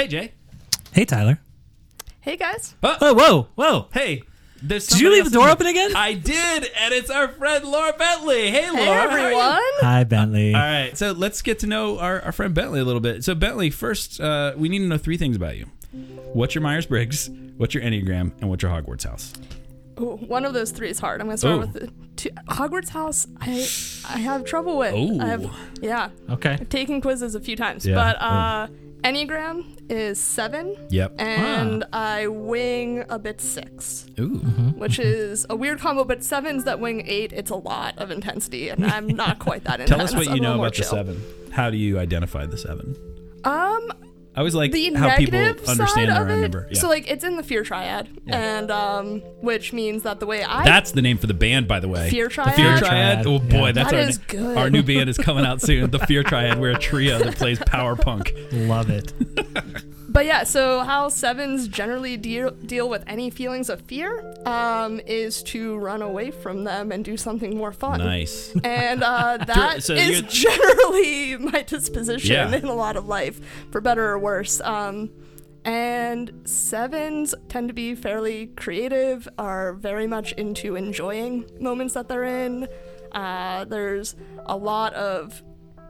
[0.00, 0.32] Hey, Jay.
[0.92, 1.38] Hey, Tyler.
[2.22, 2.74] Hey guys.
[2.82, 3.88] Oh whoa, whoa.
[3.92, 4.22] Hey.
[4.62, 5.94] There's Did you leave the door open again?
[5.94, 8.50] I did, and it's our friend Laura Bentley.
[8.50, 8.80] Hey, Laura.
[8.80, 9.24] Hey how are you?
[9.24, 9.62] everyone.
[9.80, 10.54] Hi, Bentley.
[10.54, 13.24] All right, so let's get to know our, our friend Bentley a little bit.
[13.24, 15.66] So, Bentley, first, uh, we need to know three things about you
[16.32, 17.28] What's your Myers Briggs?
[17.58, 18.32] What's your Enneagram?
[18.40, 19.34] And what's your Hogwarts house?
[20.00, 21.20] Ooh, one of those three is hard.
[21.20, 21.60] I'm gonna start Ooh.
[21.60, 22.30] with the two.
[22.48, 23.26] Hogwarts House.
[23.38, 23.68] I
[24.08, 24.94] I have trouble with.
[24.94, 25.20] Ooh.
[25.20, 25.50] I have,
[25.82, 26.08] yeah.
[26.30, 26.52] Okay.
[26.52, 28.68] I've taken quizzes a few times, Yeah, but uh,
[29.02, 31.14] Enneagram is seven, Yep.
[31.18, 34.38] and I wing a bit six, Ooh.
[34.76, 36.04] which is a weird combo.
[36.04, 39.80] But sevens that wing eight, it's a lot of intensity, and I'm not quite that
[39.80, 39.90] intense.
[39.96, 41.22] Tell us what I'm you know little more about the seven.
[41.50, 42.94] How do you identify the seven?
[43.44, 43.90] Um,
[44.40, 46.40] I always like the how people understand side their of own it.
[46.40, 46.66] number.
[46.70, 46.80] Yeah.
[46.80, 50.64] So like it's in the fear triad, and um, which means that the way I
[50.64, 52.08] That's the name for the band, by the way.
[52.08, 52.78] Fear The Fear Triad?
[52.78, 53.26] Triad.
[53.26, 53.72] Oh boy, Yeah.
[53.72, 54.56] that's That our is good.
[54.56, 55.90] our new band is coming out soon.
[55.90, 56.58] The Fear Triad.
[56.58, 58.32] We're a trio that plays power punk.
[58.50, 59.12] Love it.
[60.12, 65.40] But yeah, so how sevens generally deal deal with any feelings of fear um, is
[65.44, 67.98] to run away from them and do something more fun.
[68.00, 68.52] Nice.
[68.64, 72.52] And uh, that is so you're- generally my disposition Yeah.
[72.56, 74.60] in a lot of life, for better or worse.
[74.62, 75.10] Um,
[75.64, 82.24] and sevens tend to be fairly creative, are very much into enjoying moments that they're
[82.24, 82.66] in.
[83.12, 85.42] Uh, there's a lot of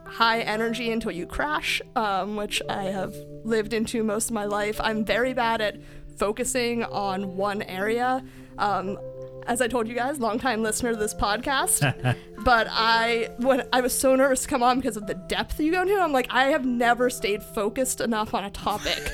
[0.04, 4.80] high energy until you crash, um, which I have lived into most of my life.
[4.80, 5.78] I'm very bad at
[6.16, 8.22] focusing on one area.
[8.58, 8.98] Um,
[9.46, 13.98] as I told you guys, longtime listener to this podcast, but I when I was
[13.98, 16.44] so nervous to come on because of the depth you go into, I'm like, I
[16.48, 19.12] have never stayed focused enough on a topic.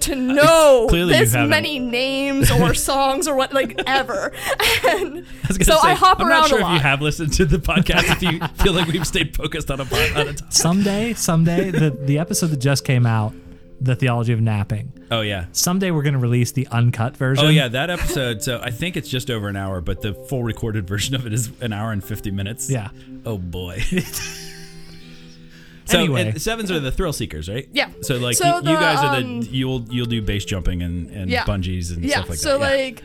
[0.00, 4.32] To know this many names or songs or what like ever,
[4.86, 6.80] and I was gonna so say, I hop I'm around not sure a if you
[6.80, 8.10] have listened to the podcast.
[8.10, 10.52] if you feel like we've stayed focused on a po- on a topic.
[10.52, 13.34] Someday, someday, the, the episode that just came out,
[13.84, 15.44] The Theology of Napping, Oh yeah.
[15.52, 17.44] someday we're going to release the uncut version.
[17.44, 18.42] Oh yeah, that episode.
[18.42, 21.32] So I think it's just over an hour, but the full recorded version of it
[21.34, 22.70] is an hour and fifty minutes.
[22.70, 22.88] Yeah.
[23.26, 23.80] Oh boy.
[25.86, 26.28] so Anyway.
[26.28, 27.68] and sevens are the thrill seekers, right?
[27.72, 27.90] Yeah.
[28.00, 31.10] So like So you, you guys are um, the you'll you'll do base jumping and
[31.10, 31.44] and Yeah.
[31.44, 32.78] bungees and yeah, stuff like so that.
[32.78, 32.90] Yeah.
[32.96, 33.02] So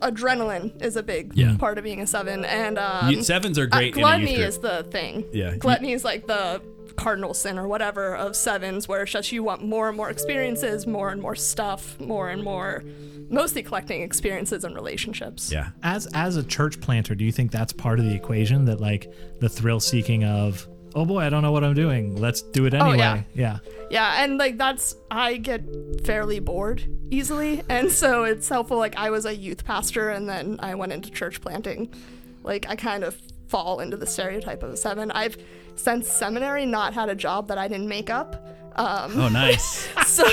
[0.00, 1.56] like adrenaline is a big Yeah.
[1.58, 4.30] part of being a seven, and um, You- sevens are uh, great in a gluttony
[4.30, 4.48] youth group.
[4.48, 5.24] is the thing.
[5.34, 5.56] Yeah.
[5.56, 6.62] gluttony is like the
[6.98, 10.86] cardinal sin or whatever of sevens, where it's just you want more and more experiences,
[10.86, 12.84] more and more stuff, more and more,
[13.30, 15.50] mostly collecting experiences and relationships.
[15.50, 15.70] Yeah.
[15.82, 19.12] As as a church planter, do you think that's part of the equation that like
[19.40, 22.16] the thrill seeking of oh boy, I don't know what I'm doing.
[22.16, 22.94] Let's do it oh, anyway.
[22.94, 23.22] Oh, yeah.
[23.34, 23.58] yeah.
[23.90, 25.62] Yeah, and like that's I get
[26.04, 28.76] fairly bored easily, and so it's helpful.
[28.76, 31.94] Like I was a youth pastor, and then I went into church planting.
[32.42, 33.16] Like I kind of
[33.48, 35.10] fall into the stereotype of a seven.
[35.10, 35.36] I've
[35.78, 38.44] since seminary not had a job that I didn't make up.
[38.76, 39.88] Um, Oh nice.
[40.06, 40.24] so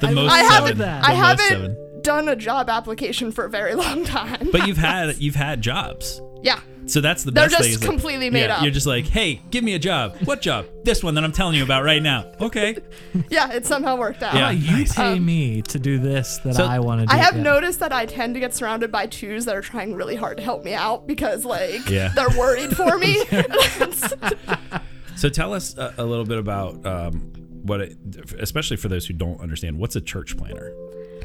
[0.00, 0.50] The most I seven.
[0.54, 1.04] haven't, that.
[1.04, 2.00] I haven't seven.
[2.02, 4.48] done a job application for a very long time.
[4.50, 6.20] But you've had you've had jobs.
[6.42, 7.72] yeah, So that's the They're best just thing.
[7.74, 8.62] is that- completely made yeah, up.
[8.64, 10.16] You're just like, hey, give me a job.
[10.24, 10.66] What job?
[10.82, 12.32] This one that I'm telling you about right now.
[12.40, 12.76] Okay.
[13.30, 14.34] yeah, it somehow worked out.
[14.34, 14.50] Yeah.
[14.50, 14.94] You Nice.
[14.96, 17.12] pay me to do this that So- I want to do.
[17.12, 17.42] I have yeah.
[17.44, 20.42] noticed that I tend to get surrounded by twos that are trying really hard to
[20.42, 22.08] help me out because like Yeah.
[22.16, 23.22] they're worried for me.
[25.16, 27.96] So tell us a, a little bit about um, what, it,
[28.38, 30.72] especially for those who don't understand, what's a church planner?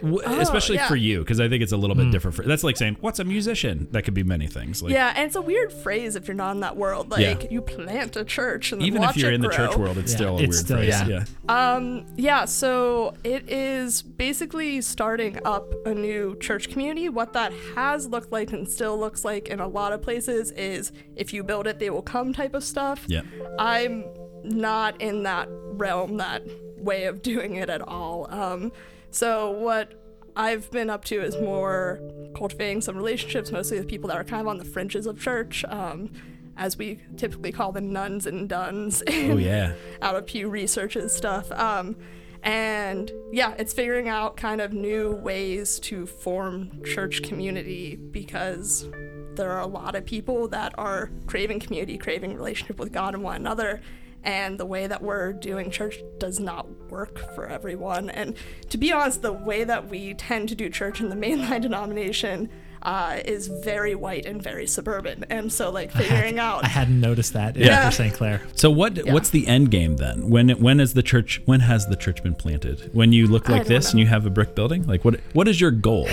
[0.01, 0.87] W- especially yeah.
[0.87, 2.35] for you, because I think it's a little bit different.
[2.35, 3.87] For, that's like saying, what's a musician?
[3.91, 4.81] That could be many things.
[4.81, 7.11] Like, yeah, and it's a weird phrase if you're not in that world.
[7.11, 7.49] Like Yeah.
[7.51, 9.97] you plant a church and then Even watch if you're it in the church world,
[9.97, 10.89] it's Yeah, still a it's weird still- phrase.
[11.07, 11.23] yeah.
[11.49, 11.73] yeah.
[11.75, 17.09] Um, yeah, so it is basically starting up a new church community.
[17.09, 20.91] What that has looked like and still looks like in a lot of places is
[21.15, 23.03] if you build it, they will come type of stuff.
[23.07, 23.21] Yeah.
[23.59, 24.05] I'm
[24.43, 26.43] not in that realm, that
[26.77, 28.27] way of doing it at all.
[28.31, 28.71] Um,
[29.11, 29.93] so what
[30.35, 31.99] I've been up to is more
[32.35, 35.65] cultivating some relationships, mostly with people that are kind of on the fringes of church,
[35.67, 36.11] um,
[36.55, 39.03] as we typically call the nones and dones.
[39.09, 39.73] Oh yeah.
[40.01, 41.51] out of Pew Research's stuff.
[41.51, 41.95] Um,
[42.43, 48.87] and yeah, it's figuring out kind of new ways to form church community because
[49.35, 53.23] there are a lot of people that are craving community, craving relationship with God and
[53.23, 53.81] one another.
[54.27, 58.09] And the way that we're doing church does not work for everyone.
[58.09, 58.35] And
[58.69, 62.49] to be honest, the way that we tend to do church in the mainline denomination
[62.83, 65.25] uh, is very white and very suburban.
[65.29, 66.63] And so, like, figuring out.
[66.63, 67.69] I hadn't noticed that Yeah.
[67.73, 68.13] after St.
[68.13, 68.41] Clair.
[68.55, 68.97] So what?
[69.05, 69.13] Yeah.
[69.13, 70.29] What's the end game then?
[70.29, 71.41] When when is the church?
[71.45, 72.89] When has the church been planted?
[72.93, 73.91] When you look like this know.
[73.91, 74.85] and you have a brick building?
[74.87, 75.19] Like what?
[75.33, 76.07] What is your goal?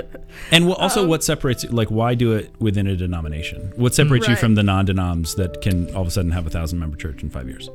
[0.52, 1.64] and wh- also, Um, what separates?
[1.70, 3.72] Like why do it within a denomination?
[3.76, 6.78] What separates you from the non-denoms that can all of a sudden have a thousand
[6.78, 7.68] member church in five years?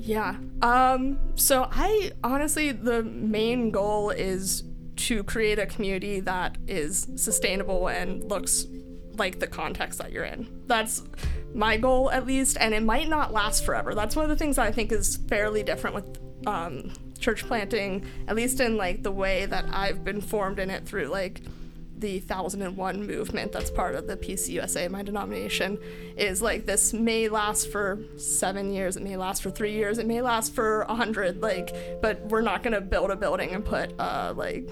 [0.00, 0.36] Yeah.
[0.62, 4.62] Um, so I honestly, the main goal is
[4.96, 8.66] to create a community that is sustainable and looks
[9.18, 10.48] like the context that you're in.
[10.66, 11.02] That's
[11.54, 13.94] my goal, at least, and it might not last forever.
[13.94, 18.04] That's one of the things that I think is fairly different with um, church planting,
[18.28, 21.40] at least in like the way that I've been formed in it through like
[21.98, 25.78] the 1001 movement that's part of the PCUSA, my denomination,
[26.16, 30.06] is like this may last for seven years, it may last for three years, it
[30.06, 33.92] may last for a hundred, like, but we're not gonna build a building and put
[33.98, 34.68] uh like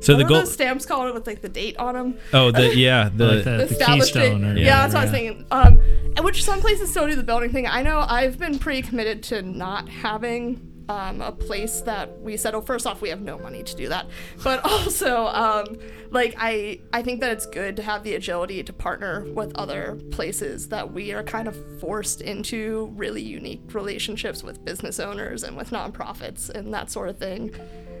[0.00, 0.38] So what the are goal.
[0.38, 2.14] those stamps called with like the date on them?
[2.32, 5.34] Oh, the yeah, the, Like the- established keystone or yeah, that's what I was whatever,
[5.34, 5.46] thinking.
[5.50, 5.80] Um,
[6.16, 7.66] and which some places still do the building thing.
[7.66, 12.60] I know I've been pretty committed to not having um, a place that we settle.
[12.60, 14.06] First off, we have no money to do that,
[14.42, 15.78] but also um,
[16.10, 19.98] like I I think that it's good to have the agility to partner with other
[20.10, 25.56] places that we are kind of forced into really unique relationships with business owners and
[25.56, 27.54] with nonprofits and that sort of thing.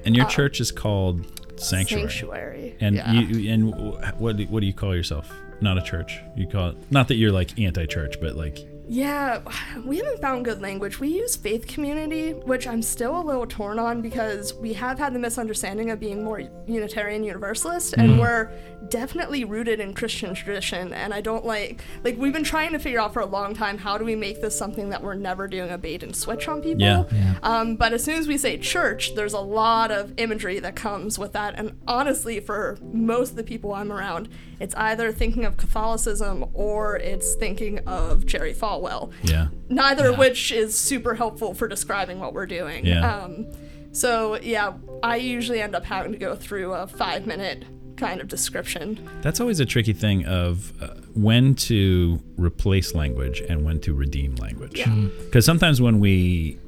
[0.04, 1.24] and your church is called
[1.60, 2.08] Sanctuary.
[2.08, 2.76] Sanctuary.
[2.80, 3.12] And yeah.
[3.12, 3.74] you and
[4.18, 5.32] what do, what do you call yourself?
[5.60, 6.20] Not a church.
[6.36, 8.58] You call it not that you're like anti-church, but like
[8.92, 9.40] Yeah,
[9.86, 11.00] we haven't found good language.
[11.00, 15.14] We use faith community, which I'm still a little torn on because we have had
[15.14, 18.50] the misunderstanding of being more Unitarian Universalist, and we're
[18.90, 20.92] definitely rooted in Christian tradition.
[20.92, 23.78] And I don't like, like, we've been trying to figure out for a long time
[23.78, 26.60] how do we make this something that we're never doing a bait and switch on
[26.60, 26.82] people.
[26.82, 27.04] Yeah.
[27.10, 27.36] Yeah.
[27.42, 31.18] Um, but as soon as we say church, there's a lot of imagery that comes
[31.18, 31.54] with that.
[31.56, 34.28] And honestly, for most of the people I'm around,
[34.62, 39.10] it's either thinking of Catholicism or it's thinking of Jerry Falwell.
[39.22, 39.48] yeah.
[39.68, 40.18] Neither of Yeah.
[40.18, 42.86] which is super helpful for describing what we're doing.
[42.86, 43.06] Yeah.
[43.24, 43.46] Um,
[43.92, 44.72] so yeah,
[45.02, 47.64] I usually end up having to go through a five minute
[47.96, 48.98] kind of description.
[49.20, 54.34] That's always a tricky thing of uh, when to replace language and when to redeem
[54.36, 54.78] language.
[54.78, 54.94] Yeah.
[55.24, 56.58] Because sometimes when we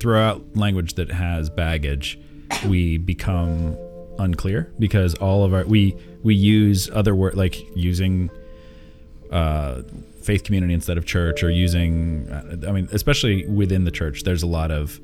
[0.00, 2.18] throw out language that has baggage,
[2.66, 3.76] we become
[4.18, 8.30] unclear because all of our we we use other word like using
[9.30, 9.82] uh,
[10.20, 14.42] faith community instead of church or using uh, I mean especially within the church there's
[14.42, 15.00] a lot of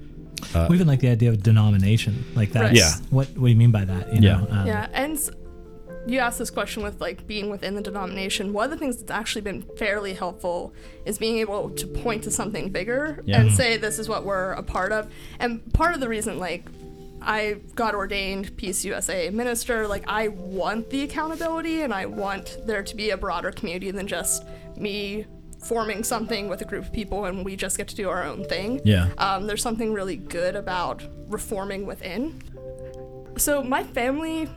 [0.69, 2.25] we even like the idea of denomination.
[2.37, 2.77] Like that Right.
[2.77, 2.93] Yeah.
[3.11, 4.15] what what do you mean by that?
[4.15, 4.41] You Yeah.
[4.41, 4.47] know?
[4.51, 5.19] Um, Yeah, and
[6.07, 8.53] you asked this question with like being within the denomination.
[8.53, 10.73] One of the things that's actually been fairly helpful
[11.05, 13.41] is being able to point to something bigger Yeah.
[13.41, 15.09] and say this is what we're a part of.
[15.41, 16.65] And part of the reason like
[17.29, 22.97] I got ordained PCUSA minister, like I want the accountability and I want there to
[22.97, 24.45] be a broader community than just
[24.77, 25.27] me
[25.63, 28.45] forming something with a group of people and we just get to do our own
[28.45, 28.81] thing.
[28.85, 32.41] yeah Um, there's something really good about reforming within.
[33.37, 34.49] So my family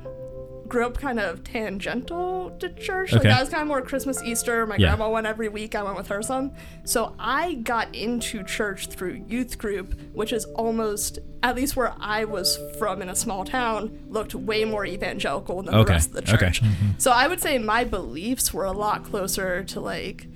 [0.71, 3.13] grew up kind of tangential to church.
[3.13, 3.27] Okay.
[3.27, 4.65] Like I was kind of more Christmas, Easter.
[4.65, 4.87] My Yeah.
[4.95, 5.75] grandma went every week.
[5.75, 6.53] I went with her some.
[6.85, 12.23] So I got into church through youth group, which is almost, at least where I
[12.23, 15.83] was from in a small town, looked way more evangelical than Okay.
[15.83, 16.35] the rest of the church.
[16.35, 16.45] Okay.
[16.51, 16.61] church.
[16.63, 16.87] Mm-hmm.
[16.99, 20.27] So I would say my beliefs were a lot closer to like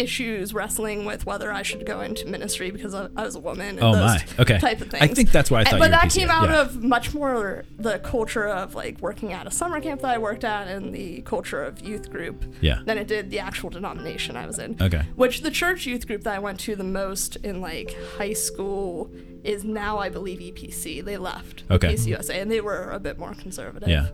[0.00, 3.70] issues wrestling with whether I should go into ministry because I, I was a woman.
[3.78, 4.24] And Oh those my.
[4.40, 4.58] Okay.
[4.58, 5.02] Type of things.
[5.02, 6.60] I think that's why I And- thought But you were that came out Yeah.
[6.62, 10.44] of much more the culture of like working at a summer camp that I worked
[10.44, 12.80] at and the culture of youth group Yeah.
[12.86, 14.76] than it did the actual denomination I was in.
[14.80, 15.02] Okay.
[15.16, 19.10] Which the church youth group that I went to the most in like high school
[19.44, 21.04] is now I believe EPC.
[21.04, 21.96] They left Okay.
[22.32, 23.88] And they were a bit more conservative.
[23.88, 24.08] Yeah.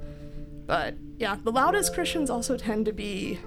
[0.66, 3.38] But yeah, the loudest Christians also tend to be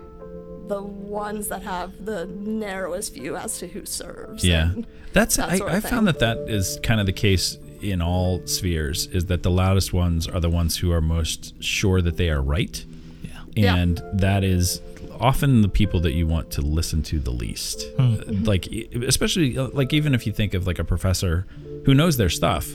[0.69, 4.43] the ones that have the narrowest view as to who serves.
[4.45, 4.71] Yeah,
[5.13, 8.45] that's that I, sort I found that that is kind of the case in all
[8.47, 9.07] spheres.
[9.07, 12.41] Is that the loudest ones are the ones who are most sure that they are
[12.41, 12.85] right,
[13.23, 13.29] Yeah.
[13.55, 13.75] Yeah.
[13.75, 14.81] and that is
[15.19, 17.85] often the people that you want to listen to the least.
[17.97, 18.13] Hmm.
[18.13, 18.67] Uh, Like
[19.07, 21.45] especially uh, like even if you think of like a professor
[21.85, 22.69] who knows their stuff,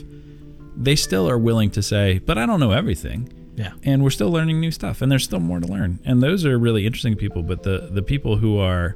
[0.77, 3.71] they still are willing to say, "But I don't know everything." Yeah.
[3.83, 6.57] and we're still learning new stuff and there's still more to learn and those are
[6.57, 8.95] really interesting people but the the people who are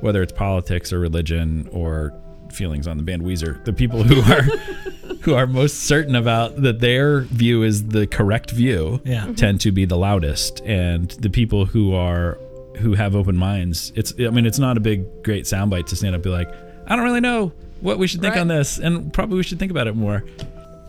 [0.00, 2.12] whether it's politics or religion or
[2.52, 4.42] feelings on the band Weezer the people who are
[5.22, 9.22] who are most certain about that their view is the correct view Yeah.
[9.22, 9.34] Mm-hmm.
[9.34, 12.38] tend to be the loudest and the people who are
[12.78, 16.14] who have open minds it's i mean it's not a big great soundbite to stand
[16.14, 16.48] up and be like
[16.86, 17.50] i don't really know
[17.80, 18.40] what we should think Right.
[18.42, 20.22] on this and probably we should think about it more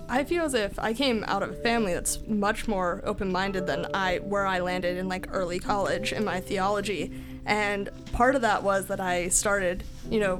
[0.09, 3.87] I feel as if I came out of a family that's much more open-minded than
[3.93, 7.11] I where I landed in like early college in my theology.
[7.45, 10.37] And part of that was that I started, you know,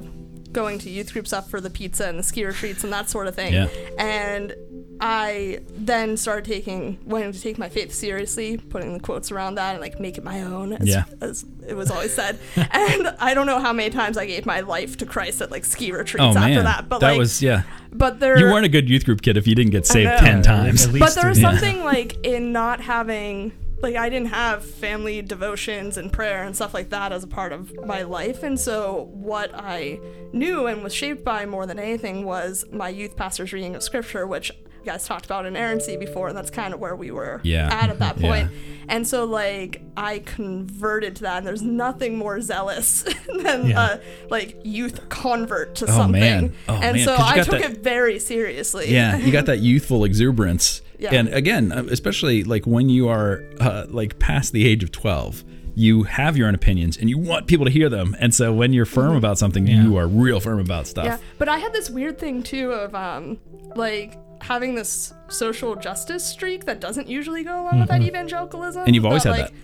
[0.52, 3.26] going to youth group stuff for the pizza and the ski retreats and that sort
[3.26, 3.52] of thing.
[3.52, 3.68] Yeah.
[3.98, 4.54] And
[5.00, 9.72] I then started taking wanting to take my faith seriously, putting the quotes around that
[9.72, 11.04] and like make it my own, as, Yeah.
[11.20, 12.38] as it was always said.
[12.56, 15.64] and I don't know how many times I gave my life to Christ at like
[15.64, 16.88] ski retreats Oh after man, that.
[16.88, 17.62] But that like, was yeah.
[17.92, 20.42] but there You weren't a good youth group kid if you didn't get saved ten
[20.42, 20.86] times.
[20.86, 21.42] At but there was three.
[21.44, 26.74] something like in not having like I didn't have family devotions and prayer and stuff
[26.74, 30.00] like that as a part of my life and so what I
[30.32, 34.26] knew and was shaped by more than anything was my youth pastor's reading of scripture
[34.26, 37.68] which you guys talked about inerrancy before and that's kind of where we were Yeah.
[37.72, 38.28] at at that Yeah.
[38.28, 38.50] point
[38.88, 43.02] and so like I converted to that and there's nothing more zealous
[43.42, 43.80] than Yeah.
[43.80, 43.96] uh,
[44.30, 46.52] like youth convert to Oh, something man.
[46.68, 49.46] Oh, and man, so 'cause you I took that- it very seriously Yeah, you got
[49.52, 50.80] that youthful exuberance.
[50.98, 51.14] Yeah.
[51.14, 55.44] And again, uh, especially like when you are uh, like past the age of 12,
[55.76, 58.16] you have your own opinions and you want people to hear them.
[58.18, 59.82] And so when you're firm about something, Yeah.
[59.84, 61.04] you are real firm about stuff.
[61.04, 63.38] Yeah, but I had this weird thing too of um
[63.76, 68.80] like having this social justice streak that doesn't usually go along with that evangelicalism.
[68.80, 68.86] Mm-hmm.
[68.86, 69.54] And you've always but, had like,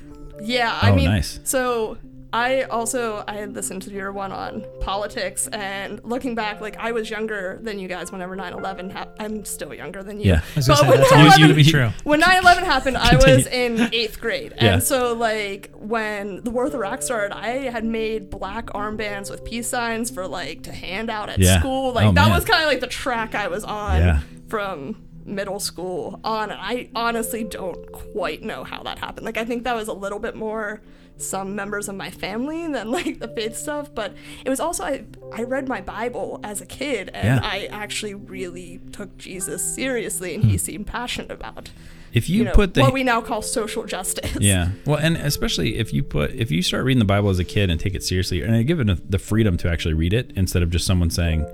[0.42, 1.40] Yeah, I Oh, mean, nice.
[1.44, 1.96] so
[2.32, 6.90] I also I had listened to your one on politics and looking back, like I
[6.90, 9.16] was younger than you guys whenever 9/11 happened.
[9.20, 10.30] I'm still younger than you.
[10.30, 10.40] Yeah.
[10.40, 11.90] I But say, when that's 9/11 always going to be true.
[12.02, 16.74] when 9-11 happened i was in eighth grade and so like when the war of
[16.74, 21.28] iraq started i had made black armbands with peace signs for like to hand out
[21.28, 21.60] at Yeah.
[21.60, 22.30] school like Oh, that man.
[22.34, 24.20] was kind of like the track i was on Yeah.
[24.54, 29.44] From middle school on and i honestly don't quite know how that happened like i
[29.44, 30.80] think that was a little bit more
[31.16, 35.02] some members of my family than like the faith stuff but it was also i,
[35.32, 37.48] I read my bible as a kid and Yeah.
[37.48, 40.50] i actually really took jesus seriously and Hmm.
[40.50, 41.70] he seemed passionate about
[42.12, 44.36] If you, you know, put the what we now call social justice.
[44.40, 44.68] Yeah.
[44.86, 47.70] Well, and especially if you put if you start reading the Bible as a kid
[47.70, 50.70] and take it seriously and give it the freedom to actually read it instead of
[50.70, 51.44] just someone saying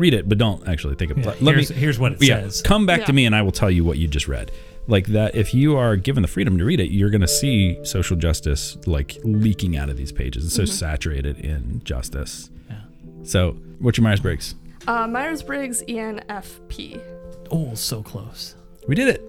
[0.00, 1.18] read it but don't actually think it.
[1.18, 2.62] Yeah, Let here's- me here's what it yeah, says.
[2.62, 4.50] Come back to me and I will tell you what you just read.
[4.88, 7.78] Like that if you are given the freedom to read it, you're going to see
[7.84, 10.44] social justice like leaking out of these pages.
[10.46, 10.72] It's so Mm-hmm.
[10.72, 12.50] saturated in justice.
[12.68, 12.80] Yeah.
[13.22, 14.54] So, what's your Myers Briggs?
[14.88, 17.00] Uh, Myers Briggs ENFP.
[17.52, 18.54] Oh, so close.
[18.88, 19.22] We did it.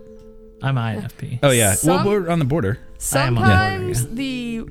[0.63, 1.39] I'm INFP.
[1.43, 1.73] Oh yeah.
[1.73, 2.79] Some- well, we're on the border.
[3.13, 4.09] I am on the border, Sometimes yeah.
[4.13, 4.61] the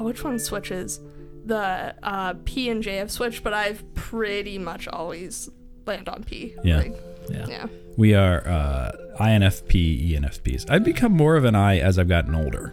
[0.00, 1.00] oh, which one switches?
[1.44, 5.50] The uh, P and J have switched, but I've pretty much always
[5.86, 6.54] land on P.
[6.64, 6.78] Yeah.
[6.78, 6.96] Like,
[7.30, 7.46] Yeah.
[7.48, 7.66] yeah.
[7.96, 10.68] We are uh, INFP, ENFPs.
[10.70, 12.72] I've become more of an I as I've gotten older.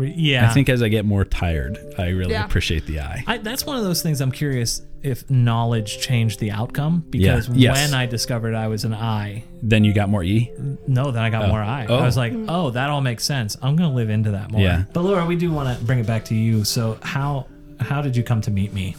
[0.00, 0.48] Yeah.
[0.50, 2.44] I think as I get more tired, I really Yeah.
[2.44, 3.24] appreciate the I.
[3.26, 7.76] I, that's one of those things I'm curious if knowledge changed the outcome because Yes.
[7.90, 10.50] when I discovered I was an I, Then you got more E.
[10.86, 11.48] no, then I got Oh.
[11.48, 11.86] more I.
[11.88, 11.96] Oh.
[11.98, 13.56] I was like, oh, that all makes sense.
[13.62, 14.60] I'm gonna live into that more.
[14.60, 14.84] Yeah.
[14.92, 16.64] But Laura, we do want to bring it back to you.
[16.64, 17.46] So how
[17.80, 18.96] how did you come to meet me?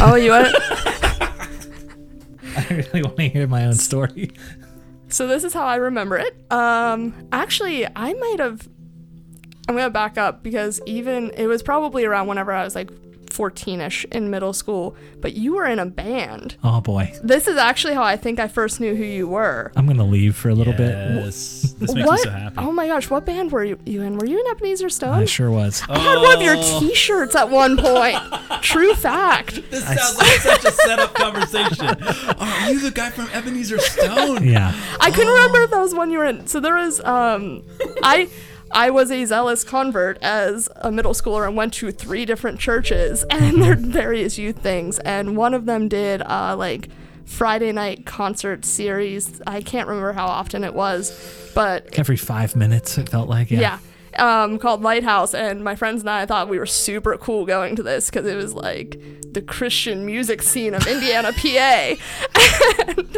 [0.00, 0.48] Oh, you want?
[2.56, 4.32] I really want to hear my own story.
[5.08, 6.34] so this is how I remember it.
[6.50, 8.68] Um, actually, I might have.
[9.68, 12.90] I'm gonna back up because even it was probably around whenever I was like
[13.36, 16.56] 14ish in middle school, but you were in a band.
[16.64, 19.72] Oh boy, This is actually how I think I first knew who you were.
[19.76, 20.94] I'm gonna leave for a little bit.
[21.24, 22.12] This makes what?
[22.12, 22.54] me so happy.
[22.58, 24.16] Oh my gosh, what band were you, you in?
[24.18, 25.14] Were you in Ebenezer Stone?
[25.18, 25.82] I sure was.
[25.88, 26.80] I had one of your Oh.
[26.80, 28.16] T-shirts at one point.
[28.62, 29.60] True fact.
[29.70, 31.86] This sounds like such a setup conversation.
[32.38, 34.44] Are you the guy from Ebenezer Stone?
[34.46, 34.72] Yeah.
[35.00, 36.46] I couldn't remember if that was one you were in.
[36.46, 37.62] So there was, um,
[38.02, 38.28] I,
[38.72, 43.24] I was a zealous convert as a middle schooler and went to three different churches
[43.30, 44.98] and their various youth things.
[45.00, 46.88] And one of them did uh, like
[47.24, 49.40] Friday night concert series.
[49.46, 53.50] I can't remember how often it was, but Every five minutes, it felt like.
[53.50, 53.60] Yeah.
[53.60, 53.78] yeah.
[54.18, 57.82] Um, called Lighthouse, and my friends and I thought we were super cool going to
[57.82, 58.98] this because it was like
[59.30, 61.96] the Christian music scene of Indiana, PA.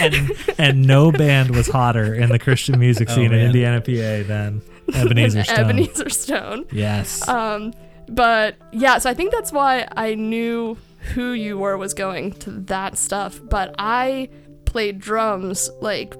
[0.00, 3.38] And and no band was hotter in the Christian music scene in.
[3.40, 4.62] Indiana, PA than
[4.94, 5.58] Ebenezer Stone.
[5.58, 6.66] Ebenezer Stone.
[6.72, 7.26] Yes.
[7.28, 7.72] Um,
[8.08, 10.76] but yeah, so I think that's why I knew
[11.14, 13.40] who you were was going to that stuff.
[13.42, 14.28] But I
[14.66, 16.14] played drums like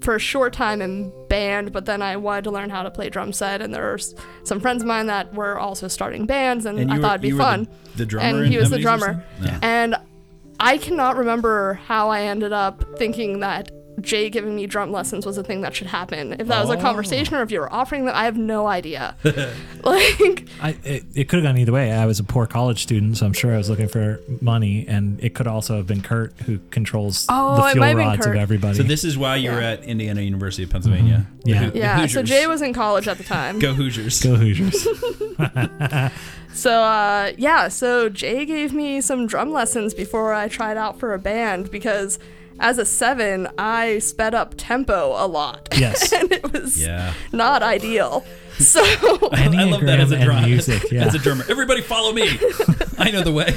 [0.00, 3.10] for a short time in band, but then I wanted to learn how to play
[3.10, 3.98] drum set, and there were
[4.44, 7.14] some friends of mine that were also starting bands, and, And I you thought were-
[7.14, 7.68] it'd be you were fun.
[7.92, 9.24] The, the drummer and he was the drummer.
[9.40, 9.46] Stone?
[9.52, 9.58] No.
[9.62, 9.96] And
[10.60, 15.36] I cannot remember how I ended up thinking that Jay giving me drum lessons was
[15.38, 16.34] a thing that should happen.
[16.38, 16.80] If that was a Oh.
[16.80, 19.16] conversation or if you were offering them, I have no idea.
[19.84, 21.92] like, I, it, it could have gone either way.
[21.92, 25.22] I was a poor college student, so I'm sure I was looking for money, and
[25.22, 28.06] it could also have been Kurt who controls Oh, the it fuel might have been
[28.06, 28.36] rods of Kurt.
[28.36, 28.76] everybody.
[28.76, 29.70] So this is why you were Yeah.
[29.72, 31.26] at Indiana University of Pennsylvania.
[31.44, 31.56] The Yeah.
[31.58, 31.96] Hoo- the yeah.
[31.96, 32.28] So Hoosiers.
[32.28, 33.58] Jay was in college at the time.
[33.58, 34.20] Go Hoosiers.
[34.22, 34.86] Go Hoosiers.
[36.54, 41.14] So uh, yeah, so Jay gave me some drum lessons before I tried out for
[41.14, 42.18] a band because
[42.60, 45.68] as a seven, I sped up tempo a lot.
[45.78, 46.12] Yes.
[46.12, 47.12] and it was Yeah.
[47.32, 48.24] not ideal.
[48.58, 50.46] So I love that as a Enneagram drummer.
[50.48, 51.04] music, yeah.
[51.06, 52.22] As a drummer, everybody follow me.
[52.98, 53.54] I know the way.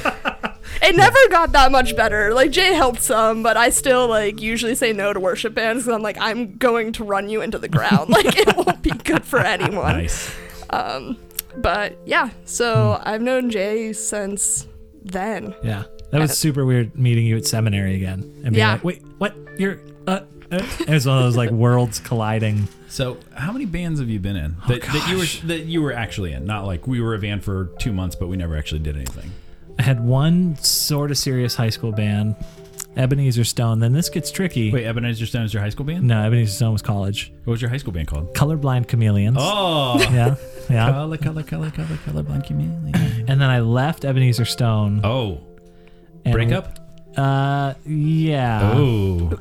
[0.80, 2.32] it never got that much better.
[2.32, 5.96] Like Jay helped some, but I still like usually say no to worship bands because
[5.96, 8.10] I'm like I'm going to run you into the ground.
[8.10, 9.96] like it won't be good for anyone.
[9.96, 10.32] Nice.
[10.70, 11.18] Um,
[11.56, 13.08] but yeah, so hmm.
[13.08, 14.68] I've known Jay since
[15.02, 15.56] then.
[15.64, 15.82] Yeah.
[16.12, 18.72] That was super weird meeting you at seminary again and being Yeah.
[18.74, 19.34] like, wait, what?
[19.58, 20.62] You're, uh, uh.
[20.80, 22.68] It was one of those like worlds colliding.
[22.88, 25.92] So, how many bands have you been in that, that you were that you were
[25.92, 26.44] actually in?
[26.44, 29.30] Not like we were a band for two months, but we never actually did anything.
[29.78, 32.36] I had one sort of serious high school band,
[32.96, 33.78] Ebenezer Stone.
[33.80, 34.70] Then this gets tricky.
[34.70, 36.06] Wait, Ebenezer Stone is your high school band?
[36.06, 37.32] No, Ebenezer Stone was college.
[37.44, 38.34] What was your high school band called?
[38.34, 39.38] Colorblind Chameleons.
[39.40, 40.34] Oh, Yeah.
[40.68, 40.90] Yeah.
[40.92, 42.94] color, color, color, color, colorblind chameleon.
[43.26, 45.00] And then I left Ebenezer Stone.
[45.02, 45.40] Oh,
[46.24, 46.78] and- breakup.
[47.16, 48.72] Uh, yeah.
[48.74, 49.32] Oh,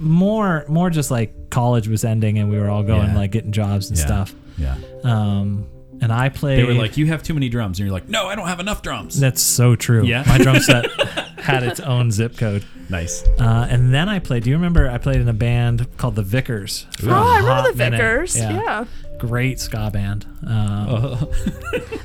[0.00, 3.14] More, more just like college was ending and we were all going Yeah.
[3.16, 4.04] like getting jobs and Yeah.
[4.06, 4.34] stuff.
[4.58, 4.74] yeah.
[5.04, 5.66] Um,
[6.00, 6.58] and I played.
[6.58, 8.58] They were like, "You have too many drums," and you're like, "No, I don't have
[8.58, 10.04] enough drums." That's so true.
[10.04, 10.24] Yeah.
[10.26, 10.86] My drum set
[11.38, 12.64] had its own zip code.
[12.88, 13.22] nice.
[13.38, 14.42] Uh, and then I played.
[14.42, 14.90] Do you remember?
[14.90, 16.86] I played in a band called the Vickers.
[16.98, 17.96] for Oh, a I remember the minute.
[17.98, 18.36] Vickers.
[18.36, 18.84] Yeah.
[19.18, 20.26] Great ska band.
[20.44, 21.28] Um,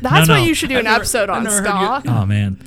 [0.01, 2.01] That's No, what you should do an never- episode I've on never heard ska.
[2.05, 2.57] you- oh man,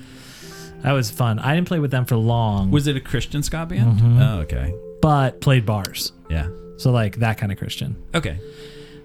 [0.83, 1.39] that was fun.
[1.39, 3.99] I didn't play with them for long, Was it a Christian ska band?
[3.99, 4.21] Mm-hmm.
[4.23, 4.75] Oh, okay.
[5.01, 6.13] but played bars.
[6.31, 6.49] Yeah.
[6.79, 7.97] So like that kind of Christian.
[8.15, 8.39] Okay.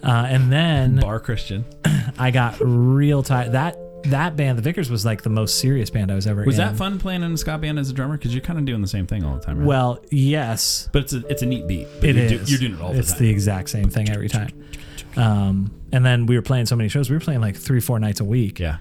[0.03, 1.65] Uh, and then Bar Christian.
[2.19, 3.51] I got real tired.
[3.53, 6.46] That that band, the Vickers, was like the most serious band I was ever in.
[6.48, 6.65] Was in.
[6.67, 8.15] that fun playing in a ska band as a drummer?
[8.17, 9.67] Because you're kind of doing the same thing all the time, right?
[9.67, 11.88] Well, yes, but it's a it's a neat beat.
[12.00, 12.46] But It you're, is.
[12.46, 13.19] do- you're doing it all the it's time.
[13.24, 14.50] the exact same thing every time.
[15.15, 17.10] Um, and then we were playing so many shows.
[17.10, 18.60] We were playing like three, four nights a week.
[18.60, 18.77] yeah.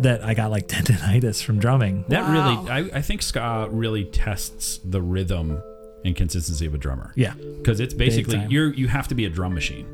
[0.00, 2.04] That I got like tendonitis from drumming.
[2.08, 2.32] That Wow.
[2.64, 5.62] really, I, I think ska really tests the rhythm
[6.04, 7.12] and consistency of a drummer.
[7.14, 8.50] Yeah, Because it's basically time.
[8.50, 9.86] you're you have to be a drum machine.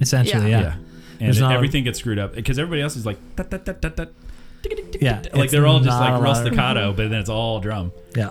[0.00, 0.60] essentially, Yeah.
[0.60, 3.50] yeah, And There's not a- everything gets screwed up because everybody else is like tut,
[3.50, 4.12] tut, tut, tut, tut,
[4.62, 6.92] tick, tick, tick, Yeah, like it's they're all just not like a lot of- staccato,
[6.96, 7.92] but then it's all drum.
[8.14, 8.30] yeah.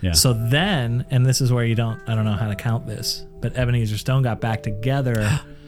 [0.00, 0.12] Yeah.
[0.12, 3.24] So then, and this is where you don't, I don't know how to count this,
[3.40, 5.40] but Ebenezer Stone got back together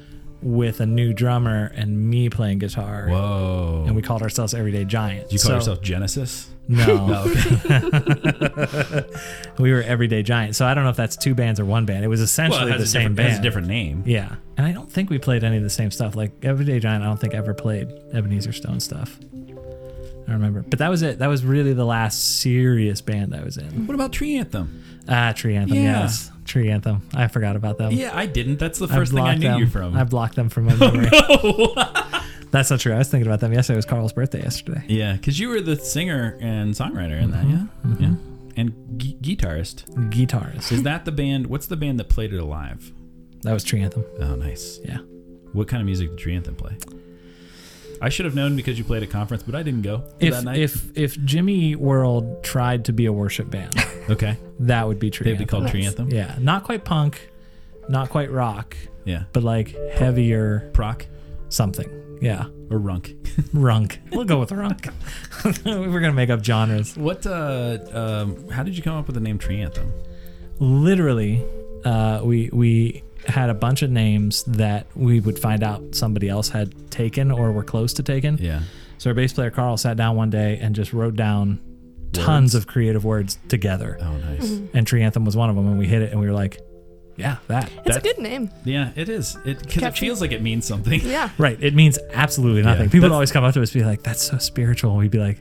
[0.45, 3.09] with a new drummer and me playing guitar.
[3.09, 3.85] Whoa.
[3.87, 5.33] And we called ourselves Everyday Giants.
[5.33, 6.51] you call So- yourself Genesis?
[6.67, 9.05] No, okay.
[9.59, 10.57] we were Everyday Giants.
[10.57, 12.05] So I don't know if that's two bands or one band.
[12.05, 13.29] It was well, essentially it the same it band.
[13.31, 14.03] has a different name.
[14.07, 16.17] Yeah, and I don't think we played any of the same stuff.
[16.17, 19.19] Like Everyday Giant, I don't think ever played Ebenezer Stone stuff.
[20.27, 21.19] I remember, but that was it.
[21.19, 23.87] That was really the last serious band I was in.
[23.87, 24.83] What about Tree Anthem?
[25.09, 25.77] Ah, Tree Anthem.
[25.77, 26.01] Yeah.
[26.03, 27.07] Yes, Tree Anthem.
[27.15, 27.93] I forgot about them.
[27.93, 28.59] Yeah, I didn't.
[28.59, 29.59] That's the I first thing I knew them.
[29.61, 29.95] you from.
[29.97, 31.09] I blocked them from my memory.
[32.51, 32.93] That's not true.
[32.93, 33.75] I was thinking about them yesterday.
[33.75, 34.85] It was Carl's birthday yesterday.
[34.89, 38.03] yeah, because you were the singer and songwriter in that, Mm-hmm.
[38.03, 38.15] yeah, yeah,
[38.57, 39.85] and gu- guitarist.
[40.11, 40.71] Guitarist.
[40.71, 41.49] Is that the band?
[41.49, 42.93] What's the band that played it alive?
[43.43, 44.05] That was Tree Anthem.
[44.21, 44.79] Oh, nice.
[44.85, 44.99] Yeah.
[45.53, 46.77] What kind of music did Tree Anthem play?
[48.01, 50.45] I should have known because you played at conference, but I didn't go If that
[50.45, 50.59] night.
[50.59, 53.75] if if Jimmy World tried to be a worship band,
[54.11, 56.11] okay, that would be Tree they'd be called Tree Anthem.
[56.11, 57.31] Yeah, not quite punk,
[57.89, 61.07] not quite rock, Yeah, but like heavier proc
[61.49, 61.89] something.
[62.21, 63.15] Yeah, or runk.
[63.53, 63.99] runk.
[64.13, 64.89] We'll go with runk.
[65.65, 66.97] We're gonna make up genres.
[66.97, 67.27] What?
[67.27, 69.93] Uh, um, how did you come up with the name Tree Anthem?
[70.61, 71.45] Literally,
[71.85, 76.49] uh, we we had a bunch of names that we would find out somebody else
[76.49, 78.39] had taken or were close to taking.
[78.39, 78.63] Yeah,
[78.99, 81.61] So our bass player Carl sat down one day and just wrote down
[82.13, 83.99] tons of creative words together.
[84.01, 84.47] Oh, nice.
[84.49, 84.77] Mm-hmm.
[84.77, 85.67] And Tree Anthem was one of them.
[85.67, 86.61] And we hit it and we were like,
[87.17, 87.71] yeah, that.
[87.85, 88.51] It's That- a good name.
[88.65, 89.37] Yeah, it is.
[89.45, 91.01] It because it feels like it means something.
[91.01, 91.31] Yeah.
[91.39, 91.61] Right.
[91.63, 92.87] It means absolutely nothing.
[92.87, 94.91] Yeah, People would always come up to us and be like, that's so spiritual.
[94.93, 95.39] And we'd be like,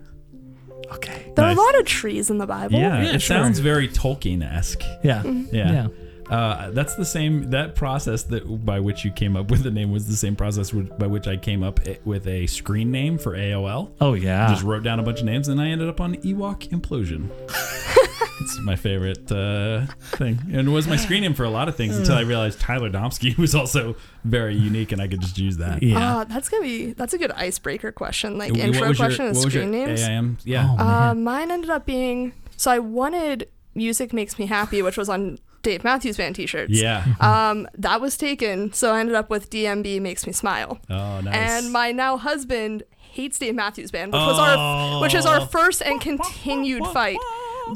[0.94, 1.32] okay.
[1.36, 1.58] There Nice.
[1.58, 2.78] are a lot of trees in the Bible.
[2.80, 3.38] Yeah, Yeah, it sure.
[3.38, 4.82] sounds very Tolkien esque.
[4.82, 5.56] Mm-hmm.
[5.56, 5.72] Yeah.
[5.72, 5.72] Yeah.
[5.72, 5.88] Yeah.
[6.30, 7.50] Uh, that's the same.
[7.52, 10.74] That process that by which you came up with the name was the same process
[10.74, 13.92] with, by which I came up with a screen name for AOL.
[14.02, 14.48] Oh, yeah.
[14.50, 17.30] Just wrote down a bunch of names, and I ended up on Ewok Implosion.
[18.42, 19.86] it's my favorite uh,
[20.18, 22.60] thing, and it was my screen name for a lot of things until I realized
[22.60, 25.84] Tyler Domsky was also very unique, and I could just use that.
[25.84, 26.18] yeah.
[26.20, 29.28] Uh, that's gonna be that's a good icebreaker question, like What intro was your- question
[29.28, 30.02] of what was your screen names.
[30.02, 30.38] AIM?
[30.44, 30.76] Yeah.
[30.80, 30.86] Oh.
[30.88, 35.38] Uh, mine ended up being so I wanted "Music Makes Me Happy," which was on
[35.64, 36.72] Dave Matthews Band T-shirts.
[36.72, 37.06] yeah.
[37.22, 41.34] Um, that was taken, so I ended up with "DMB Makes Me Smile." Oh, nice.
[41.64, 45.46] And my now husband hates Dave Matthews Band, which was our which is our Oh.
[45.46, 47.18] first and continued fight.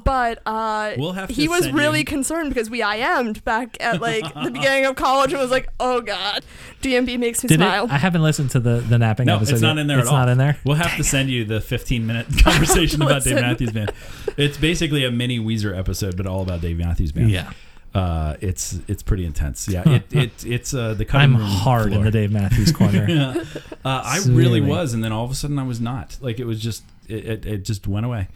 [0.03, 4.23] but uh, We'll have he was really you- concerned because we IM'd back at like
[4.33, 6.43] the beginning of college and was like, oh god,
[6.81, 7.63] DMB makes me Did it?
[7.63, 7.87] smile.
[7.89, 9.53] I haven't listened to the the napping No, episode.
[9.53, 9.81] it's not yet.
[9.81, 10.19] in there It's at all.
[10.19, 10.57] not in there.
[10.65, 13.93] We'll have to send you the 15 minute conversation about Dave Matthews Band.
[14.35, 17.31] It's basically a mini Weezer episode, but all about Dave Matthews Band.
[17.31, 17.51] Yeah.
[17.93, 19.67] Uh, it's it's pretty intense.
[19.67, 22.03] Yeah, it, it it's uh, the cutting I'm room hard in floor.
[22.05, 23.05] the Dave Matthews corner.
[23.09, 23.43] Yeah.
[23.85, 26.17] Uh, I really was, and then all of a sudden I was not.
[26.21, 28.27] Like it was just it, it, it just went away.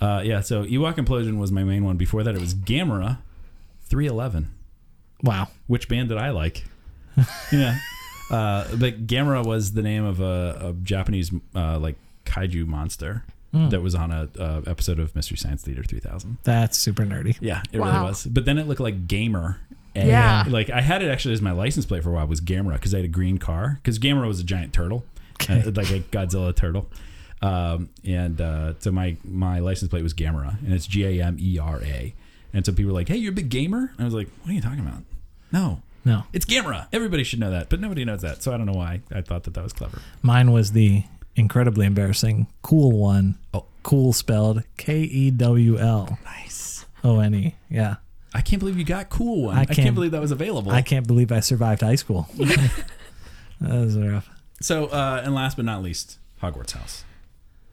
[0.00, 1.96] Uh, yeah, so Ewok Implosion was my main one.
[1.96, 3.18] Before that, it was Gamera
[3.84, 4.50] 311.
[5.22, 5.48] Wow.
[5.66, 6.64] Which band did I like?
[7.52, 7.78] yeah,
[8.30, 13.68] uh, but Gamera was the name of a, a Japanese uh, like kaiju monster Hmm.
[13.68, 16.38] that was on a, uh episode of Mystery Science Theater 3000.
[16.42, 17.36] That's super nerdy.
[17.40, 17.92] Yeah, it Wow.
[17.92, 18.24] really was.
[18.26, 19.60] But then it looked like Gamer.
[19.94, 20.44] And Yeah.
[20.48, 22.92] Like I had it actually as my license plate for a while was Gamera because
[22.92, 25.04] I had a green car because Gamera was a giant turtle,
[25.40, 25.60] Okay.
[25.62, 26.88] uh, like a Godzilla turtle.
[27.42, 31.36] Um, and uh, so my my license plate was Gamera, and it's G A M
[31.38, 32.14] E R A.
[32.52, 34.50] And so people were like, "Hey, you're a big gamer?" And I was like, "What
[34.50, 35.02] are you talking about?"
[35.52, 36.24] No, No.
[36.32, 36.86] it's Gamera.
[36.92, 38.42] Everybody should know that, but nobody knows that.
[38.42, 39.98] So I don't know why I thought that that was clever.
[40.22, 41.04] Mine was the
[41.36, 43.38] incredibly embarrassing cool one.
[43.52, 43.66] Oh.
[43.82, 46.86] Cool spelled K E W L Nice.
[47.02, 47.54] O N E.
[47.68, 47.96] Yeah.
[48.32, 49.56] I can't believe you got cool one.
[49.56, 50.72] I I can't, can't- believe that was available.
[50.72, 52.28] I can't believe I survived high school.
[52.38, 52.84] that
[53.60, 54.28] was rough.
[54.60, 57.04] So, uh, and last but not least, Hogwarts House.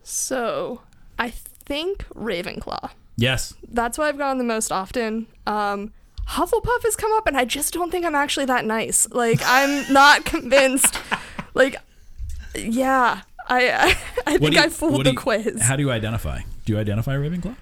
[0.03, 0.81] so
[1.17, 2.91] I think Ravenclaw.
[3.17, 5.27] Yes, That's what I've gone the most often.
[5.45, 5.93] Um,
[6.29, 9.07] Hufflepuff has come up, and I just don't think I'm actually that nice.
[9.11, 10.97] Like I'm not convinced.
[11.53, 11.75] Like,
[12.55, 13.21] yeah,
[13.51, 15.61] I I, I think you- I fooled the you- quiz.
[15.61, 16.39] How do you identify?
[16.65, 17.55] Do you identify Ravenclaw?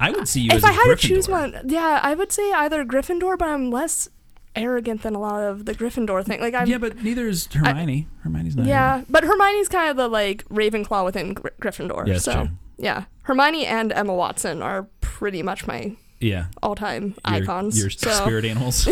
[0.00, 1.00] I would see you as if a I had Gryffindor.
[1.00, 4.08] to choose one, yeah, I would say either Gryffindor, but I'm less
[4.56, 6.40] arrogant than a lot of the Gryffindor thing.
[6.40, 8.08] Like I'm, yeah, but neither is Hermione.
[8.22, 8.66] Hermione's not.
[8.66, 12.06] yeah, but Hermione's kind of the like Ravenclaw within Gry- Gryffindor.
[12.06, 12.48] Yeah, so true.
[12.78, 16.46] yeah, Hermione and Emma Watson are pretty much my Yeah.
[16.62, 17.78] all-time icons.
[17.80, 18.88] Your so spirit animals.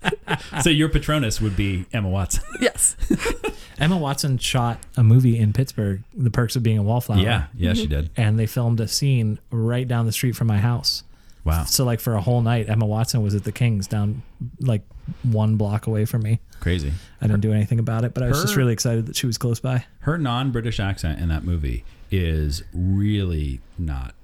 [0.62, 2.44] so your Patronus would be Emma Watson.
[2.60, 2.96] yes,
[3.78, 7.18] Emma Watson shot a movie in Pittsburgh, The Perks of Being a Wallflower.
[7.18, 7.90] Yeah, yeah, she mm-hmm.
[7.90, 8.10] did.
[8.16, 11.04] And they filmed a scene right down the street from my house.
[11.44, 14.22] Wow, So like for a whole night, Emma Watson was at the Kings down
[14.60, 14.82] like
[15.24, 16.38] one block away from me.
[16.60, 16.92] crazy.
[17.20, 19.38] I didn't do anything about it, but I was just really excited that she was
[19.38, 19.84] close by.
[20.00, 24.14] Her non-British accent in that movie is really not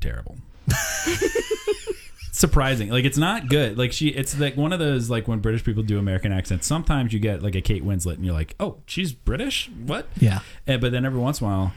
[0.00, 0.36] terrible.
[2.34, 3.76] Surprising, like it's not good.
[3.76, 6.66] Like she, it's like one of those like when British people do American accents.
[6.66, 9.70] Sometimes you get like a Kate Winslet, and you're like, oh, she's British.
[9.84, 10.06] What?
[10.18, 10.40] Yeah.
[10.66, 11.72] And, but then every once in a while,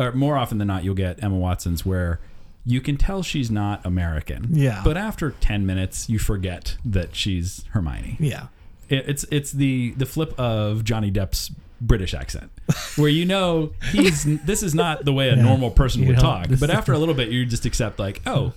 [0.00, 2.18] or more often than not, you'll get Emma Watson's where
[2.66, 4.48] you can tell she's not American.
[4.50, 4.82] Yeah.
[4.84, 8.16] But after ten minutes, you forget that she's Hermione.
[8.18, 8.48] Yeah.
[8.88, 12.50] It, it's it's the the flip of Johnny Depp's British accent,
[12.96, 15.42] where you know he's this is not the way a Yeah.
[15.42, 16.48] normal person You would talk.
[16.58, 18.52] But after a little bit, you just accept like, oh,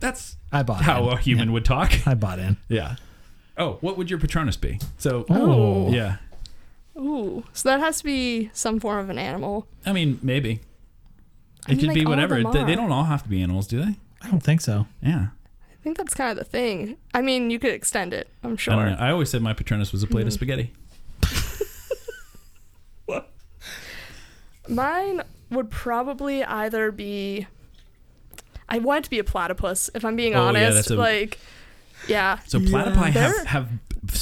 [0.00, 1.16] that's I bought how in.
[1.18, 1.52] a human Yeah.
[1.54, 2.06] would talk.
[2.06, 2.56] I bought in.
[2.68, 2.96] yeah.
[3.58, 4.78] Oh, what would your Patronus be?
[4.98, 5.90] So, Oh.
[5.90, 6.16] yeah.
[6.98, 9.66] ooh, so that has to be some form of an animal.
[9.86, 10.60] I mean, maybe.
[11.66, 12.42] I It mean, could like, be whatever.
[12.44, 13.96] They, they don't all have to be animals, do they?
[14.22, 14.86] I don't think so.
[15.02, 15.28] Yeah.
[15.72, 16.96] I think that's kind of the thing.
[17.14, 18.28] I mean, you could extend it.
[18.42, 18.76] I'm I don't sure.
[18.90, 18.96] know.
[18.98, 20.34] I always said my Patronus was a plate of Mhm.
[20.34, 20.72] spaghetti.
[23.06, 23.30] What?
[24.68, 27.46] Mine would probably either be.
[28.68, 30.74] I want it to be a platypus, if I'm being Oh, honest.
[30.76, 31.38] that's a- like,
[32.08, 32.68] yeah, So Yeah.
[32.70, 33.68] platypi have They're- have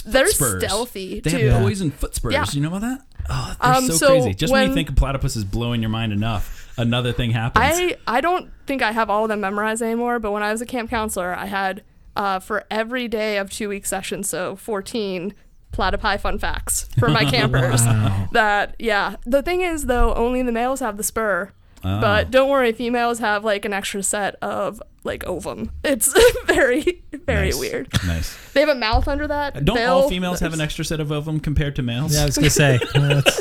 [0.06, 0.62] they're spurs.
[0.64, 1.48] stealthy They too.
[1.50, 2.32] have poison foot spurs.
[2.32, 2.44] Yeah.
[2.52, 3.00] You know about that?
[3.28, 4.34] Oh, they're Um, so, so crazy.
[4.34, 7.64] Just when, you think a platypus is blowing your mind enough, another thing happens.
[7.66, 10.18] I I don't think I have all of them memorized anymore.
[10.18, 11.82] But when I was a camp counselor, I had
[12.16, 15.34] uh, for every day of two week sessions, so 14
[15.72, 17.84] platypi fun facts for my campers.
[17.84, 18.28] Wow.
[18.32, 19.16] That yeah.
[19.26, 21.50] The thing is though, only the males have the spur.
[21.84, 22.00] Oh.
[22.00, 22.30] But ah.
[22.30, 25.70] don't worry, females have like an extra set of like ovum.
[25.84, 26.12] It's
[26.46, 27.58] very very Nice.
[27.58, 27.88] weird.
[28.06, 28.36] Nice.
[28.52, 29.64] They have a mouth under that.
[29.64, 29.92] Don't bill.
[29.94, 32.14] all females have an extra set of ovum compared to males?
[32.14, 32.78] Yeah, I was gonna say.
[32.94, 33.40] that's-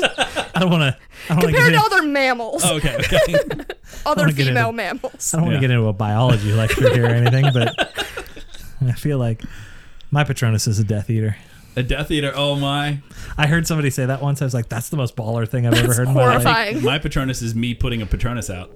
[0.56, 0.98] I don't want to.
[1.30, 1.80] I want to compared get.
[1.80, 2.96] to In, other mammals, Oh, okay.
[2.96, 3.34] Okay.
[4.06, 5.34] other female into- mammals.
[5.34, 5.60] I don't want Yeah.
[5.60, 7.74] to get into a biology lecture here or anything, but
[8.86, 9.42] I feel like
[10.10, 11.36] my Patronus is a Death Eater.
[11.76, 12.32] A Death Eater.
[12.34, 13.00] Oh my.
[13.36, 14.40] I heard somebody say that once.
[14.40, 16.42] I was like, "That's the most baller thing I've ever That's heard in my life."
[16.44, 16.82] horrifying.
[16.82, 18.70] My Patronus is me putting a Patronus out.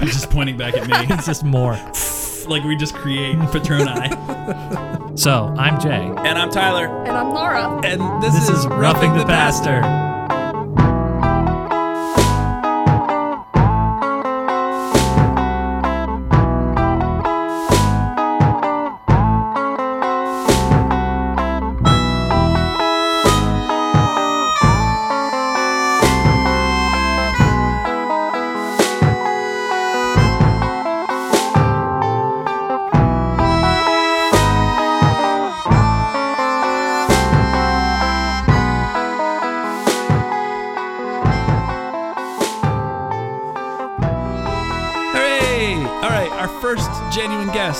[0.00, 1.14] He's just pointing back at me.
[1.16, 1.72] It's just more.
[2.48, 5.18] like we just create Patroni.
[5.18, 5.90] So I'm Jay.
[5.90, 6.86] and I'm Tyler.
[7.04, 7.80] And I'm Laura.
[7.84, 9.80] And this, This is roughing the pastor.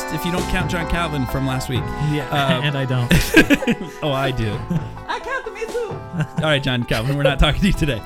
[0.09, 1.81] Genuine if you don't count John Calvin from last week.
[2.11, 3.12] Yeah, Uh, and I don't.
[4.03, 4.53] Oh, I do.
[5.07, 5.90] I count me too.
[6.42, 8.03] All right, John Calvin, we're not talking to you today.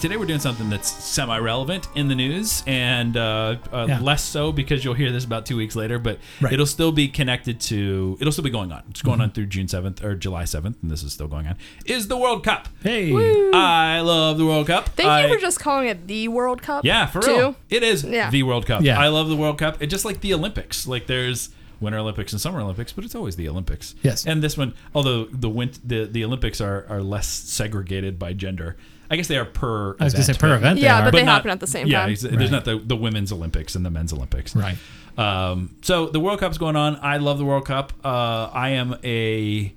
[0.00, 4.00] Today we're doing something that's semi-relevant in the news, and uh, uh, Yeah.
[4.00, 5.98] less so because you'll hear this about two weeks later.
[5.98, 6.52] But Right.
[6.52, 8.18] it'll still be connected to.
[8.20, 8.82] It'll still be going on.
[8.90, 11.56] It's going on through June seventh or July seventh, and this is still going on.
[11.86, 12.68] Is the World Cup?
[12.82, 13.10] Hey,
[13.54, 14.90] I love the World Cup.
[14.90, 16.84] Thank I- you for just calling it the World Cup.
[16.84, 17.30] Yeah, for too.
[17.30, 17.56] real.
[17.70, 18.28] It is Yeah.
[18.28, 18.82] the World Cup.
[18.82, 19.00] Yeah.
[19.00, 19.80] I love the World Cup.
[19.80, 20.86] It just like the Olympics.
[20.86, 21.48] Like there's
[21.80, 23.94] Winter Olympics and Summer Olympics, but it's always the Olympics.
[24.02, 24.26] Yes.
[24.26, 28.76] And this one, although the win- the the Olympics are are less segregated by gender.
[29.10, 29.96] I guess they are per.
[30.00, 30.78] I was gonna say event, per but- event.
[30.80, 31.18] Yeah, they but are.
[31.20, 32.10] they not- happen at the same yeah, time.
[32.10, 34.54] ex- there's not the, the women's Olympics and the men's Olympics.
[34.56, 34.76] right.
[35.16, 36.96] Um, so the World Cup's going on.
[37.00, 37.92] I love the World Cup.
[38.04, 39.72] Uh, I am a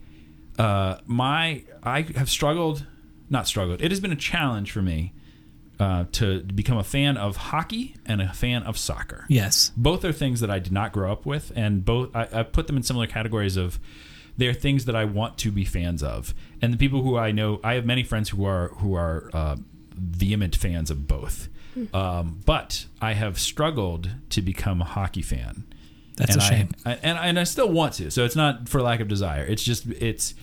[0.58, 2.86] uh, my I have struggled,
[3.30, 3.82] not struggled.
[3.82, 5.14] It has been a challenge for me
[5.80, 9.26] uh, to become a fan of hockey and a fan of soccer.
[9.30, 9.72] Yes.
[9.78, 12.66] Both are things that I did not grow up with, and both I, I put
[12.66, 13.80] them in similar categories of
[14.38, 16.34] they're things that I want to be fans of.
[16.62, 19.58] And the people who I know, I have many friends who are who are uh,
[19.94, 21.50] vehement fans of both.
[21.94, 25.64] Um, but I have struggled to become a hockey fan.
[26.16, 26.70] That's and a shame.
[26.86, 28.10] I, I, and and I still want to.
[28.10, 29.46] So it's not for lack of desire.
[29.46, 30.34] It's just it's.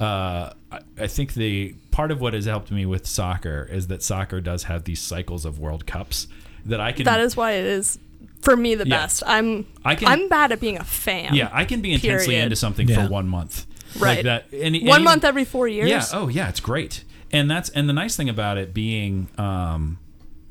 [0.00, 4.02] Uh, I, I think the part of what has helped me with soccer is that
[4.02, 6.26] soccer does have these cycles of World Cups
[6.66, 7.04] that I can.
[7.04, 7.98] That is why it is
[8.42, 8.96] for me the Yeah.
[9.02, 9.22] best.
[9.26, 11.34] I'm I can- I'm bad at being a fan.
[11.34, 12.44] Yeah, I can be intensely Period.
[12.44, 13.06] into something Yeah.
[13.06, 13.66] for one month.
[13.98, 14.16] Right.
[14.16, 14.52] Like that.
[14.52, 15.88] And, and One even- month every four years.
[15.88, 16.04] Yeah.
[16.12, 16.48] Oh, yeah.
[16.48, 17.04] It's great.
[17.30, 19.98] And that's and the nice thing about it being, um,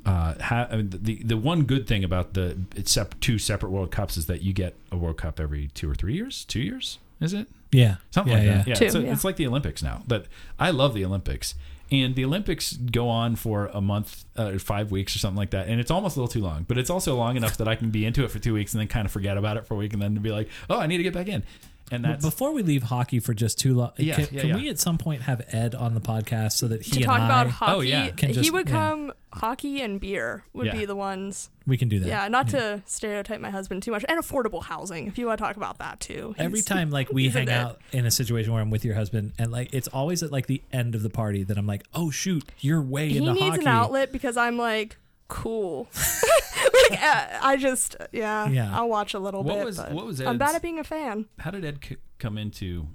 [0.06, 3.70] uh, ha- I mean, the the one good thing about the it's sep- two separate
[3.72, 6.44] World Cups is that you get a World Cup every two or three years.
[6.46, 7.48] Two years, is it?
[7.72, 7.96] Yeah.
[8.10, 8.58] Something yeah, like yeah.
[8.58, 8.68] that.
[8.68, 8.74] Yeah.
[8.76, 9.12] Two, so yeah.
[9.14, 10.02] it's like the Olympics now.
[10.08, 10.26] But
[10.60, 11.54] I love the Olympics.
[11.92, 15.68] And the Olympics go on for a month, uh, five weeks or something like that.
[15.68, 17.92] And it's almost a little too long, but it's also long enough that I can
[17.92, 19.78] be into it for two weeks and then kind of forget about it for a
[19.78, 21.44] week and then be like, oh, I need to get back in.
[21.92, 24.56] And that's Before we leave hockey for just too long, Yeah, can, yeah, can yeah.
[24.56, 27.20] we at some point have Ed on the podcast so that he To and talk
[27.20, 28.10] I about oh, hockey, Oh, yeah.
[28.12, 28.76] Can he just- would yeah.
[28.76, 29.14] come.
[29.34, 30.74] Hockey and beer would Yeah.
[30.76, 31.50] be the ones.
[31.66, 32.08] we can do that.
[32.08, 35.08] Yeah, not to stereotype my husband too much, and affordable housing.
[35.08, 36.36] If you want to talk about that too.
[36.38, 37.50] Every time like we hang it.
[37.50, 40.48] out in a situation where I'm with your husband and like it's always at like
[40.48, 43.58] the end of the party that I'm like, oh shoot, you're way he into needs
[43.58, 44.98] an outlet because I'm like
[45.32, 45.88] cool.
[46.90, 48.76] like uh, I just yeah, Yeah.
[48.78, 49.66] I'll watch a little What bit.
[49.66, 51.26] was- but what was I'm bad Ed's- at being a fan.
[51.40, 52.88] how did Ed c- come into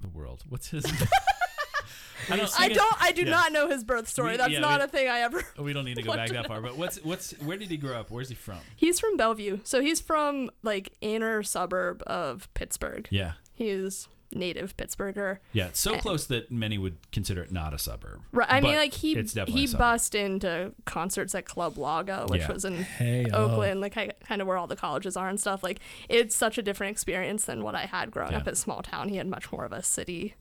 [0.00, 0.42] the world?
[0.48, 0.84] What's his?
[2.28, 2.60] I don't.
[2.60, 3.02] I don't.
[3.02, 3.30] I do Yeah.
[3.30, 4.32] not know his birth story.
[4.32, 5.42] We- That's yeah, not we- a thing I ever.
[5.58, 6.60] We don't need to go back that far.
[6.60, 8.10] But what's what's where did he grow up?
[8.10, 8.58] Where's he from?
[8.76, 13.08] He's from Bellevue, so he's from like inner suburb of Pittsburgh.
[13.10, 13.32] Yeah.
[13.54, 15.38] He's native Pittsburgher.
[15.52, 16.00] Yeah, it's so Eh.
[16.00, 18.20] close that many would consider it not a suburb.
[18.32, 18.46] Right.
[18.50, 22.52] I mean, like he it's he a bust into concerts at Club Laga, which Yeah.
[22.52, 23.44] was in Hey, oh.
[23.44, 25.62] Oakland, like kind of where all the colleges are and stuff.
[25.62, 28.50] Like it's such a different experience than what I had growing up Yeah.
[28.50, 29.08] in small town.
[29.08, 30.34] He had much more of a city.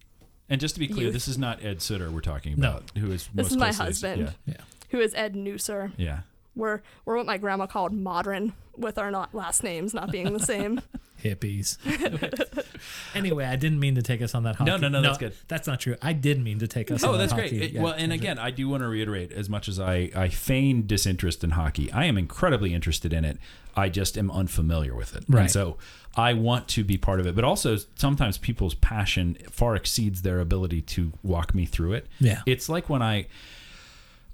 [0.51, 1.13] And just to be clear, Youth.
[1.13, 2.61] this is not Ed Sutter we're talking about.
[2.61, 2.69] No.
[2.77, 4.21] about, who is This is my closely- husband.
[4.45, 4.61] Yeah, Yeah.
[4.89, 5.91] Who is Ed Newser?
[5.97, 6.21] yeah.
[6.55, 10.39] We're we're what my grandma called modern, with our not last names not being the
[10.39, 10.81] same.
[11.23, 11.77] hippies.
[13.15, 14.71] anyway, I didn't mean to take us on that hockey.
[14.71, 15.33] No, no, no, that's good.
[15.47, 15.95] That's not true.
[16.01, 17.53] I did mean to take us on Oh, that that's great.
[17.53, 20.29] It- Yeah, well, and again, I do want to reiterate as much as I, I
[20.29, 23.37] feign disinterest in hockey, I am incredibly interested in it.
[23.75, 25.23] I just am unfamiliar with it.
[25.29, 25.41] Right.
[25.41, 25.77] And so
[26.15, 27.35] I want to be part of it.
[27.35, 32.07] But also, sometimes people's passion far exceeds their ability to walk me through it.
[32.19, 32.41] Yeah.
[32.45, 33.27] It's like when I,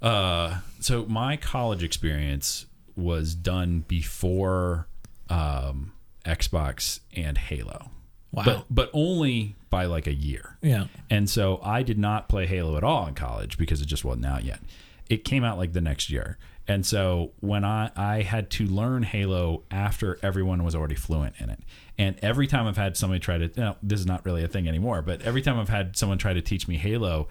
[0.02, 4.88] uh, so my college experience was done before
[5.28, 5.92] um,
[6.26, 7.90] Xbox and Halo.
[8.32, 8.42] Wow.
[8.44, 10.58] But, but only by like a year.
[10.60, 10.86] yeah.
[11.08, 14.26] And so I did not play Halo at all in college because it just wasn't
[14.26, 14.60] out yet.
[15.08, 16.36] It came out like the next year.
[16.68, 21.48] And so when I, I had to learn Halo after everyone was already fluent in
[21.48, 21.60] it.
[21.96, 24.68] And every time I've had somebody try to, no, this is not really a thing
[24.68, 27.28] anymore, but every time I've had someone try to teach me Halo,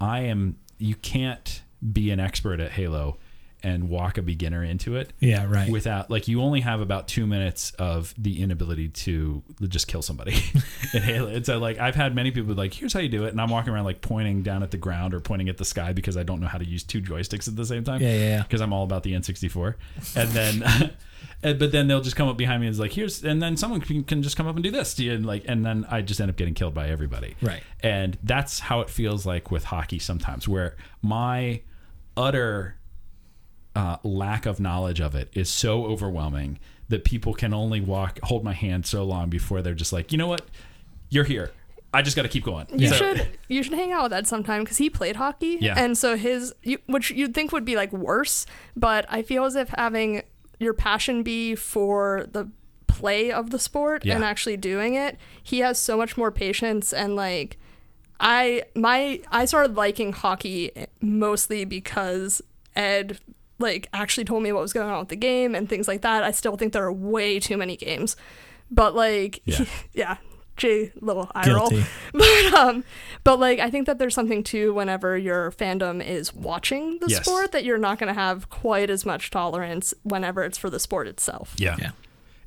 [0.00, 3.18] I am, you can't be an expert at Halo
[3.62, 5.46] and walk a beginner into it Yeah.
[5.48, 5.70] Right.
[5.70, 10.36] without like you only have about two minutes of the inability to just kill somebody
[10.94, 11.28] in Halo.
[11.28, 13.40] And so like I've had many people be like, here's how you do it, and
[13.40, 16.16] I'm walking around like pointing down at the ground or pointing at the sky because
[16.16, 18.00] I don't know how to use two joysticks at the same time.
[18.00, 18.42] Yeah, yeah, yeah.
[18.42, 19.74] Because I'm all about the N64,
[20.16, 20.92] and then.
[21.40, 23.80] But then they'll just come up behind me and is like, "Here's," and then someone
[23.80, 26.02] can, can just come up and do this to you, and like, and then I
[26.02, 27.36] just end up getting killed by everybody.
[27.40, 27.62] Right.
[27.80, 31.60] And that's how it feels like with hockey sometimes, where my
[32.16, 32.76] utter
[33.78, 38.42] uh, lack of knowledge of it is so overwhelming that people can only walk, hold
[38.42, 40.42] my hand so long before they're just like, you know what,
[41.10, 41.50] you're here.
[41.94, 42.66] I just got to keep going.
[42.74, 45.58] You So- should you should hang out with Ed sometime because he played hockey.
[45.60, 45.74] Yeah.
[45.78, 48.44] And so his, you, which you'd think would be like worse,
[48.76, 50.22] but I feel as if having
[50.60, 52.50] your passion be for the
[52.88, 54.16] play of the sport Yeah.
[54.16, 57.56] and actually doing it, he has so much more patience and like
[58.20, 62.42] I my I started liking hockey mostly because
[62.74, 63.18] Ed
[63.58, 66.22] like actually told me what was going on with the game and things like that.
[66.22, 68.16] I still think there are way too many games.
[68.70, 69.64] But like Yeah.
[69.92, 70.16] yeah,
[70.56, 71.70] Jay little eye roll.
[72.12, 72.84] But um
[73.24, 77.24] but like I think that there's something too whenever your fandom is watching the Yes.
[77.24, 80.78] sport that you're not going to have quite as much tolerance whenever it's for the
[80.80, 81.54] sport itself.
[81.58, 81.76] Yeah.
[81.78, 81.90] Yeah.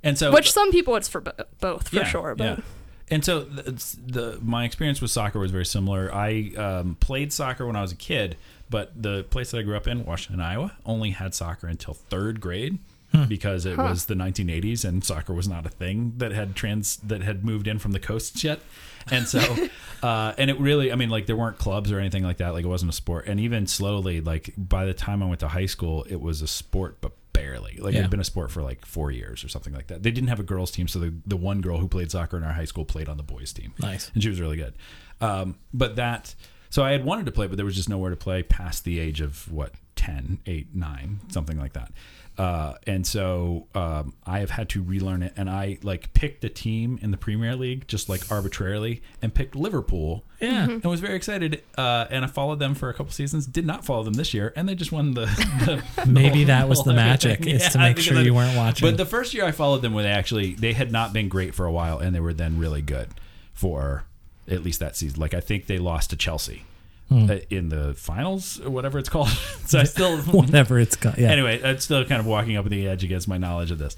[0.04, 2.64] And so Which some people it's for bo- both for Yeah, sure, but yeah.
[3.10, 3.72] And so the,
[4.08, 6.10] the my experience with soccer was very similar.
[6.14, 8.38] I um, played soccer when I was a kid,
[8.72, 12.42] but the place that I grew up in, Washington, Iowa, only had soccer until third
[12.42, 12.80] grade
[13.28, 17.22] because it was the 1980s and soccer was not a thing that had trans that
[17.22, 18.62] had moved in from the coasts yet.
[19.12, 19.68] And so,
[20.04, 22.54] uh, and it really, I mean, like there weren't clubs or anything like that.
[22.54, 23.28] Like it wasn't a sport.
[23.28, 26.48] And even slowly, like by the time I went to high school, it was a
[26.48, 27.78] sport, but barely.
[27.78, 30.04] Like it had been a sport for like four years or something like that.
[30.04, 32.44] They didn't have a girls team, so the the one girl who played soccer in
[32.44, 33.74] our high school played on the boys team.
[33.80, 34.10] Nice.
[34.14, 34.74] and she was really good.
[35.20, 36.34] Um, but that,
[36.72, 39.00] so I had wanted to play, but there was just nowhere to play past the
[39.00, 41.92] age of what 10, 8, 9, something like that.
[42.38, 46.50] Uh, and so um, I have had to relearn it, and I like picked a
[46.50, 50.24] team in the Premier League just like arbitrarily, and picked Liverpool.
[50.40, 50.64] Yeah.
[50.64, 51.62] and was very excited.
[51.78, 53.46] Uh, and I followed them for a couple seasons.
[53.46, 55.26] Did not follow them this year, and they just won the.
[55.96, 57.56] the Maybe that was the magic, everything.
[57.58, 58.88] is to make sure I- you weren't watching.
[58.88, 61.54] But the first year I followed them, when they actually they had not been great
[61.54, 63.10] for a while, and they were then really good
[63.54, 64.06] for
[64.48, 65.20] at least that season.
[65.20, 66.64] Like I think they lost to Chelsea
[67.10, 67.30] Hmm.
[67.30, 69.28] uh, in the finals or whatever it's called.
[69.66, 71.18] so I still Whatever it's called.
[71.18, 71.30] Yeah.
[71.32, 73.98] anyway, I'm still kind of walking up the edge against my knowledge of this.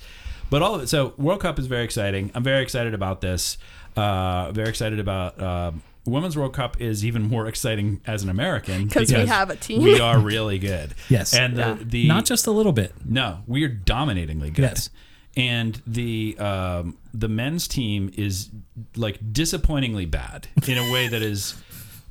[0.50, 0.88] But all of it.
[0.88, 2.32] So World Cup is very exciting.
[2.34, 3.58] I'm very excited about this.
[3.96, 8.88] Uh, very excited about um, Women's World Cup is even more exciting as an American
[8.88, 9.84] because we have a team.
[9.84, 10.96] We are really good.
[11.10, 11.36] Yes.
[11.36, 11.78] and the, Yeah.
[11.82, 12.94] the Not just a little bit.
[13.06, 14.64] no, we are dominatingly good.
[14.64, 14.90] Yes.
[15.36, 18.50] And the um, the men's team is
[18.96, 21.56] like disappointingly bad in a way that is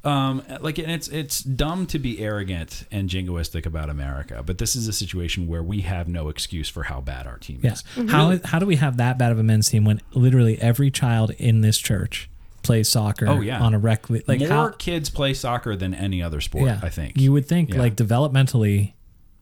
[0.05, 4.75] um, like and it's it's dumb to be arrogant and jingoistic about America, but this
[4.75, 7.75] is a situation where we have no excuse for how bad our team Yeah.
[7.75, 7.85] is.
[8.11, 11.31] How how do we have that bad of a men's team when literally every child
[11.39, 12.29] in this church
[12.65, 13.61] plays soccer Oh, yeah.
[13.61, 16.81] on a rec le- like More how kids play soccer than any other sport, yeah,
[16.83, 17.17] I think.
[17.21, 17.79] You would think Yeah.
[17.79, 18.95] like developmentally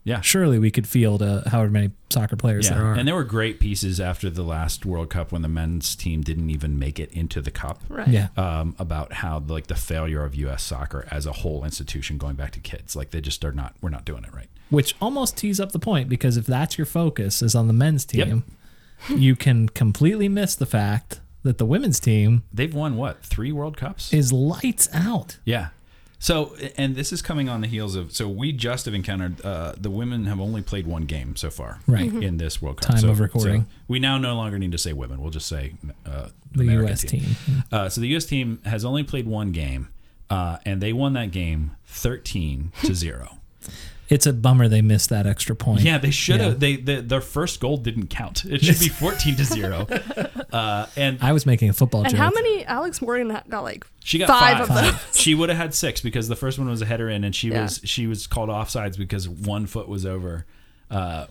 [0.04, 0.20] yeah.
[0.20, 2.94] surely we could field uh, however many soccer players Yeah, there are.
[2.94, 6.50] and there were great pieces after the last World Cup when the men's team didn't
[6.50, 7.82] even make it into the cup.
[7.88, 8.08] right.
[8.08, 8.28] yeah.
[8.36, 10.62] um, about how like the failure of U.S.
[10.62, 12.96] soccer as a whole institution going back to kids.
[12.96, 13.74] Like they just are not.
[13.80, 14.48] We're not doing it right.
[14.70, 18.06] Which almost tees up the point because if that's your focus is on the men's
[18.12, 18.26] Yep.
[18.28, 18.44] team,
[19.08, 23.76] you can completely miss the fact that the women's team They've won what three World
[23.76, 24.12] Cups?
[24.12, 25.38] is lights out.
[25.44, 25.68] yeah.
[26.20, 28.12] So and this is coming on the heels of.
[28.12, 31.80] So we just have encountered uh, the women have only played one game so far.
[31.86, 32.12] Right.
[32.12, 32.90] In this World Cup.
[32.90, 33.62] Time so, of recording.
[33.62, 35.20] so we now no longer need to say women.
[35.20, 35.72] We'll just say
[36.04, 37.04] uh, The American U.S.
[37.04, 37.24] team.
[37.72, 38.26] Uh, so the U.S.
[38.26, 39.88] team has only played one game,
[40.28, 43.38] uh, and they won that game thirteen to zero.
[44.10, 45.80] It's a bummer they missed that extra point.
[45.82, 46.52] Yeah, they should have.
[46.54, 46.58] Yeah.
[46.58, 48.44] They, they their first goal didn't count.
[48.44, 49.86] It should be fourteen to zero.
[50.52, 52.18] Uh, and I was making a football And joke.
[52.18, 54.84] how many Alex Morgan got like she got five, five.
[54.94, 55.16] of those?
[55.18, 57.48] She would have had six because the first one was a header in, and she
[57.48, 57.62] Yeah.
[57.62, 60.44] was she was called offsides because one foot was over.
[60.90, 61.26] Uh,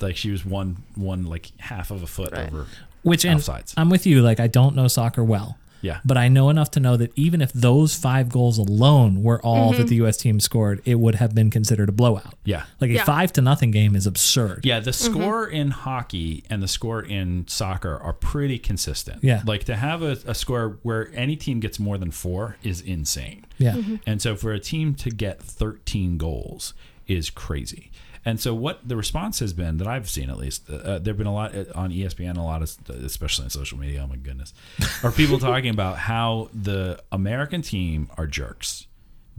[0.00, 2.46] like she was one one like half of a foot Right.
[2.46, 2.66] over.
[3.02, 3.74] Which and offsides.
[3.76, 4.22] I'm with you.
[4.22, 7.40] Like I don't know soccer well, Yeah, but I know enough to know that even
[7.42, 9.82] if those five goals alone were all Mm-hmm.
[9.82, 10.16] that the U.S.
[10.16, 12.34] team scored, it would have been considered a blowout.
[12.44, 13.04] yeah, Like a Yeah.
[13.04, 14.60] five to nothing game is absurd.
[14.64, 14.80] yeah.
[14.80, 19.22] The score in hockey and the score in soccer are pretty consistent.
[19.22, 19.42] Yeah.
[19.46, 23.44] like to have a, a score where any team gets more than four is insane.
[23.58, 23.76] Yeah.
[24.06, 26.74] And so for a team to get 13 goals
[27.06, 27.90] is crazy.
[28.24, 31.26] And so what the response has been that I've seen at least, uh, there've been
[31.26, 34.02] a lot uh, on ESPN, a lot of, especially on social media.
[34.02, 34.54] Oh my goodness,
[35.02, 38.86] are people talking about how the American team are jerks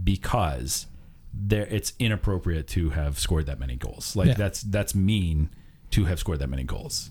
[0.03, 0.87] because
[1.33, 4.15] there it's inappropriate to have scored that many goals.
[4.15, 4.33] Like Yeah.
[4.35, 5.49] that's that's mean
[5.91, 7.09] to have scored that many goals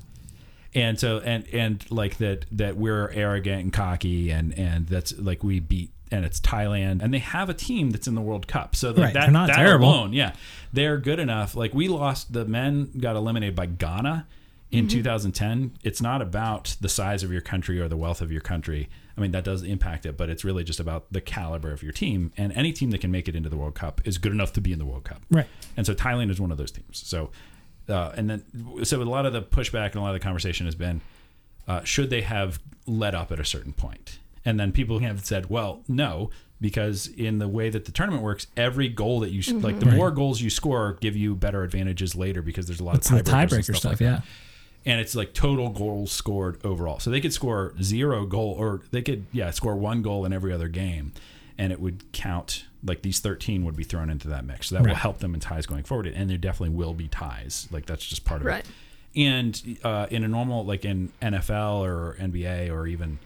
[0.74, 5.44] and so and and like that that we're arrogant and cocky and and that's like
[5.44, 8.76] we beat and it's Thailand and they have a team that's in the World Cup
[8.76, 9.88] so like Right, that, they're not that terrible.
[9.88, 10.34] alone yeah
[10.72, 14.26] they're good enough like we lost the men got eliminated by Ghana
[14.70, 18.40] in 2010 it's not about the size of your country or the wealth of your
[18.40, 21.83] country I mean that does impact it but it's really just about the caliber of
[21.83, 24.33] your team and any team that can make it into the World Cup is good
[24.33, 25.46] enough to be in the World Cup Right.
[25.76, 27.02] and so Thailand is one of those teams.
[27.06, 27.31] So,
[27.88, 28.44] uh, and then
[28.85, 31.00] so a lot of the pushback and a lot of the conversation has been,
[31.68, 34.18] uh, should they have let up at a certain point?
[34.44, 36.30] And then people have said, well, no,
[36.60, 39.86] because in the way that the tournament works, every goal that you s like the
[39.86, 43.24] more goals you score give you better advantages later because there's a lot It's of
[43.24, 44.10] the tiebreakers and tiebreaker stuff, like yeah.
[44.16, 44.24] that.
[44.86, 46.98] And it's like total goals scored overall.
[47.00, 50.52] So they could score zero goal or they could yeah, score one goal in every
[50.52, 51.12] other game
[51.56, 54.68] and it would count like these 13 would be thrown into that mix.
[54.68, 57.66] So that will help them in ties going forward and there definitely will be ties.
[57.70, 58.64] Like that's just part of Right.
[58.64, 59.20] it.
[59.20, 63.18] And uh, in a normal, like in NFL or NBA or even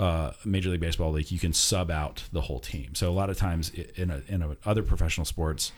[0.00, 2.94] uh, Major League Baseball, league, you can sub out the whole team.
[2.94, 5.72] So a lot of times in a, in a, other professional sports,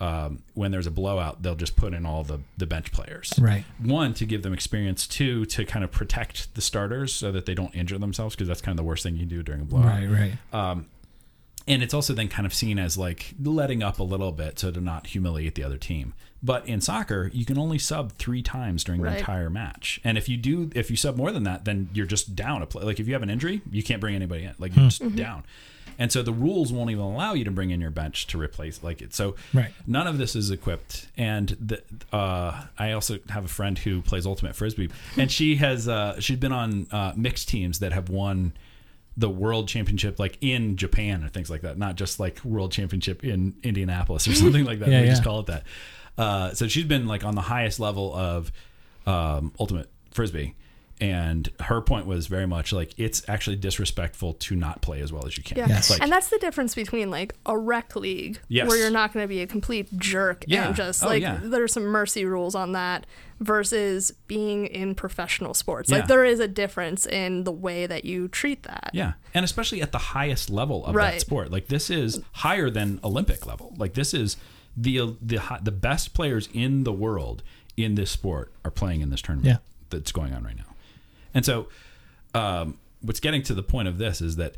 [0.00, 3.32] um, when there's a blowout, they'll just put in all the the bench players.
[3.38, 3.64] Right.
[3.80, 5.06] One to give them experience.
[5.06, 8.60] Two to kind of protect the starters so that they don't injure themselves because that's
[8.60, 10.08] kind of the worst thing you can do during a blowout Right,
[10.52, 10.82] right.
[11.66, 14.70] And it's also then kind of seen as like letting up a little bit so
[14.70, 16.14] to not humiliate the other team.
[16.44, 20.28] But in soccer, you can only sub three times during the entire match, and if
[20.28, 22.82] you do, if you sub more than that, then you're just down a play.
[22.82, 24.54] Like if you have an injury, you can't bring anybody in.
[24.58, 25.44] Like you're just down.
[25.98, 28.82] And so the rules won't even allow you to bring in your bench to replace
[28.82, 29.14] like it.
[29.14, 29.72] So Right.
[29.86, 31.06] none of this is equipped.
[31.18, 31.82] And the,
[32.16, 34.88] uh, I also have a friend who plays ultimate frisbee,
[35.18, 38.52] and she has uh, she's been on uh, mixed teams that have won
[39.16, 43.24] the world championship like in Japan or things like that, not just like world championship
[43.24, 44.88] in Indianapolis or something like that.
[44.88, 45.64] Yeah, we just call it that.
[46.16, 48.52] Uh, so she's been like on the highest level of
[49.06, 50.54] um, ultimate frisbee.
[51.02, 55.26] And her point was very much like it's actually disrespectful to not play as well
[55.26, 55.58] as you can.
[55.58, 55.66] Yeah.
[55.68, 55.90] Yes.
[55.90, 58.68] Like, and that's the difference between like a rec league Yes.
[58.68, 60.68] where you're not going to be a complete jerk Yeah.
[60.68, 61.40] and just Oh, like yeah.
[61.42, 63.06] there's some mercy rules on that
[63.40, 65.90] versus being in professional sports.
[65.90, 65.96] Yeah.
[65.98, 68.90] Like there is a difference in the way that you treat that.
[68.92, 71.50] Yeah, and especially at the highest level of that sport.
[71.50, 73.74] Like this is higher than Olympic level.
[73.76, 74.36] Like this is
[74.76, 77.42] the the the best players in the world
[77.76, 79.56] in this sport are playing in this tournament Yeah.
[79.90, 80.64] that's going on right now.
[81.34, 81.68] And so,
[82.34, 84.56] um, what's getting to the point of this is that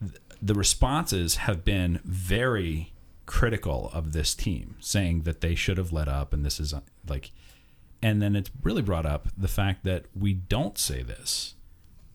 [0.00, 2.92] th- the responses have been very
[3.26, 6.80] critical of this team, saying that they should have let up, and this is uh,
[7.08, 7.32] like,
[8.02, 11.54] and then it's really brought up the fact that we don't say this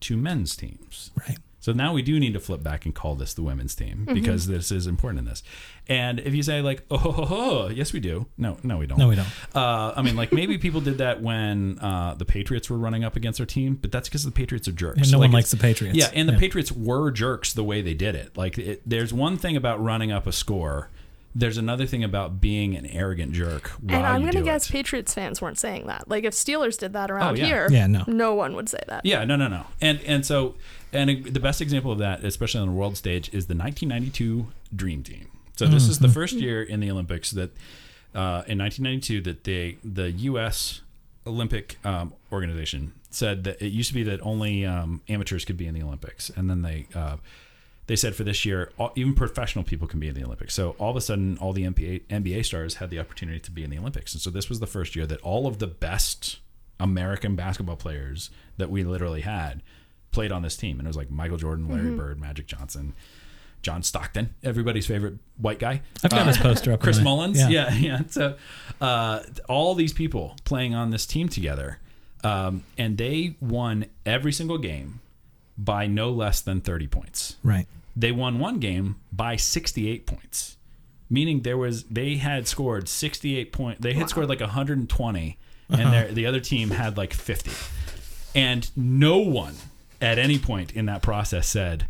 [0.01, 1.11] to men's teams.
[1.27, 1.37] Right.
[1.61, 4.47] So now we do need to flip back and call this the women's team because
[4.47, 5.43] this is important in this.
[5.87, 8.25] And if you say like, oh, ho, ho, ho, yes, we do.
[8.37, 8.97] No, no, we don't.
[8.97, 9.27] No, we don't.
[9.55, 13.15] Uh, I mean, like maybe people did that when uh, the Patriots were running up
[13.15, 14.97] against our team, but that's because the Patriots are jerks.
[15.01, 15.95] And no Like, one likes the Patriots.
[15.95, 16.39] Yeah, and the Yeah.
[16.39, 18.35] Patriots were jerks the way they did it.
[18.35, 20.89] Like, it, there's one thing about running up a score.
[21.33, 23.69] There's another thing about being an arrogant jerk.
[23.69, 24.73] While And I'm going to guess it.
[24.73, 26.09] Patriots fans weren't saying that.
[26.09, 27.45] Like if Steelers did that around yeah.
[27.45, 28.03] here, Yeah, no.
[28.07, 29.05] no one would say that.
[29.05, 29.67] Yeah, no, no, no.
[29.79, 30.55] And and so
[30.93, 35.03] and the best example of that, especially on the world stage, is the 1992 Dream
[35.03, 35.27] Team.
[35.55, 37.51] So this is the first year in the Olympics that
[38.15, 40.81] uh, in 1992 that they the U.S.
[41.27, 45.67] Olympic um, organization said that it used to be that only um, amateurs could be
[45.67, 46.87] in the Olympics, and then they.
[46.93, 47.17] Uh,
[47.87, 50.53] they said for this year, all, even professional people can be in the Olympics.
[50.53, 53.65] So all of a sudden, all the NBA, NBA stars had the opportunity to be
[53.65, 54.13] in the Olympics.
[54.13, 56.39] And so this was the first year that all of the best
[56.79, 59.61] American basketball players that we literally had
[60.11, 60.79] played on this team.
[60.79, 62.93] And it was like Michael Jordan, Larry Bird, Magic Johnson,
[63.61, 65.81] John Stockton, everybody's favorite white guy.
[66.03, 66.79] I've got Uh, his poster up.
[66.81, 67.37] Chris on my- Mullins.
[67.49, 68.01] Yeah, yeah.
[68.09, 68.35] So
[68.79, 71.79] uh, all these people playing on this team together,
[72.23, 74.99] um, and they won every single game
[75.57, 77.35] by no less than 30 points.
[77.43, 77.67] Right.
[77.95, 80.57] They won one game by 68 points,
[81.09, 83.81] meaning there was they had scored 68 point.
[83.81, 85.37] They had scored like 120,
[85.69, 87.51] and their, the other team had like 50,
[88.33, 89.55] and no one
[90.01, 91.87] at any point in that process said,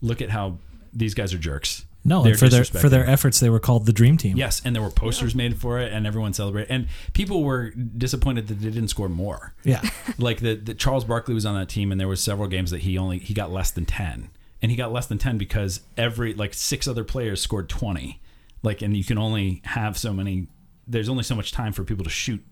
[0.00, 0.58] "Look at how
[0.92, 3.84] these guys are jerks." No, They're and for their for their efforts, they were called
[3.84, 4.34] the Dream Team.
[4.38, 6.70] Yes, and there were posters made for it, and everyone celebrated.
[6.72, 9.52] And people were disappointed that they didn't score more.
[9.64, 9.82] Yeah.
[10.18, 12.80] Like the, the Charles Barkley was on that team, and there were several games that
[12.80, 14.30] he only he got less than ten,
[14.62, 18.20] and he got less than ten because every like six other players scored twenty.
[18.62, 20.46] Like, and you can only have so many.
[20.88, 22.42] There's only so much time for people to shoot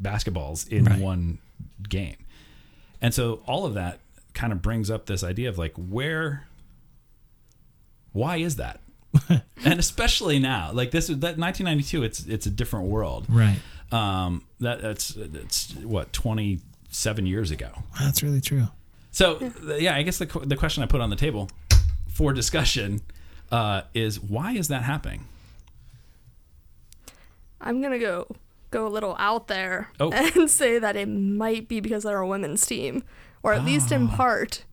[0.00, 1.00] basketballs in Right.
[1.00, 1.38] one
[1.88, 2.16] game,
[3.00, 3.98] and so all of that
[4.34, 6.46] kind of brings up this idea of like where.
[8.12, 8.80] Why is that?
[9.28, 12.02] and especially now, like this that 1992.
[12.02, 13.26] It's it's a different world.
[13.28, 13.58] Right.
[13.90, 17.70] Um, that that's it's what 27 years ago.
[18.00, 18.68] That's really true.
[19.10, 21.50] So th- yeah, I guess the the question I put on the table
[22.08, 23.00] for discussion
[23.50, 25.26] uh, is why is that happening?
[27.60, 28.26] I'm gonna go
[28.70, 30.10] go a little out there Oh.
[30.34, 33.04] and say that it might be because they're a women's team,
[33.42, 34.16] or at least in Ah.
[34.16, 34.64] part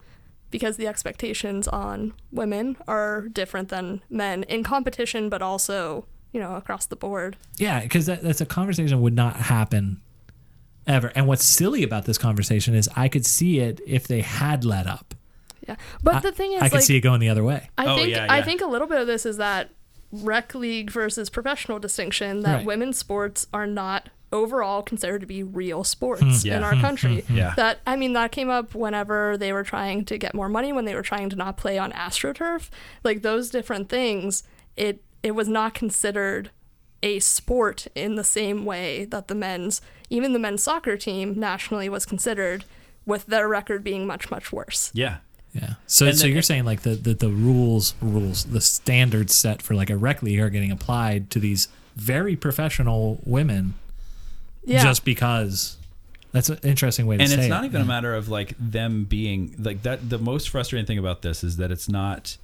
[0.52, 6.56] because the expectations on women are different than men in competition, but also you know
[6.56, 7.38] across the board.
[7.58, 10.02] Yeah, because that, that's a conversation that would not happen
[10.88, 11.12] ever.
[11.16, 14.88] And what's silly about this conversation is I could see it if they had let
[14.88, 15.14] up.
[15.68, 17.70] Yeah, but I- the thing is, I could like, see it going the other way.
[17.78, 19.70] I Oh, think yeah, I think a little bit of this is that
[20.12, 22.66] rec league versus professional distinction that Right.
[22.66, 26.58] women's sports are not overall considered to be real sports hmm, Yeah.
[26.58, 27.26] in our hmm, hmm, country.
[27.30, 27.54] Yeah.
[27.56, 30.86] That I mean that came up whenever they were trying to get more money when
[30.86, 32.70] they were trying to not play on AstroTurf.
[33.04, 34.44] Like those different things,
[34.76, 36.52] it it was not considered
[37.02, 41.88] a sport in the same way that the men's even the men's soccer team nationally
[41.90, 42.66] was considered
[43.06, 44.92] with their record being much much worse.
[44.94, 45.18] Yeah.
[45.54, 45.74] Yeah.
[45.88, 49.62] So And so then- you're saying like the, the the rules rules the standards set
[49.64, 53.74] for like a rec league are getting applied to these very professional women
[54.70, 54.84] Yeah.
[54.84, 55.78] just because
[56.32, 57.34] that's an interesting way to say.
[57.34, 57.50] and say it's it.
[57.50, 61.22] not even a matter of like them being like that the most frustrating thing about
[61.24, 62.38] this is that it's not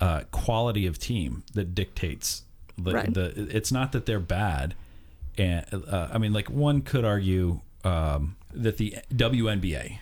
[0.00, 2.42] uh, quality of team that dictates
[2.78, 3.12] the, Right.
[3.14, 4.74] the it's not that they're bad
[5.38, 9.98] and uh, i mean like one could argue um, that the WNBA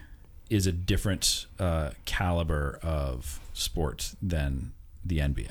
[0.50, 4.72] is a different uh, caliber of sport than
[5.04, 5.50] the NBA.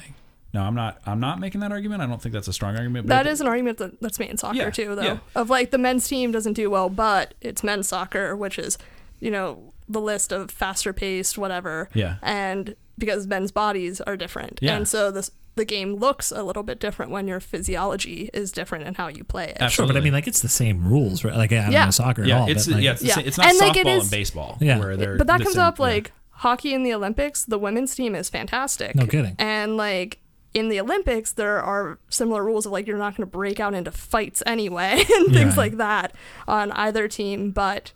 [0.54, 1.00] Now, I'm not.
[1.06, 2.02] I'm not making that argument.
[2.02, 3.08] I don't think that's a strong argument.
[3.08, 5.02] But That I is an argument that, that's made in soccer Yeah, too, though.
[5.04, 5.18] yeah.
[5.36, 8.78] Of like the men's team doesn't do well, but it's men's soccer, which is,
[9.20, 11.90] you know, the list of faster paced, whatever.
[11.94, 12.16] Yeah.
[12.24, 14.76] And because men's bodies are different, Yeah.
[14.76, 18.86] and so this the game looks a little bit different when your physiology is different
[18.88, 19.70] and how you play it.
[19.72, 21.36] Sure, but I mean like it's the same rules, right?
[21.36, 21.86] Like I don't Yeah.
[21.86, 22.50] know soccer yeah, at all.
[22.50, 23.16] it's but like, yeah, it's, Yeah.
[23.16, 24.58] same- it's not And, softball like, it is- and baseball.
[24.62, 24.80] Yeah.
[24.80, 25.84] where they're but that the comes same- up yeah.
[25.84, 27.44] like hockey in the Olympics.
[27.44, 28.96] The women's team is fantastic.
[28.96, 29.36] No kidding.
[29.38, 30.20] And like
[30.54, 33.74] in the Olympics, there are similar rules of like you're not going to break out
[33.74, 35.56] into fights anyway and things Yeah.
[35.56, 36.16] like that
[36.48, 37.92] on either team, but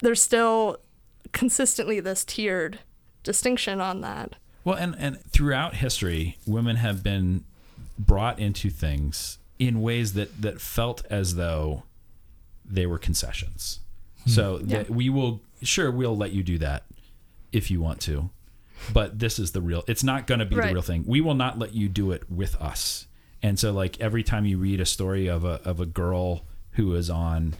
[0.00, 0.78] there's still
[1.32, 2.80] consistently this tiered
[3.22, 4.34] distinction on that.
[4.64, 7.44] Well, and and throughout history, women have been
[7.98, 11.84] brought into things in ways that that felt as though
[12.64, 13.80] they were concessions.
[14.24, 14.30] Hmm.
[14.30, 14.78] So Yeah.
[14.78, 16.84] that we will sure we'll let you do that
[17.52, 18.30] if you want to,
[18.92, 19.84] but this is the real.
[19.86, 20.68] It's not going to be Right.
[20.68, 21.04] the real thing.
[21.06, 23.06] We will not let you do it with us.
[23.42, 26.94] And so, like every time you read a story of a of a girl who
[26.94, 27.54] is on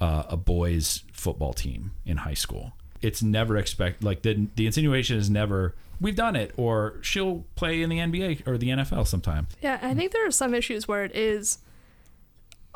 [0.00, 2.72] uh, a boys football team in high school.
[3.02, 7.82] It's never expect like the the insinuation is never we've done it or she'll play
[7.82, 9.46] in the NBA or the NFL sometime.
[9.60, 11.58] Yeah, I think there are some issues where it is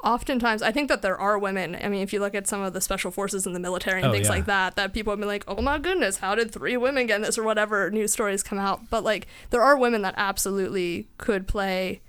[0.04, 1.76] oftentimes I think that there are women.
[1.82, 4.10] I mean, if you look at some of the special forces in the military and
[4.10, 4.32] Oh, things yeah.
[4.34, 7.22] like that, that people have been like, "Oh my goodness, how did three women get
[7.22, 8.88] this?" or whatever news stories come out.
[8.90, 12.02] But like there are women that absolutely could play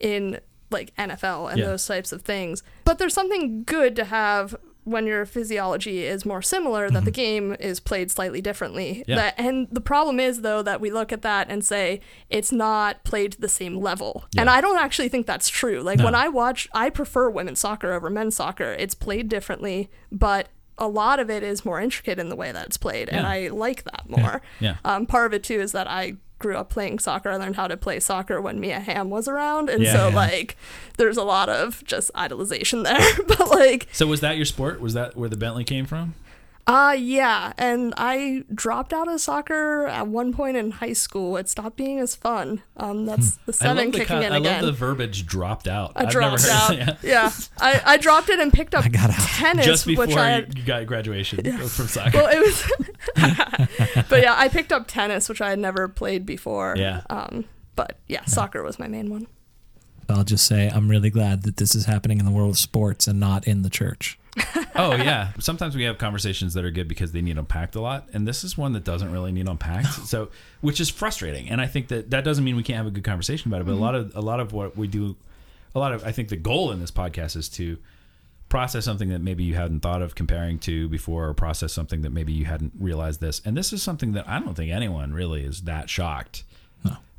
[0.00, 0.40] in
[0.70, 1.66] like NFL and Yeah.
[1.66, 2.62] those types of things.
[2.84, 4.54] But there's something good to have
[4.86, 9.00] when your physiology is more similar that the game is played slightly differently.
[9.00, 9.10] Mm-hmm.
[9.10, 9.16] Yeah.
[9.16, 13.02] That and the problem is though that we look at that and say it's not
[13.04, 14.24] played to the same level.
[14.32, 14.42] Yeah.
[14.42, 15.82] And I don't actually think that's true.
[15.82, 16.04] Like No.
[16.04, 18.72] when I watch I prefer women's soccer over men's soccer.
[18.78, 22.66] It's played differently, but a lot of it is more intricate in the way that
[22.66, 24.40] it's played, and I like that more.
[24.60, 24.76] Yeah.
[24.84, 27.30] Um, part of it too is that I grew up playing soccer.
[27.30, 30.14] I learned how to play soccer when Mia Hamm was around, and Yeah, so yeah.
[30.14, 30.56] like
[30.98, 33.24] there's a lot of just idolization there.
[33.26, 34.80] but like, So was that your sport?
[34.80, 36.14] Was that where the Bentley came from?
[36.66, 41.36] Uh yeah, and I dropped out of soccer at one point in high school.
[41.36, 42.62] It stopped being as fun.
[42.76, 44.62] Um, that's the I love seven the kicking con- in I again.
[44.64, 45.92] love the verbiage dropped out.
[45.94, 46.98] I I've dropped never heard out.
[47.04, 47.10] yeah.
[47.10, 49.16] yeah, I, I dropped it and picked up I got out.
[49.28, 52.18] tennis, Just before which I had, you got graduation from soccer.
[52.18, 54.04] well, it was.
[54.08, 56.74] but yeah, I picked up tennis, which I had never played before.
[56.76, 57.02] Yeah.
[57.10, 57.44] Um,
[57.76, 59.26] but yeah, soccer was my main one.
[60.08, 63.06] I'll just say I'm really glad that this is happening in the world of sports
[63.06, 64.18] and not in the church.
[64.74, 65.32] oh yeah.
[65.38, 68.44] Sometimes we have conversations that are good because they need unpacked a lot, and this
[68.44, 69.92] is one that doesn't really need unpacked.
[70.06, 70.30] So,
[70.60, 71.48] which is frustrating.
[71.48, 73.64] And I think that that doesn't mean we can't have a good conversation about it.
[73.64, 73.82] But a mm-hmm.
[73.82, 75.16] lot of a lot of what we do,
[75.74, 77.78] a lot of I think the goal in this podcast is to
[78.48, 82.10] process something that maybe you hadn't thought of comparing to before, or process something that
[82.10, 83.42] maybe you hadn't realized this.
[83.44, 86.44] And this is something that I don't think anyone really is that shocked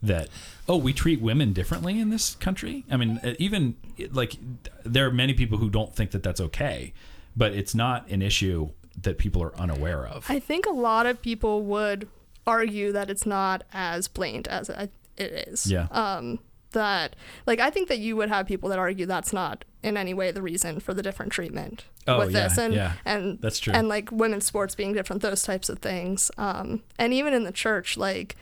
[0.02, 0.30] that
[0.70, 3.76] oh we treat women differently in this country i mean uh, even
[4.12, 4.36] like
[4.84, 6.94] there are many people who don't think that that's okay
[7.36, 8.70] but it's not an issue
[9.02, 12.08] that people are unaware of I think a lot of people would
[12.46, 15.66] argue that it's not as blatant as it it is.
[15.70, 15.88] Yeah.
[15.92, 16.40] Um,
[16.72, 20.14] that like I think that you would have people that argue that's not in any
[20.14, 22.94] way the reason for the different treatment Oh, with yeah, this, and yeah.
[23.04, 23.74] and That's true.
[23.74, 26.32] and like women's sports being different, those types of things.
[26.38, 28.36] Um, and even in the church, like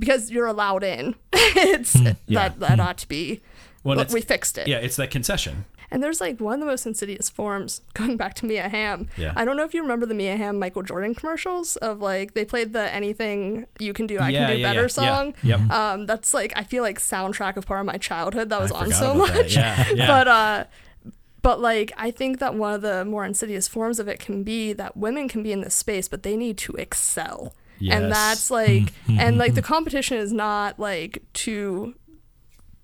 [0.00, 2.48] because you're allowed in, it's Hmm, yeah.
[2.48, 3.40] that that ought to be.
[3.84, 4.68] Well, Well, we fixed it.
[4.68, 8.34] yeah it's that concession And there's like one of the most insidious forms going back
[8.34, 9.08] to Mia Hamm.
[9.16, 9.32] Yeah.
[9.34, 12.44] I don't know if you remember the Mia Hamm Michael Jordan commercials of like they
[12.44, 15.34] played the anything you can do I Yeah, can do yeah, better yeah, song.
[15.42, 15.56] yeah.
[15.58, 15.70] Yep.
[15.70, 18.80] Um that's like I feel like soundtrack of part of my childhood that was I
[18.84, 19.56] on so much.
[19.56, 20.06] Yeah, yeah.
[20.06, 20.64] But uh
[21.42, 24.74] but like I think that one of the more insidious forms of it can be
[24.74, 27.54] that women can be in this space but they need to excel.
[27.80, 27.96] Yes.
[28.02, 31.94] and that's like and like the competition is not like to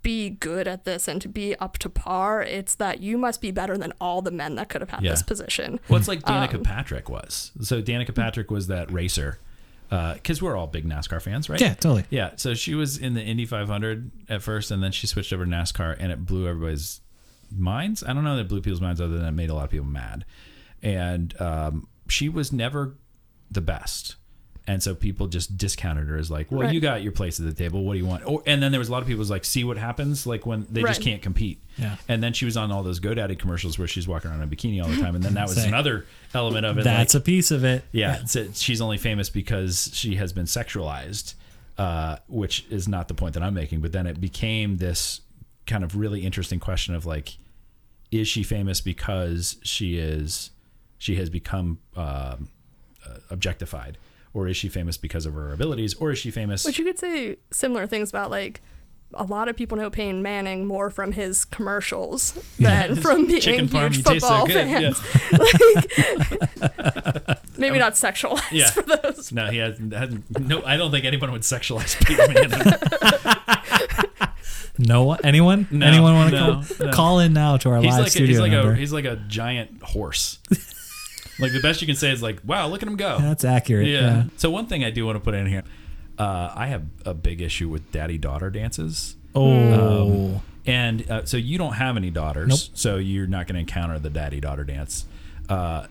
[0.02, 3.50] be good at this and to be up to par it's that you must be
[3.50, 5.10] better than all the men that could have had Yeah.
[5.10, 7.50] this position Well, it's like Danica Um, Patrick was.
[7.60, 9.38] So Danica Patrick was that racer,
[9.90, 11.60] because we're all big NASCAR fans, right?
[11.60, 12.04] Yeah, totally.
[12.10, 12.30] Yeah.
[12.36, 15.50] So she was in the Indy 500 at first, and then she switched over to
[15.50, 17.00] NASCAR, and it blew everybody's
[17.56, 18.02] minds.
[18.02, 19.70] I don't know that it blew people's minds, other than it made a lot of
[19.70, 20.24] people mad.
[20.82, 22.96] And um, she was never
[23.50, 24.16] the best.
[24.68, 26.74] And so people just discounted her as like, well, Right.
[26.74, 27.84] you got your place at the table.
[27.84, 28.26] What do you want?
[28.26, 30.44] Or, and then there was a lot of people was like, see what happens, like
[30.44, 31.62] when they just can't compete.
[31.78, 31.96] Yeah.
[32.08, 34.50] And then she was on all those GoDaddy commercials where she's walking around in a
[34.50, 35.14] bikini all the time.
[35.14, 36.04] And then that was Say, another
[36.34, 36.84] element of it.
[36.84, 37.84] That's like, a piece of it.
[37.92, 41.34] yeah, it's a- she's only famous because she has been sexualized,
[41.78, 43.80] uh, which is not the point that I'm making.
[43.82, 45.20] But then it became this
[45.66, 47.36] kind of really interesting question of like,
[48.10, 50.50] is she famous because she is
[50.98, 52.48] she has become um,
[53.06, 53.98] uh, objectified,
[54.36, 56.64] or is she famous because of her abilities, or is she famous?
[56.66, 58.60] Which you could say similar things about like
[59.14, 63.68] a lot of people know Peyton Manning more from his commercials than from being Chicken
[63.68, 64.66] farm, huge so football good.
[64.66, 65.00] fans.
[65.32, 65.54] Like,
[67.58, 68.68] maybe um, not sexualized Yeah.
[68.70, 69.32] for those.
[69.32, 70.38] no, he hasn't, hasn't.
[70.38, 72.60] No, I don't think anyone would sexualize Peyton Manning.
[74.78, 76.92] No one, anyone, No, anyone want to no, call, no.
[76.92, 78.72] call in now to our he's live like a, studio he's like number.
[78.72, 80.38] a he's like a giant horse.
[81.38, 83.18] Like the best you can say is like, wow, look at him go.
[83.18, 83.86] That's accurate.
[83.88, 84.00] yeah.
[84.00, 84.24] Yeah.
[84.36, 85.62] So one thing I do want to put in here,
[86.18, 89.16] uh, I have a big issue with daddy daughter dances.
[89.34, 92.76] Oh, And uh, so you don't have any daughters, Nope.
[92.78, 95.04] so you're not going to encounter the daddy daughter dance.
[95.48, 95.86] Uh,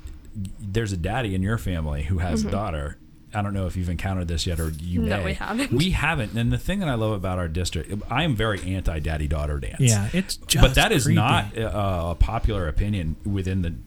[0.60, 2.98] there's a daddy in your family who has a daughter.
[3.34, 5.26] I don't know if you've encountered this yet, or you No, may.
[5.26, 5.72] we haven't.
[5.72, 6.34] We haven't.
[6.38, 9.60] And the thing that I love about our district, I am very anti daddy daughter
[9.60, 9.80] dance.
[9.80, 10.10] yeah.
[10.14, 11.16] It's just but that is creepy.
[11.16, 13.78] not uh, a popular opinion within the cu-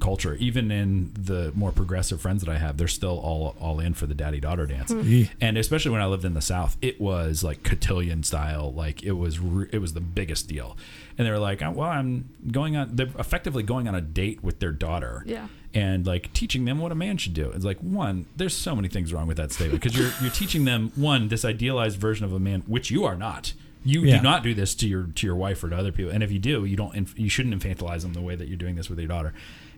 [0.00, 0.34] culture.
[0.34, 4.06] Even in the more progressive friends that I have, they're still all all in for
[4.06, 4.90] the daddy daughter dance.
[4.92, 5.00] Hmm.
[5.00, 5.30] Eeh.
[5.40, 8.72] And especially when I lived in the South, it was like cotillion style.
[8.72, 10.76] Like it was re- it was the biggest deal.
[11.18, 14.42] And they were like, "Oh, "Well, I'm going on." They're effectively going on a date
[14.42, 15.22] with their daughter.
[15.26, 15.48] Yeah.
[15.72, 17.50] And like teaching them what a man should do.
[17.50, 20.64] It's like one, there's so many things wrong with that statement because you're you're teaching
[20.64, 23.52] them one this idealized version of a man, which you are not.
[23.84, 24.18] You Yeah.
[24.18, 26.12] do not do this to your to your wife or to other people.
[26.12, 28.56] And if you do, you don't inf- you shouldn't infantilize them the way that you're
[28.58, 29.32] doing this with your daughter.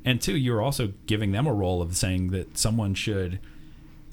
[0.04, 3.38] And two, you're also giving them a role of saying that someone should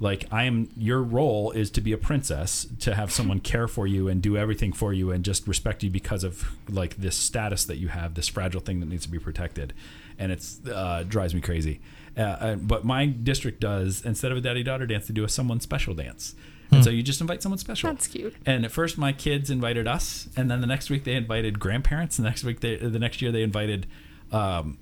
[0.01, 3.85] like I am your role is to be a princess, to have someone care for
[3.87, 7.65] you and do everything for you and just respect you because of like this status
[7.65, 9.73] that you have, this fragile thing that needs to be protected.
[10.17, 11.81] And it's uh, drives me crazy.
[12.15, 15.29] Uh, uh, but my district does instead of a daddy daughter dance, they do a
[15.29, 16.35] someone special dance.
[16.71, 17.89] And so you just invite someone special.
[17.89, 18.35] That's cute.
[18.45, 22.17] And at first, my kids invited us, and then the next week they invited grandparents.
[22.17, 23.87] The next week, they, the next year they invited
[24.31, 24.77] um,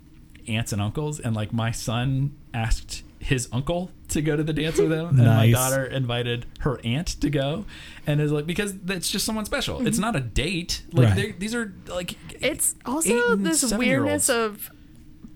[0.48, 1.20] aunts and uncles.
[1.20, 5.26] And like my son asked his uncle to go to the dance with him, and
[5.26, 7.66] my daughter invited her aunt to go,
[8.06, 9.86] and is like because it's just someone special.
[9.88, 10.84] It's not a date.
[10.92, 11.40] Like Right.
[11.40, 14.72] these are like It's also and this weirdness of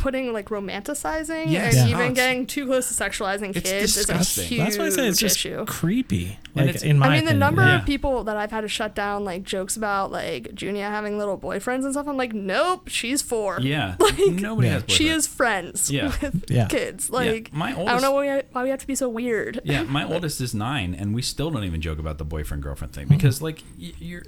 [0.01, 1.75] putting like romanticizing Yes.
[1.75, 1.95] and Yeah.
[1.95, 2.15] even Nuts.
[2.19, 4.47] getting too close to sexualizing It's kids is a disgusting.
[4.47, 5.65] huge That's why I say it's just issue.
[5.65, 6.37] creepy.
[6.55, 7.79] Like it's- in my I mean, the number Yeah.
[7.79, 11.37] of people that I've had to shut down like jokes about like Junia having little
[11.37, 12.07] boyfriends and stuff.
[12.07, 13.59] I'm like, nope, she's four.
[13.61, 13.95] yeah.
[13.99, 14.73] Like, Nobody Yeah.
[14.73, 14.83] has.
[14.87, 15.15] she boyfriends.
[15.15, 16.05] is friends Yeah.
[16.21, 16.67] with Yeah.
[16.67, 17.09] kids.
[17.09, 19.61] Like, my oldest, I don't oldest- know why, why we have to be so weird.
[19.63, 22.91] Yeah, my oldest is nine, and we still don't even joke about the boyfriend girlfriend
[22.93, 23.07] Mm-hmm.
[23.09, 24.23] thing because, like, you're.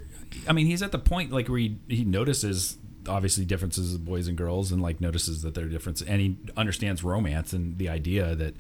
[0.48, 4.28] I mean, he's at the point like where he, he notices obviously differences of boys
[4.28, 7.89] and girls, and like notices that there are differences, and he understands romance and the
[7.89, 8.56] idea that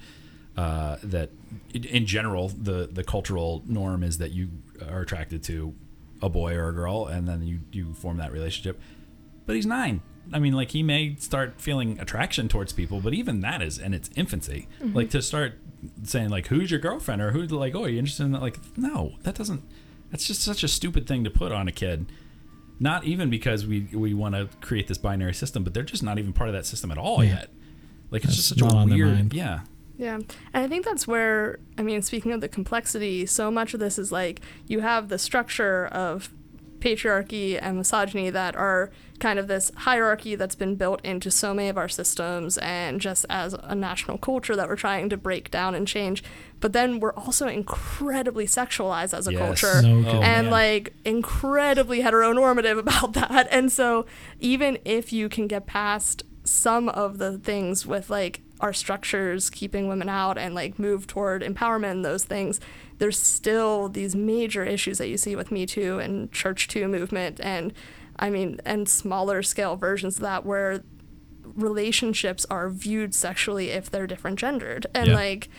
[0.57, 1.29] uh, that
[1.73, 4.49] in- general the the cultural norm is that you
[4.89, 5.73] are attracted to
[6.21, 8.79] a boy or a girl, and then you you form that relationship.
[9.45, 10.01] But he's nine.
[10.31, 13.93] I mean, like he may start feeling attraction towards people, but even that is in
[13.93, 14.67] its infancy.
[14.81, 15.55] Like to start
[16.03, 18.59] saying like, "Who's your girlfriend?" or "Who's like, oh, are you interested in that?" Like,
[18.77, 19.63] no, that doesn't.
[20.11, 22.05] That's just such a stupid thing to put on a kid.
[22.83, 26.19] Not even because we we want to create this binary system, but they're just not
[26.19, 27.29] even part of that system at all Yeah.
[27.35, 27.49] yet.
[28.11, 29.61] Like it's That's just such a on their weird, yeah.
[29.97, 30.15] Yeah.
[30.53, 33.97] And I think that's where, I mean, speaking of the complexity, so much of this
[33.97, 36.29] is like you have the structure of
[36.83, 41.69] patriarchy and misogyny that are kind of this hierarchy that's been built into so many
[41.69, 45.73] of our systems and just as a national culture that we're trying to break down
[45.75, 46.21] and change.
[46.59, 49.39] But then we're also incredibly sexualized as a Yes.
[49.61, 50.49] culture No Oh, and man.
[50.51, 53.47] like incredibly heteronormative about that.
[53.49, 54.05] And so
[54.39, 59.87] even if you can get past some of the things with like our structures keeping
[59.87, 62.59] women out and like move toward empowerment and those things,
[62.99, 67.39] there's still these major issues that you see with Me Too and Church Too movement
[67.41, 67.73] and
[68.17, 70.83] I mean and smaller scale versions of that where
[71.55, 74.87] relationships are viewed sexually if they're different gendered.
[74.93, 75.15] And Yeah.
[75.15, 75.49] like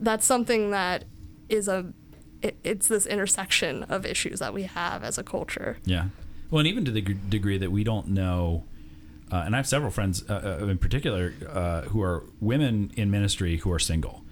[0.00, 1.04] that's something that
[1.48, 1.92] is a
[2.42, 5.78] it, it's this intersection of issues that we have as a culture.
[5.84, 6.06] Yeah.
[6.50, 8.64] Well, and even to the g- degree that we don't know,
[9.32, 13.10] uh, and I have several friends uh, uh, in particular uh, who are women in
[13.10, 14.22] ministry who are single,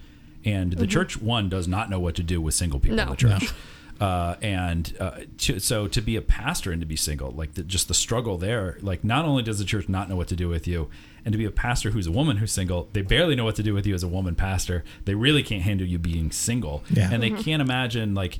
[0.45, 3.15] and the church one does not know what to do with single people in the
[3.15, 3.51] church.
[3.99, 7.63] Uh, and uh, to, so to be a pastor and to be single, like the,
[7.63, 10.49] just the struggle there, like not only does the church not know what to do
[10.49, 10.89] with you,
[11.23, 13.63] and to be a pastor who's a woman who's single, they barely know what to
[13.63, 14.83] do with you as a woman pastor.
[15.05, 17.09] They really can't handle you being single, Yeah.
[17.09, 18.39] and they can't imagine like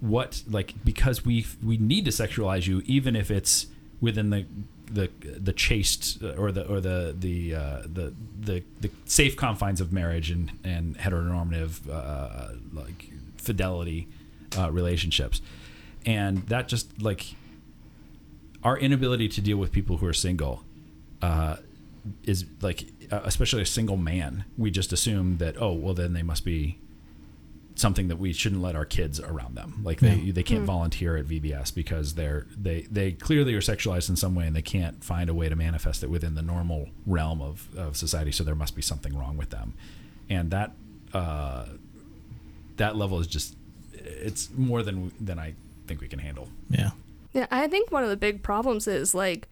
[0.00, 3.66] what like because we we need to sexualize you even if it's
[4.00, 4.44] within the
[4.92, 9.80] the the chaste uh, or the or the the uh, the, the the safe confines
[9.80, 14.08] of marriage and and heteronormative uh, like fidelity
[14.58, 15.40] uh, relationships.
[16.06, 17.34] And that just like
[18.64, 20.62] our inability to deal with people who are single
[21.22, 21.56] uh,
[22.24, 26.22] is like uh, especially a single man we just assume that oh well then they
[26.22, 26.78] must be
[27.80, 29.80] something that we shouldn't let our kids around them.
[29.82, 30.32] Like they Yeah.
[30.32, 34.46] they can't volunteer at VBS because they're they they clearly are sexualized in some way
[34.46, 37.96] and they can't find a way to manifest it within the normal realm of, of
[37.96, 38.32] society.
[38.32, 39.74] So there must be something wrong with them,
[40.28, 40.72] and that
[41.14, 41.66] uh,
[42.76, 43.56] that level is just
[43.92, 45.54] it's more than than I
[45.86, 46.48] think we can handle.
[46.68, 46.90] Yeah.
[47.32, 49.48] Yeah, I think one of the big problems is like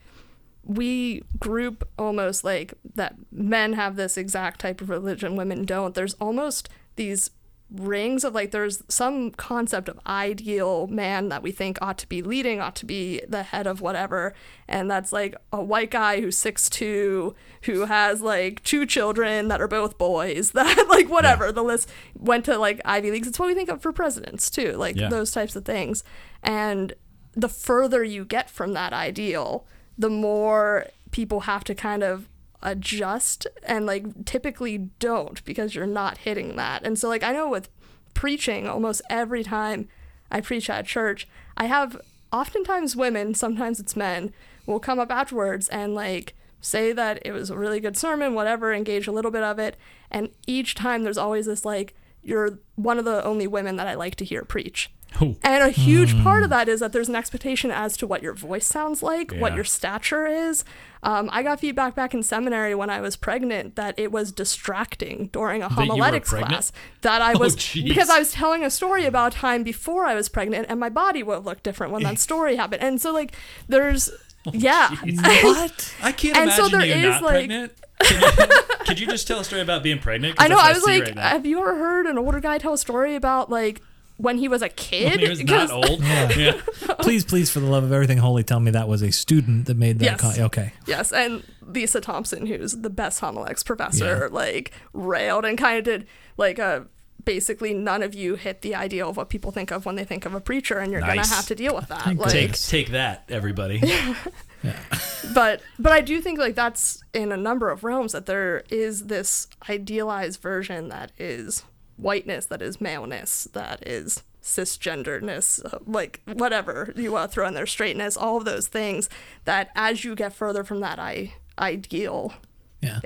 [0.64, 5.94] we group almost like that men have this exact type of religion, women don't.
[5.94, 7.30] There's almost these
[7.70, 12.22] rings of like there's some concept of ideal man that we think ought to be
[12.22, 14.32] leading, ought to be the head of whatever,
[14.66, 19.60] and that's like a white guy who's six two, who has like two children that
[19.60, 23.28] are both boys, that like whatever the list went to like Ivy leagues.
[23.28, 25.08] It's what we think of for presidents too, like Yeah.
[25.10, 26.02] those types of things,
[26.42, 26.94] and
[27.34, 29.66] the further you get from that ideal,
[29.98, 32.28] the more people have to kind of
[32.62, 36.84] adjust and like typically don't because you're not hitting that.
[36.84, 37.68] And so like I know with
[38.14, 39.88] preaching almost every time
[40.30, 42.00] I preach at church, I have
[42.32, 44.32] oftentimes women, sometimes it's men,
[44.66, 48.72] will come up afterwards and like say that it was a really good sermon, whatever,
[48.72, 49.76] engage a little bit of it.
[50.10, 53.94] And each time there's always this like, you're one of the only women that I
[53.94, 54.90] like to hear preach.
[55.20, 55.36] Oh.
[55.42, 58.34] And a huge part of that is that there's an expectation as to what your
[58.34, 60.64] voice sounds like, what your stature is.
[61.02, 65.28] Um, I got feedback back in seminary when I was pregnant that it was distracting
[65.32, 66.50] during a That you were homiletics pregnant?
[66.52, 66.72] class.
[67.02, 67.88] That I Oh, was jeez.
[67.88, 70.88] because I was telling a story about a time before I was pregnant, and my
[70.88, 72.82] body would look different when that story happened.
[72.82, 73.34] And so like
[73.68, 74.10] there's
[74.52, 74.90] yeah.
[75.42, 75.94] What?
[76.02, 77.72] I can't And so imagine there you is, not like- pregnant.
[78.00, 78.56] Can you,
[78.86, 80.36] could you just tell a story about being pregnant?
[80.38, 80.54] I know.
[80.56, 83.16] that's I was like, right have you ever heard an older guy tell a story
[83.16, 83.82] about like
[84.18, 85.10] when he was a kid?
[85.12, 86.00] When he was 'Cause- not old.
[86.02, 86.30] Yeah.
[86.36, 86.60] yeah.
[87.00, 89.76] please, please, for the love of everything holy, tell me that was a student that
[89.76, 90.04] made that.
[90.04, 90.20] Yes.
[90.20, 90.72] con- okay.
[90.86, 96.06] Yes, and Lisa Thompson, who's the best homiletics professor, like railed and kind of did
[96.36, 96.86] like a
[97.24, 100.24] basically none of you hit the ideal of what people think of when they think
[100.24, 101.28] of a preacher, and you're Nice.
[101.28, 102.16] gonna have to deal with that.
[102.16, 103.82] Like, Take take that, everybody.
[105.34, 109.06] but but I do think like that's in a number of realms that there is
[109.06, 111.64] this idealized version that is
[111.98, 117.54] whiteness, that is maleness, that is cisgenderedness, uh, like whatever you want to throw in
[117.54, 119.08] there, straightness, all of those things.
[119.44, 122.32] That as you get further from that I ideal,
[122.80, 123.00] Yeah.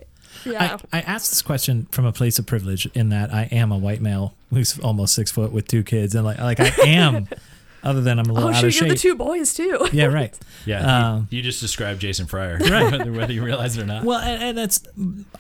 [0.44, 3.72] yeah, I, I asked this question from a place of privilege in that I am
[3.72, 7.28] a white male who's almost six foot with two kids, and like like I am,
[7.84, 9.88] other than I'm a little oh out shoot, of you're the two boys too.
[9.92, 10.36] yeah, right.
[10.64, 12.92] Yeah, Um, you, you just described Jason Fryer, Right.
[12.92, 14.04] whether, whether you realize it or not.
[14.04, 14.84] Well, and, and that's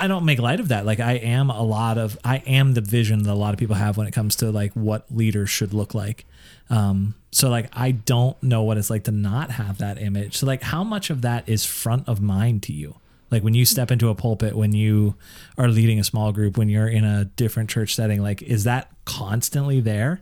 [0.00, 0.84] I don't make light of that.
[0.84, 3.76] Like I am a lot of I am the vision that a lot of people
[3.76, 6.24] have when it comes to like what leaders should look like.
[6.70, 10.36] Um, so like I don't know what it's like to not have that image.
[10.38, 12.96] So like how much of that is front of mind to you?
[13.30, 15.14] Like when you step into a pulpit, when you
[15.56, 18.90] are leading a small group, when you're in a different church setting, like is that
[19.04, 20.20] constantly there?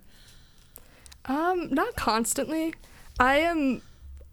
[1.31, 2.75] Um, not constantly.
[3.21, 3.83] I am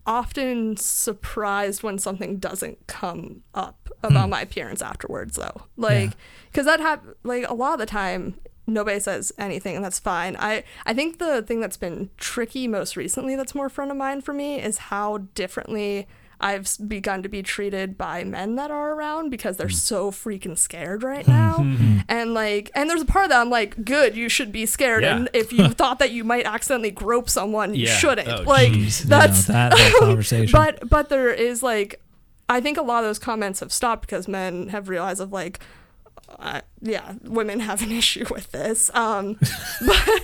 [0.08, 5.62] often surprised when something doesn't come up about my appearance afterwards, though.
[5.76, 6.12] Like,
[6.52, 10.36] because that hap- like a lot of the time nobody says anything, and that's fine.
[10.40, 14.24] I I think the thing that's been tricky most recently, that's more front of mind
[14.24, 16.08] for me, is how differently.
[16.40, 21.02] I've begun to be treated by men that are around because they're so freaking scared
[21.04, 21.58] right now.
[22.08, 25.04] and like and there's a part of that I'm like, good, you should be scared.
[25.04, 25.16] Yeah.
[25.16, 27.96] And if you thought that you might accidentally grope someone, you Yeah.
[27.98, 28.28] shouldn't.
[28.28, 29.02] Oh, like jeez.
[29.04, 30.52] that's You know, that whole conversation.
[30.52, 32.02] but but there is like
[32.50, 35.60] I think a lot of those comments have stopped because men have realized of like
[36.40, 38.94] uh, yeah, women have an issue with this.
[38.94, 39.50] Um, but
[39.88, 40.22] Well, and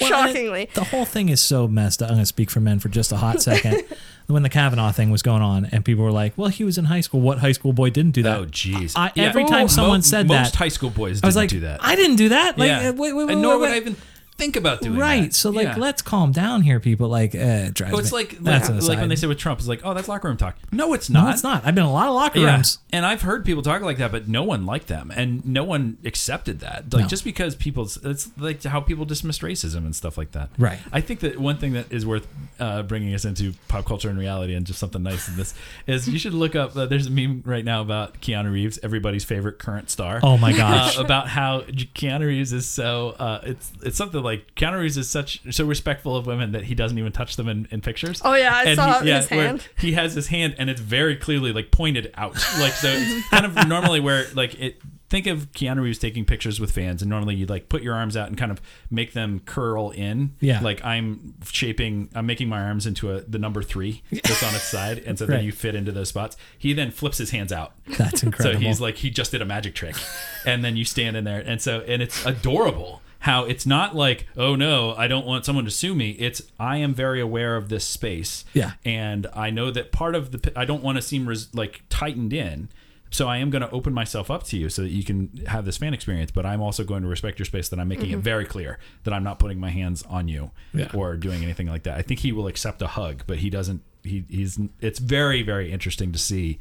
[0.00, 2.10] it- shockingly, the whole thing is so messed up.
[2.10, 3.82] I'm going to speak for men for just a hot second.
[4.28, 6.84] When the Kavanaugh thing was going on, and people were like, "Well, he was in
[6.84, 7.20] high school.
[7.20, 8.92] What high school boy didn't do that?" oh, jeez.
[8.94, 11.50] I- every time someone said that most that, high school boys I was didn't like,
[11.50, 11.80] do that.
[11.82, 12.90] "I didn't do that." Like, yeah.
[12.90, 13.70] wait, wait, wait, and nor wait, would.
[13.70, 13.96] I even.
[14.38, 15.22] Think about doing right.
[15.24, 15.34] that.
[15.34, 15.74] So like, Yeah.
[15.76, 17.08] let's calm down here, people.
[17.08, 19.26] Like, uh, it drives Oh, it's me- like like, That's an like when they say
[19.26, 20.56] with Trump, it's like, oh, that's locker room talk.
[20.72, 21.24] No, it's not.
[21.24, 21.66] no, it's not.
[21.66, 22.54] I've been in a lot of locker Yeah.
[22.54, 22.78] rooms.
[22.92, 25.98] And I've heard people talk like that, but no one liked them, and no one
[26.04, 26.92] accepted that.
[26.92, 27.08] Like No.
[27.08, 30.50] just because people, it's like how people dismiss racism and stuff like that.
[30.56, 30.78] Right.
[30.92, 32.26] I think that one thing that is worth
[32.60, 35.52] uh, bringing us into pop culture and reality, and just something nice in this,
[35.86, 36.76] is you should look up.
[36.76, 40.20] Uh, there's a meme right now about Keanu Reeves, everybody's favorite current star.
[40.22, 40.96] Oh my gosh.
[40.98, 45.08] Uh, about how Keanu Reeves is so uh, it's it's something like Keanu Reeves is
[45.08, 48.20] such so respectful of women that he doesn't even touch them in, in pictures.
[48.24, 49.66] Oh, yeah, I And saw he, his hand.
[49.78, 52.34] He has his hand and it's very clearly like pointed out.
[52.58, 54.80] Like so, it's kind of normally where like it.
[55.10, 58.14] Think of Keanu Reeves taking pictures with fans, and normally you'd like put your arms
[58.14, 58.60] out and kind of
[58.90, 60.34] make them curl in.
[60.38, 60.60] Yeah.
[60.60, 64.64] Like I'm shaping, I'm making my arms into a the number three that's on its
[64.70, 66.36] side, and so then you fit into those spots.
[66.58, 67.72] He then flips his hands out.
[67.96, 68.60] That's incredible.
[68.60, 69.96] So he's like he just did a magic trick,
[70.44, 74.26] and then you stand in there, and so and it's adorable how it's not like
[74.36, 76.10] oh no I don't want someone to sue me.
[76.12, 78.72] It's I am very aware of this space, Yeah.
[78.84, 82.32] and I know that part of the I don't want to seem res, like tightened
[82.32, 82.68] in.
[83.10, 85.64] So I am going to open myself up to you so that you can have
[85.64, 87.70] this fan experience, but I'm also going to respect your space.
[87.70, 88.20] That I'm making it mm-hmm.
[88.20, 90.90] very clear that I'm not putting my hands on you Yeah.
[90.92, 91.96] or doing anything like that.
[91.96, 93.82] I think he will accept a hug, but he doesn't.
[94.04, 94.58] He, he's.
[94.80, 96.58] It's very very interesting to see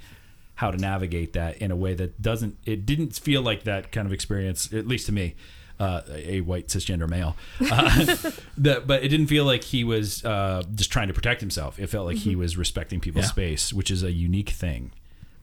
[0.55, 2.57] how to navigate that in a way that doesn't.
[2.65, 5.35] It didn't feel like that kind of experience, at least to me.
[5.79, 7.35] Uh, a white cisgender male,
[7.69, 8.03] uh,
[8.57, 11.77] the, but it didn't feel like he was uh, just trying to protect himself.
[11.79, 13.29] It felt like he was respecting people's Yeah.
[13.29, 14.91] space, which is a unique thing,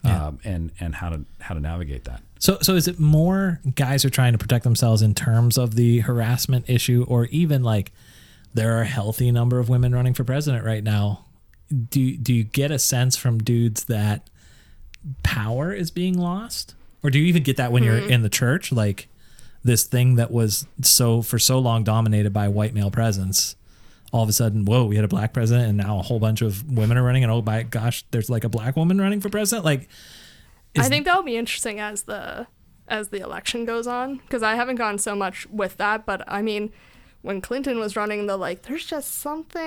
[0.05, 0.26] Yeah.
[0.26, 2.20] um, and and how to how to navigate that.
[2.41, 6.01] So, so is it more guys are trying to protect themselves in terms of the
[6.01, 7.93] harassment issue, or even like
[8.53, 11.26] there are a healthy number of women running for president right now?
[11.70, 14.28] Do do you get a sense from dudes that
[15.22, 16.74] power is being lost,
[17.05, 19.07] or do you even get that when you're in the church, like
[19.64, 23.56] this thing that was so for so long dominated by white male presence?
[24.12, 26.40] All of a sudden, whoa, we had a black president, and now a whole bunch
[26.40, 29.28] of women are running, and oh my gosh, there's like a black woman running for
[29.28, 29.64] president.
[29.64, 29.88] Like,
[30.76, 32.46] I think that'll be interesting as the
[32.86, 36.42] as the election goes on because I haven't gone so much with that, but I
[36.42, 36.70] mean,
[37.24, 39.62] when Clinton was running, the like, there's just something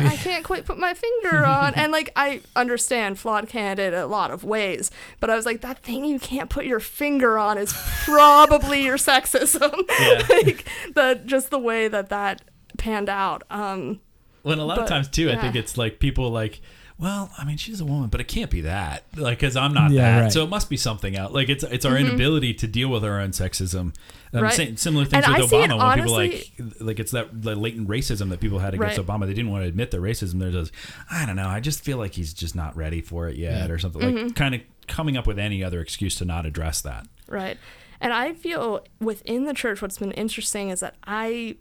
[0.00, 4.06] I can't quite put my finger on, and like I understand flawed candidate in a
[4.08, 4.90] lot of ways,
[5.20, 7.72] but I was like, that thing you can't put your finger on is
[8.04, 10.22] probably your sexism, Yeah.
[10.28, 12.42] like the just the way that that
[12.76, 13.44] panned out.
[13.50, 14.00] Um,
[14.42, 16.60] Well, and a lot of times too, I think it's like people like,
[16.98, 19.90] well, I mean, she's a woman, but it can't be that, like, because I'm not
[19.90, 20.32] Yeah, that, right.
[20.32, 21.32] so it must be something else.
[21.32, 23.78] Like, it's it's our inability to deal with our own sexism.
[23.80, 23.92] Um,
[24.32, 24.44] Mm-hmm.
[24.44, 24.52] Right.
[24.52, 27.42] sa- similar things And with I see it Obama when people like, like it's that
[27.42, 29.06] the latent racism that people had against Right.
[29.06, 29.26] Obama.
[29.26, 30.40] They didn't want to admit their racism.
[30.40, 30.72] They're just,
[31.10, 31.48] I don't know.
[31.48, 34.26] I just feel like he's just not ready for it yet, or something Mm-hmm.
[34.26, 37.06] like kind of coming up with any other excuse to not address that.
[37.28, 37.56] Right.
[38.00, 41.56] And I feel within the church, what's been interesting is that I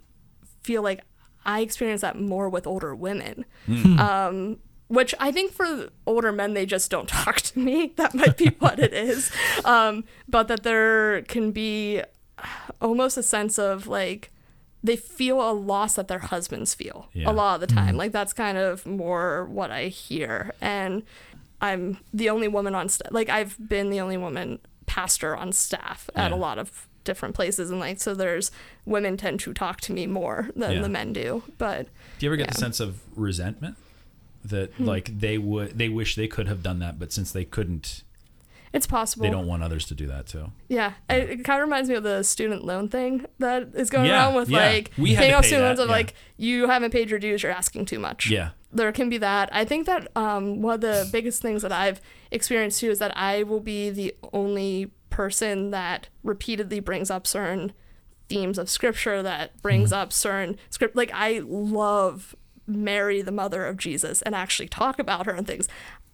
[0.64, 1.02] feel like
[1.46, 3.46] I experience that more with older women.
[4.00, 4.58] Um,
[4.88, 7.94] which I think for older men, they just don't talk to me.
[7.96, 9.32] That might be what it is.
[9.66, 12.02] Um, but that there can be
[12.82, 14.32] almost a sense of like,
[14.84, 17.32] they feel a loss that their husbands feel Yeah.
[17.32, 17.98] a lot of the time.
[17.98, 20.54] Like that's kind of more what I hear.
[20.62, 21.02] And
[21.62, 23.12] I'm the only woman on staff.
[23.12, 26.36] Like I've been the only woman pastor on staff at Yeah.
[26.36, 28.52] a lot of different places, and like so there's
[28.86, 30.82] women tend to talk to me more than Yeah.
[30.82, 31.42] the men do.
[31.58, 31.88] But
[32.20, 33.78] Do you ever get the sense of resentment
[34.50, 34.86] that Hmm.
[34.86, 38.04] like they would they wish they could have done that, but since they couldn't,
[38.74, 39.24] it's possible.
[39.24, 40.52] they don't want others to do that too.
[40.68, 44.06] Yeah, it, it kind of reminds me of the student loan thing that is going
[44.08, 44.58] Yeah, around with yeah.
[44.70, 45.96] like We paying off pay student loans of yeah.
[45.96, 48.30] like you haven't paid your dues, you're asking too much.
[48.30, 48.50] Yeah.
[48.74, 49.48] there can be that.
[49.54, 53.16] I think that um, one of the biggest things that I've experienced too is that
[53.18, 57.72] I will be the only person that repeatedly brings up certain
[58.28, 60.94] themes of scripture that brings up certain script.
[60.98, 62.36] Like I love
[62.68, 65.68] Mary, the mother of Jesus, and actually talk about her and things.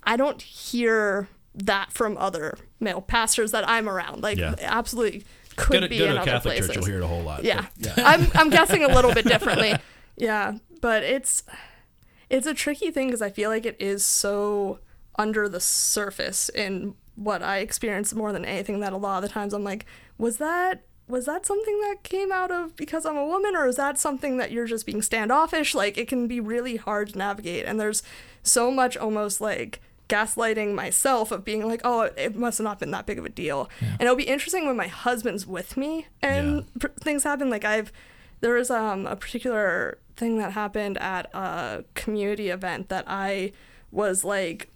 [0.04, 4.22] I don't hear that from other male pastors that I'm around.
[4.24, 4.56] Like Yeah.
[4.60, 5.24] absolutely
[5.58, 6.68] could Go to, be go in to a Catholic places.
[6.68, 7.44] church, you'll hear it a whole lot.
[7.44, 7.66] Yeah.
[7.80, 9.74] but- I'm I'm guessing a little bit differently.
[10.18, 11.44] Yeah, but it's
[12.30, 14.80] it's a tricky thing because I feel like it is so
[15.20, 19.30] under the surface in what I experience more than anything that a lot of the
[19.34, 19.86] times I'm like,
[20.18, 23.76] was that was that something that came out of because I'm a woman or is
[23.76, 25.76] that something that you're just being standoffish?
[25.76, 28.02] Like it can be really hard to navigate and there's
[28.44, 32.92] so much almost like gaslighting myself of being like, oh, it must have not been
[32.92, 33.70] that big of a deal.
[33.82, 36.62] And it'll be interesting when my husband's with me and Yeah.
[36.80, 37.50] pr- things happen.
[37.50, 37.92] Like I've,
[38.42, 43.54] there was um, a particular thing that happened at a community event that I
[43.92, 44.70] was like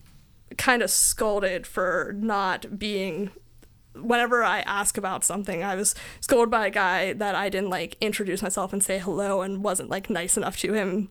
[0.58, 3.32] kind of scolded for not being
[4.02, 7.98] whenever I ask about something, I was scolded by a guy that I didn't like
[8.02, 11.10] introduce myself and say hello and wasn't like nice enough to him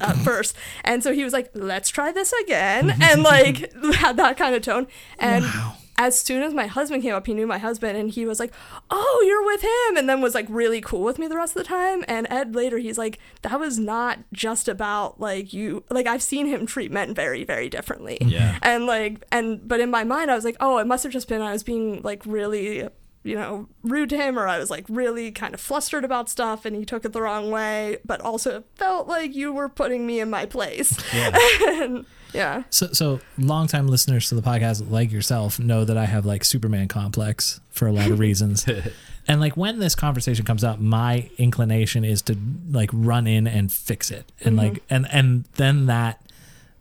[0.00, 0.56] at first.
[0.84, 2.94] And so he was like, let's try this again.
[3.02, 4.86] and like had that kind of tone.
[5.18, 5.76] And Wow.
[5.96, 8.52] As soon as my husband came up, he knew my husband and he was like,
[8.90, 9.96] oh, you're with him.
[9.96, 12.04] And then was like really cool with me the rest of the time.
[12.08, 16.46] And Ed later, he's like, that was not just about like you, like I've seen
[16.46, 18.18] him treat men very, very differently.
[18.20, 18.58] Yeah.
[18.62, 21.28] And like, and, but in my mind, I was like, oh, it must have just
[21.28, 22.88] been I was being like really,
[23.22, 26.64] you know, rude to him or I was like really kind of flustered about stuff
[26.64, 27.98] and he took it the wrong way.
[28.04, 30.98] But also it felt like you were putting me in my place.
[31.14, 31.38] Yeah.
[31.68, 32.64] and yeah.
[32.70, 36.88] So, so longtime listeners to the podcast, like yourself, know that I have like Superman
[36.88, 38.66] complex for a lot of reasons.
[39.28, 42.36] and like when this conversation comes up, my inclination is to
[42.70, 44.74] like run in and fix it, and mm-hmm.
[44.74, 46.20] like and and then that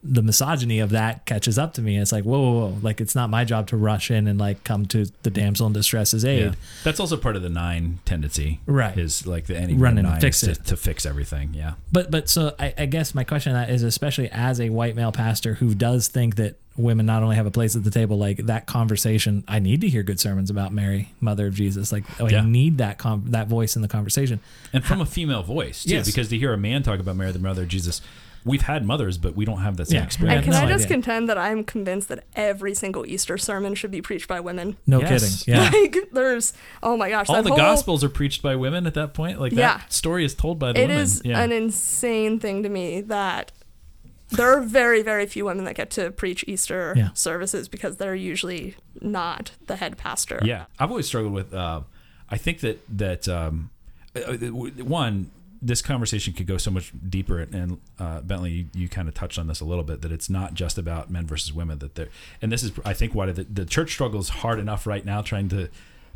[0.03, 1.97] the misogyny of that catches up to me.
[1.97, 4.63] It's like whoa, whoa, whoa, like it's not my job to rush in and like
[4.63, 6.43] come to the damsel in distress's aid.
[6.43, 6.51] Yeah.
[6.83, 8.59] That's also part of the nine tendency.
[8.65, 8.97] Right.
[8.97, 10.55] Is like the any Run and nine fix it.
[10.55, 11.53] To, to fix everything.
[11.53, 11.73] Yeah.
[11.91, 14.95] But but so I, I guess my question on that is especially as a white
[14.95, 18.17] male pastor who does think that women not only have a place at the table,
[18.17, 19.43] like that conversation.
[19.47, 21.91] I need to hear good sermons about Mary, Mother of Jesus.
[21.91, 22.41] Like oh, Yeah.
[22.41, 24.39] I need that com- that voice in the conversation.
[24.73, 26.07] And from a female voice too, Yes.
[26.07, 28.01] because to hear a man talk about Mary, the mother of Jesus,
[28.45, 30.03] we've had mothers, but we don't have that same Yeah.
[30.05, 30.35] Experience.
[30.37, 30.95] And can no I just idea.
[30.95, 34.77] contend that I'm convinced that every single Easter sermon should be preached by women?
[34.87, 35.43] No Yes.
[35.43, 35.55] kidding.
[35.63, 35.69] Yeah.
[35.69, 39.13] Like there's oh my gosh, All the whole, gospels are preached by women at that
[39.13, 39.39] point.
[39.39, 39.77] Like Yeah.
[39.77, 40.97] that story is told by the It women.
[40.97, 41.41] is yeah.
[41.41, 43.51] an insane thing to me that
[44.31, 47.09] there are very very few women that get to preach Easter Yeah.
[47.13, 50.39] services because they're usually not the head pastor.
[50.43, 51.53] Yeah, I've always struggled with.
[51.53, 51.81] Uh,
[52.29, 53.69] I think that that um,
[54.15, 54.35] uh, uh,
[54.83, 55.29] one,
[55.65, 59.39] this conversation could go so much deeper, and uh, Bentley, you, you kind of touched
[59.39, 60.01] on this a little bit.
[60.01, 61.79] That it's not just about men versus women.
[61.79, 62.09] That there,
[62.41, 65.49] and this is, I think, why the, the church struggles hard enough right now, trying
[65.49, 65.69] to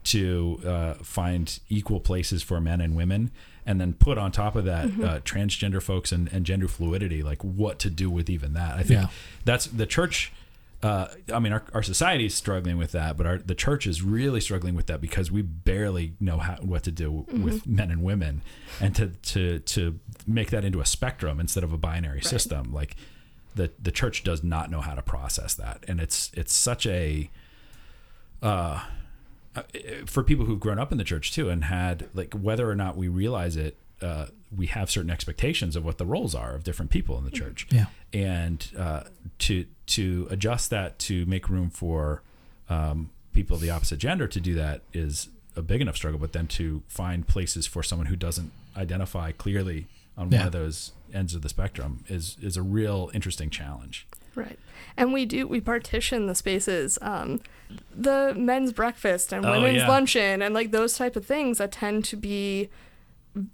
[0.03, 3.29] to uh, find equal places for men and women,
[3.65, 7.43] and then put on top of that uh, transgender folks and, and gender fluidity, like
[7.43, 8.75] what to do with even that.
[8.75, 9.07] I think Yeah.
[9.43, 10.31] that's the church
[10.83, 14.03] uh, I mean, our, our society is struggling with that, but our the church is
[14.03, 18.03] really struggling with that because we barely know how what to do with men and
[18.03, 18.43] women,
[18.79, 22.95] and to to to make that into a spectrum instead of a binary system, like
[23.55, 27.31] the the church does not know how to process that, and it's it's such a
[28.43, 28.83] uh,
[29.55, 29.63] uh,
[30.05, 32.95] for people who've grown up in the church too and had like whether or not
[32.95, 36.91] we realize it uh, we have certain expectations of what the roles are of different
[36.91, 37.67] people in the church.
[37.71, 37.85] Yeah.
[38.13, 39.03] and uh,
[39.39, 42.21] to to adjust that to make room for
[42.69, 46.33] um, people of the opposite gender to do that is a big enough struggle but
[46.33, 50.39] then to find places for someone who doesn't identify clearly on Yeah.
[50.39, 54.59] one of those ends of the spectrum is is a real interesting challenge Right.
[54.95, 57.41] And we do we partition the spaces, um,
[57.95, 59.87] the men's breakfast and Oh, women's yeah.
[59.87, 62.69] luncheon and like those type of things that tend to be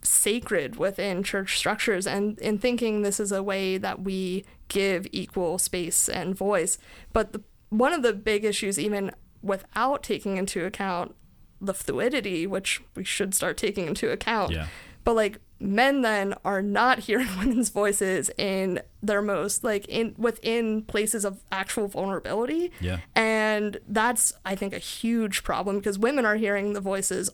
[0.01, 5.57] sacred within church structures and in thinking this is a way that we give equal
[5.57, 6.77] space and voice.
[7.11, 9.11] But the, one of the big issues even
[9.41, 11.15] without taking into account
[11.59, 14.67] the fluidity, which we should start taking into account, yeah.
[15.03, 20.81] but like men then are not hearing women's voices in their most like in within
[20.83, 22.71] places of actual vulnerability.
[22.79, 22.99] Yeah.
[23.15, 27.29] And that's i think a huge problem because women are hearing the voices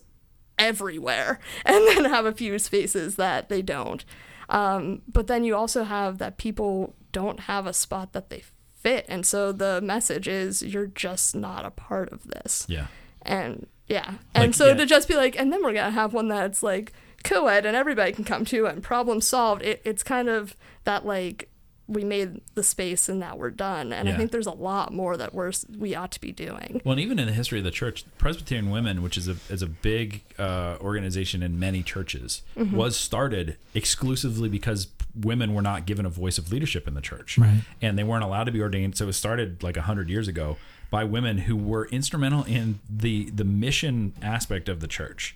[0.60, 4.04] everywhere and then have a few spaces that they don't.
[4.48, 8.42] Um, but then you also have that people don't have a spot that they
[8.74, 9.06] fit.
[9.08, 12.66] And so the message is you're just not a part of this.
[12.68, 12.86] Yeah.
[13.22, 14.14] And yeah.
[14.34, 14.74] And Like, so yeah.
[14.74, 16.92] to just be like and then we're gonna have one that's like
[17.22, 19.62] co-ed and everybody can come to and problem solved.
[19.62, 21.49] It, it's kind of that like
[21.90, 24.14] we made the space and now we're done and Yeah.
[24.14, 27.00] i think there's a lot more that we're we ought to be doing Well, and
[27.00, 30.22] even in the history of the church, Presbyterian Women, which is a is a big
[30.38, 32.76] uh, organization in many churches, Mm-hmm.
[32.76, 37.36] was started exclusively because women were not given a voice of leadership in the church,
[37.38, 37.62] Right.
[37.82, 38.96] And they weren't allowed to be ordained.
[38.96, 40.56] So it was started like hundred years ago
[40.90, 45.34] by women who were instrumental in the the mission aspect of the church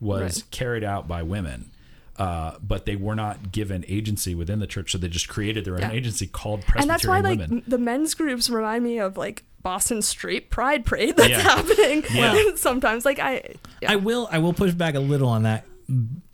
[0.00, 0.50] was Right.
[0.50, 1.70] carried out by women.
[2.18, 5.74] Uh, but they were not given agency within the church, so they just created their
[5.74, 5.92] own Yeah.
[5.92, 7.62] agency called and that's why like Women.
[7.66, 11.40] the men's groups remind me of like boston Street pride parade that's Yeah.
[11.40, 12.36] happening Yeah.
[12.56, 13.42] sometimes like i
[13.80, 13.92] yeah.
[13.92, 15.64] I will I will push back a little on that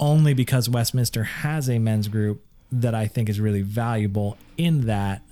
[0.01, 5.23] only because Westminster has a men's group that I think is really valuable in that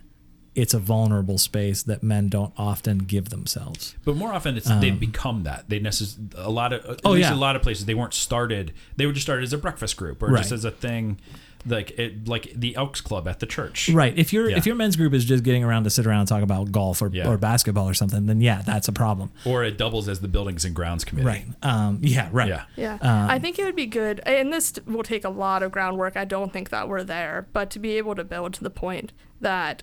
[0.57, 3.95] it's a vulnerable space that men don't often give themselves.
[4.05, 5.69] But more often, it's they've become that.
[5.69, 7.35] They necess- a lot of at Um, Oh, least yeah.
[7.35, 8.73] a lot of places they weren't started.
[8.97, 11.19] They were just started as a breakfast group or just as a thing
[11.69, 13.89] like it, like the Elks Club at the church.
[13.89, 14.17] Right.
[14.17, 14.57] If your Yeah.
[14.57, 17.03] if your men's group is just getting around to sit around and talk about golf
[17.03, 17.29] or, Yeah.
[17.29, 19.33] or basketball or something, then yeah, that's a problem.
[19.45, 21.27] Or it doubles as the buildings and grounds committee.
[21.27, 21.47] Right.
[21.63, 22.29] Um, yeah.
[22.31, 22.49] Right.
[22.49, 22.63] Yeah.
[22.77, 22.99] Yeah.
[23.01, 26.17] Um, I think it would be good, and this will take a lot of groundwork.
[26.17, 29.13] I don't think that we're there, but to be able to build to the point
[29.41, 29.83] that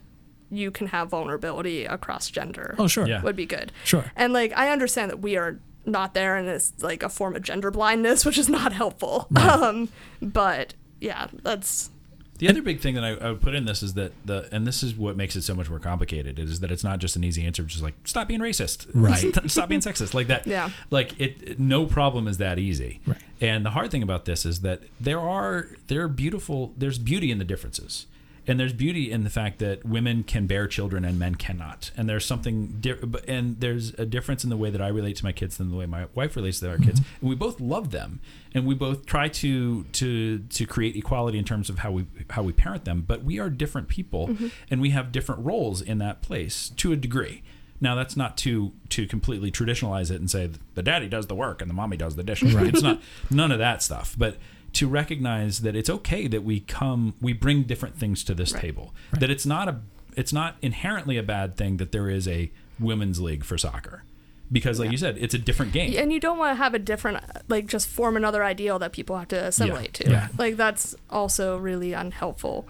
[0.56, 3.08] you can have vulnerability across gender Oh sure.
[3.08, 3.22] Yeah.
[3.22, 3.72] would be good.
[3.84, 4.06] Sure.
[4.16, 7.42] And like, I understand that we are not there, and it's like a form of
[7.42, 9.28] gender blindness, which is not helpful.
[9.36, 9.90] Um,
[10.22, 11.90] but yeah, that's
[12.38, 14.66] The other big thing that I, I would put in this is that the and
[14.66, 17.24] this is what makes it so much more complicated is that it's not just an
[17.26, 19.52] easy answer, just like stop being racist, Right.
[19.52, 20.48] stop being sexist, like that.
[20.48, 20.70] Yeah.
[20.90, 23.02] Like it, it- no problem is that easy.
[23.06, 23.18] Right.
[23.42, 27.30] And the hard thing about this is that there are there are beautiful there's beauty
[27.30, 28.08] in the differences.
[28.46, 31.92] And there's beauty in the fact that women can bear children and men cannot.
[31.96, 35.16] And there's something di- but- and there's a difference in the way that I relate
[35.18, 37.00] to my kids than the way my wife relates to our kids.
[37.00, 37.16] Mm-hmm.
[37.22, 38.20] And we both love them,
[38.54, 42.44] and we both try to to to create equality in terms of how we how
[42.44, 43.04] we parent them.
[43.08, 44.48] But we are different people, mm-hmm.
[44.70, 47.44] and we have different roles in that place to a degree.
[47.80, 51.62] Now that's not to to completely traditionalize it and say the daddy does the work
[51.62, 52.54] and the mommy does the dishes.
[52.54, 52.68] Right?
[52.68, 54.16] It's not none of that stuff.
[54.18, 54.38] But
[54.74, 58.94] to recognize that it's okay that we come we bring different things to this table.
[59.20, 59.80] That it's not a
[60.16, 64.04] it's not inherently a bad thing that there is a women's league for soccer.
[64.52, 65.96] Because like you said, it's a different game.
[65.98, 69.18] and you don't want to have a different like just form another ideal that people
[69.18, 70.10] have to assimilate to.
[70.10, 70.28] Yeah.
[70.38, 72.68] Like that's also really unhelpful.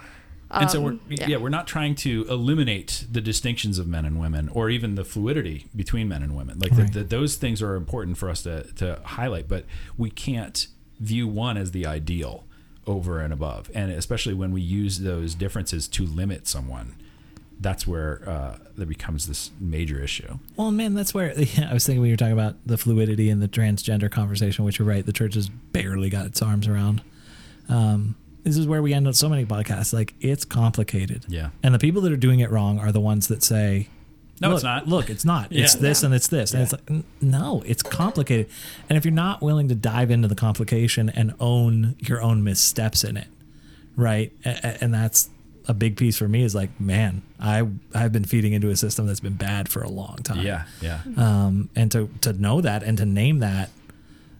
[0.51, 1.37] And so we're Um, yeah.
[1.37, 5.65] we're not trying to eliminate the distinctions of men and women or even the fluidity
[5.75, 6.59] between men and women.
[6.59, 6.93] Like Right.
[6.93, 9.65] the, the, those things are important for us to to highlight, but
[9.97, 10.67] we can't
[11.03, 12.45] view one as the ideal
[12.85, 13.69] over and above.
[13.73, 16.95] And especially when we use those differences to limit someone,
[17.59, 20.37] that's where uh, there becomes this major issue.
[20.57, 23.29] Well, man, that's where yeah, I was thinking when you were talking about the fluidity
[23.29, 27.01] and the transgender conversation, which you're right, the church has barely got its arms around.
[27.69, 29.93] Um, this is where we end up so many podcasts.
[29.93, 31.51] Like it's complicated, Yeah.
[31.63, 33.87] and the people that are doing it wrong are the ones that say,
[34.43, 35.47] No, look, it's not." Look, it's not.
[35.51, 35.81] It's Yeah.
[35.81, 36.89] this and it's this, and it's like
[37.21, 38.47] no, it's complicated.
[38.89, 43.03] And if you're not willing to dive into the complication and own your own missteps
[43.03, 43.27] in it,
[43.95, 44.31] right?
[44.45, 45.29] And that's
[45.67, 46.43] a big piece for me.
[46.43, 49.89] Is like, man, I I've been feeding into a system that's been bad for a
[49.89, 50.99] long time Yeah, yeah.
[51.17, 53.69] um, and to to know that and to name that,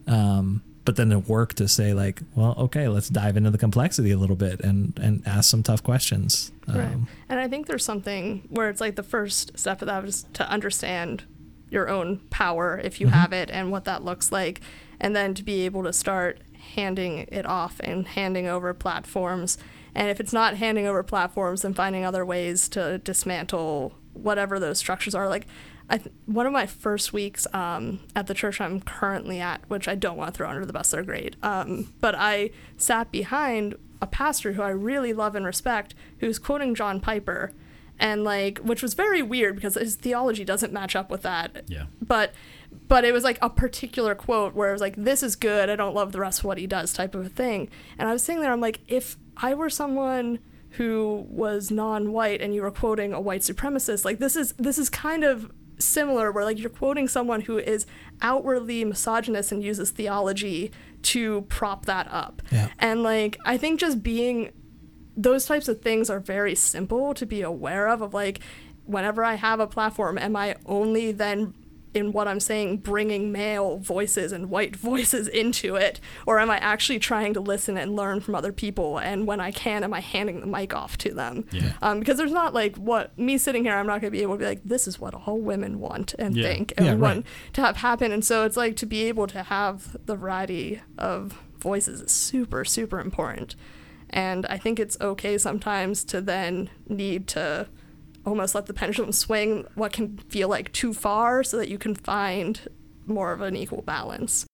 [0.08, 4.12] um, but then to work to say like, well, okay, let's dive into the complexity
[4.12, 6.52] a little bit and and ask some tough questions.
[6.68, 6.98] Um, Right.
[7.30, 10.50] And I think there's something where it's like the first step of that is to
[10.50, 11.24] understand
[11.70, 14.62] your own power if you have it and what that looks like.
[15.00, 16.40] And then to be able to start
[16.76, 19.58] handing it off and handing over platforms.
[19.96, 24.78] And if it's not handing over platforms, then finding other ways to dismantle whatever those
[24.78, 25.28] structures are.
[25.28, 25.48] Like,
[25.90, 29.96] th- one of my first weeks um, at the church I'm currently at, which I
[29.96, 31.36] don't want to throw under the bus, they're great.
[31.44, 36.76] Um, but I sat behind a pastor who I really love and respect, who's quoting
[36.76, 37.52] John Piper,
[38.00, 41.64] and like, which was very weird because his theology doesn't match up with that.
[41.68, 41.86] Yeah.
[42.02, 42.34] But,
[42.88, 45.70] but it was like a particular quote where it was like, "This is good.
[45.70, 47.70] I don't love the rest of what he does," type of a thing.
[47.98, 50.40] And I was sitting there, I'm like, if I were someone
[50.72, 54.90] who was non-white and you were quoting a white supremacist, like this is this is
[54.90, 55.52] kind of
[55.84, 57.86] similar where like you're quoting someone who is
[58.22, 60.72] outwardly misogynist and uses theology
[61.04, 62.42] to prop that up.
[62.52, 62.70] Yeah.
[62.80, 64.52] And like I think just being
[65.16, 68.40] those types of things are very simple to be aware of of like
[68.86, 71.54] whenever I have a platform am I only then
[71.94, 76.58] in what I'm saying bringing male voices and white voices into it or am I
[76.58, 80.00] actually trying to listen and learn from other people and when I can am I
[80.00, 81.74] handing the mic off to them Yeah.
[81.82, 84.36] um, because there's not like what me sitting here I'm not going to be able
[84.36, 86.48] to be like this is what all women want and Yeah.
[86.48, 87.00] think and Yeah, right.
[87.02, 90.82] want to have happen and so it's like to be able to have the variety
[90.98, 93.56] of voices is super super important
[94.10, 97.68] and I think it's okay sometimes to then need to
[98.26, 101.96] almost let the pendulum swing what can feel like too far so that you can
[101.96, 102.68] find
[103.06, 104.46] more of an equal balance.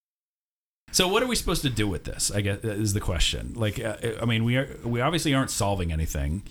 [0.91, 2.31] So what are we supposed to do with this?
[2.31, 3.53] I guess is the question.
[3.55, 6.43] Like, uh, I mean, we are we obviously aren't solving anything.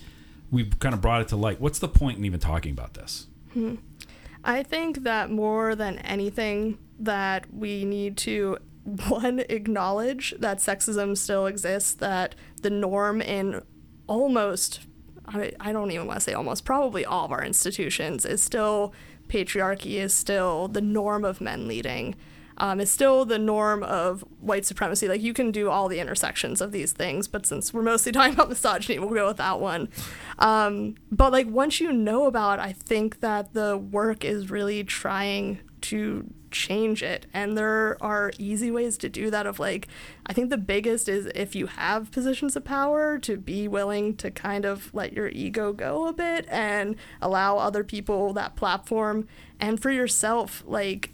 [0.51, 1.61] We've kind of brought it to light.
[1.61, 3.27] What's the point in even talking about this?
[4.45, 8.59] I think that more than anything that we need to
[9.09, 13.63] one acknowledge that sexism still exists, that the norm in
[14.07, 14.81] almost
[15.61, 18.93] I, don't even want to say almost probably all of our institutions is still
[19.29, 22.15] patriarchy is still the norm of men leading.
[22.61, 25.07] Um, is still the norm of white supremacy.
[25.07, 28.35] Like you can do all the intersections of these things, but since we're mostly talking
[28.35, 29.89] about misogyny, we'll go with that one.
[30.41, 35.61] Um, but like once you know about, I think that the work is really trying
[35.83, 37.27] to change it.
[37.33, 39.89] And there are easy ways to do that of like
[40.27, 44.31] I think the biggest is if you have positions of power to be willing to
[44.31, 49.27] kind of let your ego go a bit and allow other people that platform
[49.61, 51.11] and for yourself like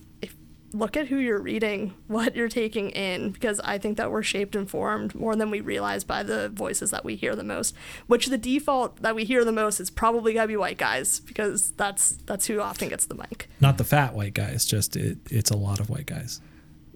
[0.74, 4.56] look at who you're reading, what you're taking in, because I think that we're shaped
[4.56, 7.74] and formed more than we realize by the voices that we hear the most.
[8.08, 11.70] Which the default that we hear the most is probably gotta be white guys, because
[11.72, 13.48] that's that's who often gets the mic.
[13.60, 16.40] Not the fat white guys, just it, it's a lot of white guys.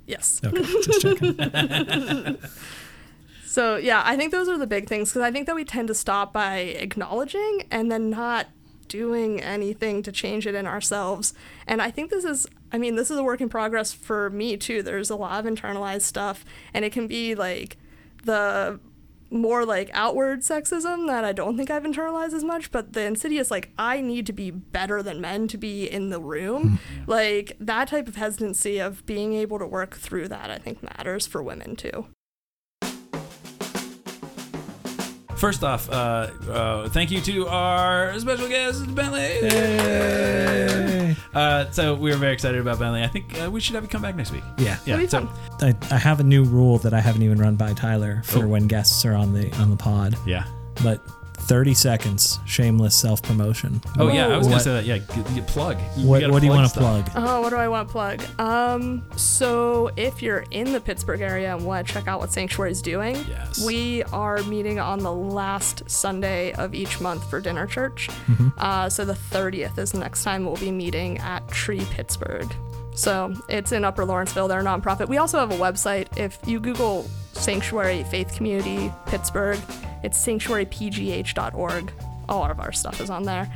[0.07, 0.41] Yes.
[0.45, 2.39] Okay, just checking.
[3.49, 5.89] So yeah, I think those are the big things because I think that we tend
[5.89, 8.47] to stop by acknowledging and then not
[8.89, 11.33] doing anything to change it in ourselves.
[11.67, 14.57] And I think this is I mean, this is a work in progress for me
[14.57, 14.83] too.
[14.83, 17.77] There's a lot of internalized stuff and it can be like
[18.25, 18.81] the
[19.31, 23.51] more like outward sexism that I don't think I've internalized as much, but the insidious
[23.51, 26.79] like I need to be better than men to be in the room.
[26.97, 27.11] Mm-hmm.
[27.11, 31.27] Like that type of hesitancy of being able to work through that I think matters
[31.27, 32.07] for women too.
[35.39, 39.21] First off, uh, uh, thank you to our special guest, Bentley.
[39.49, 41.17] Yay.
[41.33, 43.05] Uh, so we were very excited about Bentley.
[43.05, 44.43] I think uh, we should have you come back next week.
[44.59, 44.79] Yeah.
[44.85, 45.07] Yeah.
[45.07, 45.29] So.
[45.61, 48.49] I, I have a new rule that I haven't even run by Tyler for Oh.
[48.49, 50.17] when guests are on the on the pod.
[50.27, 50.45] yeah.
[50.83, 51.01] But
[51.41, 53.81] 30 seconds shameless self promotion.
[53.99, 54.85] Oh yeah, I was gonna What- say that.
[54.85, 55.77] Yeah, get, get plug.
[55.97, 57.13] What, gotta what do you want to stuff.
[57.13, 57.25] plug?
[57.27, 58.23] Oh, what do I want to plug?
[58.39, 62.73] Um, so if you're in the Pittsburgh area and want to check out what Sanctuary
[62.73, 63.65] is doing, Yes.
[63.65, 68.09] we are meeting on the last Sunday of each month for dinner church.
[68.59, 72.53] Uh, so the 30th is the next time we'll be meeting at Tree Pittsburgh.
[72.95, 74.49] So it's in Upper Lawrenceville.
[74.49, 75.09] They're a nonprofit.
[75.09, 76.19] We also have a website.
[76.19, 79.59] If you Google Sanctuary Faith Community Pittsburgh,
[80.03, 81.93] it's sanctuarypgh.org.
[82.29, 83.51] All of our stuff is on there.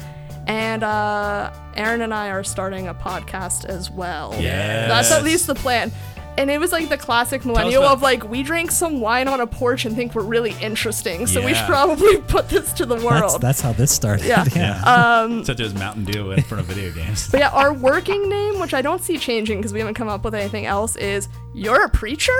[0.46, 4.34] And uh, Erin and I are starting a podcast as well.
[4.38, 4.88] Yes.
[4.88, 5.92] That's at least the plan.
[6.38, 9.40] And it was like the classic millennial about- of like, we drank some wine on
[9.40, 11.26] a porch and think we're really interesting.
[11.26, 11.58] So we Yeah.
[11.58, 13.40] should probably put this to the That's, world.
[13.42, 14.26] that's how this started.
[14.26, 14.44] Yeah.
[14.56, 14.80] Yeah.
[14.82, 17.28] um, Such as Mountain Dew in front of video games.
[17.30, 20.24] but yeah, our working name, which I don't see changing because we haven't come up
[20.24, 22.32] with anything else, is "You're a preacher?"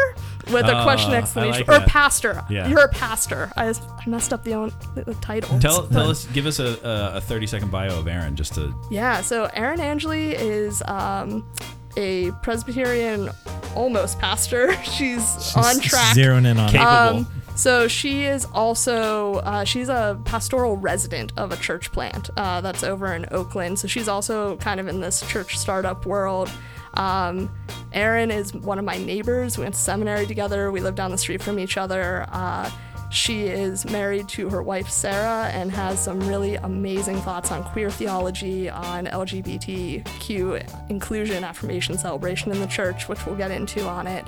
[0.51, 1.89] with a question I exclamation like or that.
[1.89, 2.43] pastor.
[2.51, 2.67] Yeah.
[2.69, 3.53] You're a pastor.
[3.57, 5.59] I, just, I messed up the, own, the, the title.
[5.61, 6.79] Tell, tell us, give us a,
[7.15, 8.75] a, a 30 second bio of Erin just to.
[8.91, 11.49] Yeah, so Erin Angeli is um,
[11.97, 13.31] a Presbyterian
[13.75, 14.73] almost pastor.
[14.83, 16.17] She's, on track.
[16.17, 16.73] Zeroing in on it.
[16.73, 17.19] Capable.
[17.19, 22.61] Um, so she is also uh, she's a pastoral resident of a church plant uh,
[22.63, 23.79] that's over in Oakland.
[23.79, 26.51] So she's also kind of in this church startup world.
[26.95, 27.51] Um,
[27.93, 29.59] Erin is one of my neighbors.
[29.59, 30.71] We went to seminary together.
[30.71, 32.27] We live down the street from each other.
[32.31, 32.71] Uh,
[33.13, 37.91] she is married to her wife Sarah and has some really amazing thoughts on queer
[37.91, 44.25] theology, on LGBTQ inclusion, affirmation, celebration in the church, which we'll get into on it.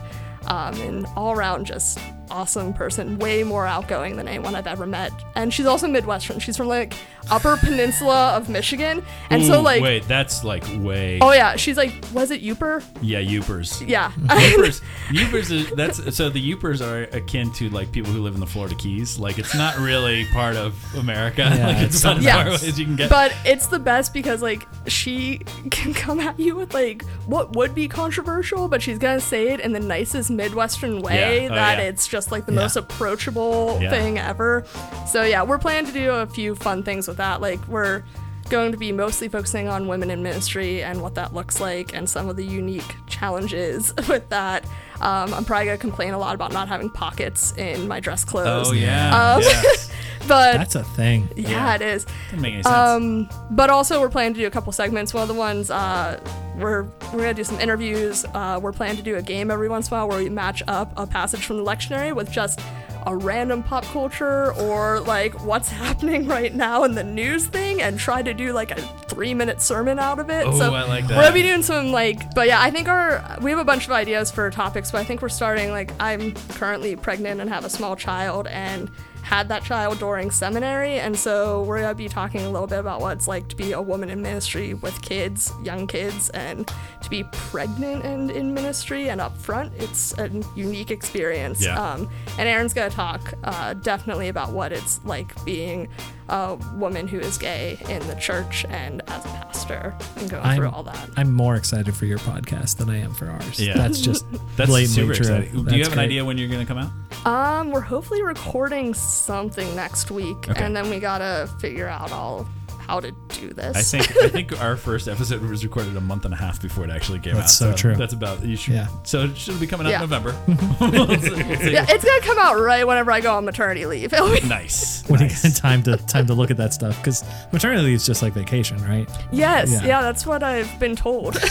[0.47, 1.99] Um, and all around just
[2.31, 5.13] awesome person, way more outgoing than anyone I've ever met.
[5.35, 6.39] And she's also Midwestern.
[6.39, 6.95] She's from like
[7.31, 11.19] Upper Peninsula of Michigan, and so like, Wait, that's like way.
[11.23, 12.85] oh yeah, she's like, was it Uper?
[13.01, 13.87] Yeah, Yoopers.
[13.89, 14.11] Yeah.
[14.17, 18.41] Yoopers, Yoopers is that's so the Yoopers are akin to like people who live in
[18.41, 19.19] the Florida Keys.
[19.19, 21.43] Like it's not really part of America.
[21.43, 23.11] Yeah, like it's it's about as something far away as you can get.
[23.11, 25.39] But it's the best because like she
[25.71, 29.61] can come at you with like what would be controversial, but she's gonna say it
[29.61, 31.51] in the nicest Midwestern way Yeah.
[31.51, 31.85] Oh, that yeah.
[31.85, 32.61] it's just like the Yeah.
[32.61, 34.65] most approachable thing ever.
[35.07, 37.41] So yeah, we're planning to do a few fun things with that.
[37.41, 38.03] Like we're
[38.45, 42.09] going to be mostly focusing on women in ministry and what that looks like and
[42.09, 44.65] some of the unique challenges with that.
[45.01, 48.69] Um, I'm probably gonna complain a lot about not having pockets in my dress clothes.
[48.69, 49.63] oh yeah, Um, yeah.
[50.29, 51.29] but That's a thing.
[51.37, 51.75] yeah, yeah.
[51.75, 52.05] it is.
[52.27, 52.75] Doesn't make any sense.
[52.75, 55.13] Um, but also we're planning to do a couple segments.
[55.13, 56.21] One of the ones uh,
[56.57, 58.25] we're we're gonna do some interviews.
[58.35, 60.63] Uh, we're planning to do a game every once in a while where we match
[60.69, 62.61] up a passage from the lectionary with just
[63.07, 67.99] a random pop culture or like what's happening right now in the news thing and
[67.99, 70.47] try to do like a three minute sermon out of it.
[70.47, 71.17] Oh, so I like that.
[71.17, 73.87] We're gonna be doing some like, but yeah, I think our we have a bunch
[73.87, 77.65] of ideas for topics, but I think we're starting like I'm currently pregnant and have
[77.65, 78.91] a small child and
[79.25, 83.01] had that child during seminary, and so we're gonna be talking a little bit about
[83.01, 86.71] what it's like to be a woman in ministry with kids, young kids, and
[87.03, 89.73] to be pregnant and in ministry and up front.
[89.79, 91.65] It's a unique experience.
[91.65, 91.83] Yeah.
[91.83, 95.89] Um, and Erin's gonna talk uh, definitely about what it's like being
[96.29, 100.57] a woman who is gay in the church and as a pastor and going I'm,
[100.57, 101.11] through all that.
[101.17, 103.61] I'm more excited for your podcast than I am for ours.
[103.61, 103.75] Yeah.
[103.75, 104.25] That's just
[104.57, 105.35] That's blatantly super true.
[105.37, 105.53] exciting.
[105.53, 106.91] Do you That's have an idea when you're gonna come out?
[107.27, 110.63] Um, we're hopefully recording something next week, Okay.
[110.63, 112.47] and then we gotta figure out all
[112.87, 113.77] how to do this.
[113.77, 116.85] I think I think our first episode was recorded a month and a half before
[116.85, 117.67] it actually came That's out.
[117.69, 117.97] That's so true.
[117.97, 118.75] That's about you should.
[118.75, 118.89] Yeah.
[119.05, 120.03] So it should be coming out Yeah.
[120.05, 120.35] in November.
[120.47, 121.73] We'll see- we'll see.
[121.73, 124.13] yeah, it's gonna come out right whenever I go on maternity leave.
[124.13, 125.03] It'll be- Nice.
[125.09, 125.45] when nice.
[125.45, 128.23] you get time to time to look at that stuff because maternity leave is just
[128.23, 129.09] like vacation, right?
[129.33, 129.85] yes, Yeah.
[129.85, 130.03] yeah.
[130.03, 131.37] that's what I've been told.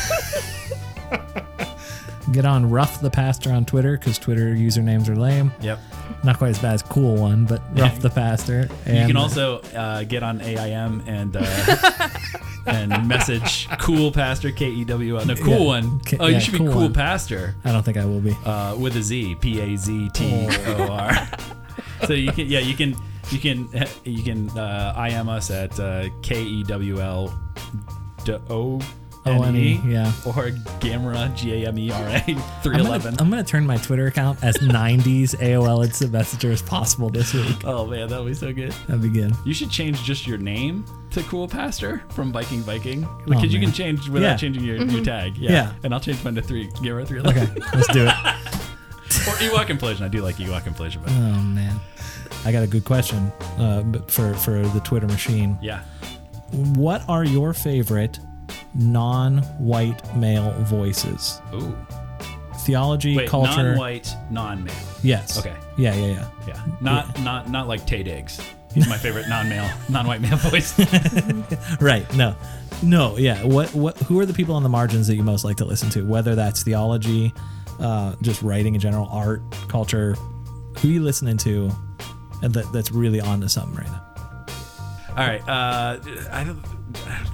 [2.31, 5.51] Get on rough the pastor on Twitter because Twitter usernames are lame.
[5.61, 5.79] Yep.
[6.23, 8.69] Not quite as bad as cool one, but rough the pastor.
[8.87, 12.09] You can also uh, get on AIM and uh,
[12.65, 15.25] and message cool pastor K E W L.
[15.25, 15.65] No, cool Yeah.
[15.65, 15.99] one.
[16.01, 16.93] K- Oh, yeah, you should be cool cool one.
[16.93, 18.35] pastor I don't think I will be.
[18.45, 21.11] uh, with a Z P A Z T O R.
[22.07, 22.95] So you can yeah you can
[23.31, 23.67] you can
[24.03, 27.33] you can uh, IM us at uh, K E W L
[28.25, 28.79] D O
[29.25, 30.07] N E O-N-E, yeah.
[30.25, 30.49] or
[30.81, 32.75] Gamera G A M E R A three eleven.
[32.75, 33.15] I'm gonna, eleven.
[33.19, 37.63] I'm gonna turn my Twitter account as 90s AOL Instant Messenger as possible this week.
[37.65, 38.71] Oh man, that would be so good.
[38.87, 39.33] That'd be good.
[39.45, 43.59] You should change just your name to Cool Pastor from Viking Viking Oh, because you
[43.59, 43.67] man.
[43.69, 44.35] can change without Yeah.
[44.37, 45.37] changing your, your tag.
[45.37, 45.51] Yeah.
[45.51, 45.73] Yeah.
[45.83, 46.67] and I'll change mine to three.
[46.69, 48.13] Gamera three Okay, let's do it.
[49.27, 50.03] or Ewok Inflation.
[50.03, 51.79] I do like Ewok Inflation, but Oh man,
[52.45, 55.57] I got a good question uh, for for the Twitter machine.
[55.61, 55.83] yeah.
[56.75, 58.19] What are your favorite
[58.75, 61.41] non-white male voices?
[61.53, 61.75] Ooh.
[62.59, 63.63] Theology, Wait, culture.
[63.63, 64.73] non-white, non-male.
[65.01, 65.37] Yes.
[65.37, 65.55] Okay.
[65.77, 66.29] Yeah, yeah, yeah.
[66.47, 68.39] Yeah, not not not like Taye Diggs.
[68.73, 70.73] He's my favorite non-male, non-white male voice.
[71.81, 72.11] Right.
[72.15, 72.35] No.
[72.81, 73.17] No.
[73.17, 73.43] Yeah.
[73.43, 73.73] What?
[73.73, 73.97] What?
[73.99, 76.05] Who are the people on the margins that you most like to listen to?
[76.05, 77.33] Whether that's theology,
[77.79, 80.15] uh, just writing in general, art, culture.
[80.79, 81.69] Who you listening to?
[82.41, 84.45] And that, that's really on to something right now.
[85.09, 85.41] All right.
[85.47, 85.99] Uh,
[86.31, 86.63] I don't,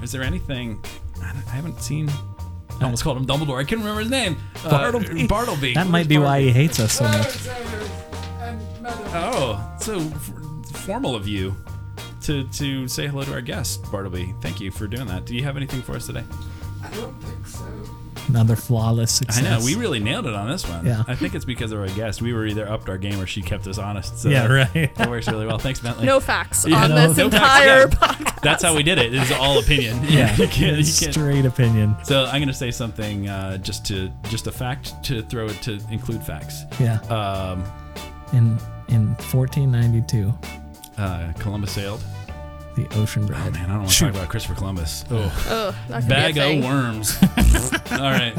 [0.03, 0.84] is there anything
[1.22, 2.10] I, I haven't seen?
[2.80, 3.60] I almost called him Dumbledore.
[3.60, 4.38] I couldn't remember his name.
[4.64, 5.28] Uh, Bartleby.
[5.28, 5.74] Bartleby.
[5.74, 7.38] That might Where's be why he hates us so much.
[9.12, 10.32] Oh, so f-
[10.86, 11.56] formal of you
[12.24, 14.34] to to say hello to our guest, Bartleby.
[14.41, 15.26] Thank you for doing that.
[15.26, 16.24] Do you have anything for us today?
[18.30, 19.43] Another flawless success.
[19.43, 20.85] I know we really nailed it on this one.
[20.85, 21.03] Yeah.
[21.07, 22.22] I think it's because of our guest.
[22.22, 24.19] We were either upped our game or she kept us honest.
[24.19, 24.95] So Yeah, right.
[24.95, 25.57] That works really well.
[25.57, 26.06] Thanks, Bentley.
[26.06, 27.85] no facts Yeah, on no- this no facts, entire yeah.
[27.88, 28.41] podcast.
[28.41, 29.14] That's how we did it.
[29.14, 29.99] It is all opinion.
[30.10, 30.31] Yeah.
[30.35, 31.14] you can't, you can't.
[31.14, 31.95] Straight opinion.
[32.03, 35.80] So I'm gonna say something uh, just to just a fact to throw it to
[35.91, 36.64] include facts.
[36.80, 36.99] Yeah.
[37.10, 37.64] Um,
[38.34, 38.57] In
[38.89, 40.34] in 1492,
[40.97, 42.03] uh, Columbus sailed.
[42.84, 43.41] The ocean bred.
[43.45, 45.06] Oh man, I don't want to talk about Christopher Columbus.
[45.10, 45.76] Oh.
[45.89, 46.64] Ugh, Bag be a thing.
[46.64, 47.18] o' worms.
[47.91, 48.34] All right.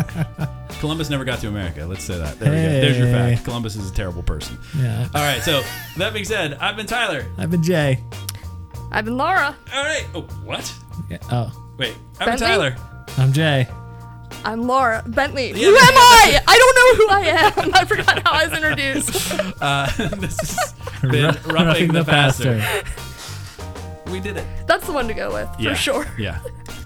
[0.80, 1.84] Columbus never got to America.
[1.84, 2.38] Let's say that.
[2.38, 2.62] There we go.
[2.62, 3.44] There's your fact.
[3.44, 4.58] Columbus is a terrible person.
[4.78, 5.08] Yeah.
[5.14, 5.42] All right.
[5.42, 5.62] So
[5.98, 7.26] that being said, I've been Tyler.
[7.36, 8.02] I've been Jay.
[8.90, 9.56] I've been Laura.
[9.74, 10.06] All right.
[10.14, 10.72] Oh, what?
[11.10, 11.18] Yeah.
[11.30, 11.94] Oh, Wait.
[12.18, 12.46] I've been Bentley?
[12.46, 12.76] Tyler.
[13.18, 13.68] I'm Jay.
[14.44, 15.48] I'm Laura Bentley.
[15.48, 16.40] Yeah, who am yeah, I?
[16.46, 17.20] I don't know who I
[17.66, 17.74] am.
[17.74, 19.34] I forgot how I was introduced.
[19.60, 19.86] Uh,
[20.16, 22.64] this has been Roughing roughing the, the pastor.
[24.10, 24.28] Pastor.
[24.28, 24.66] We did it.
[24.66, 25.70] That's the one to go with Yeah.
[25.70, 26.06] for sure.
[26.18, 26.38] Yeah.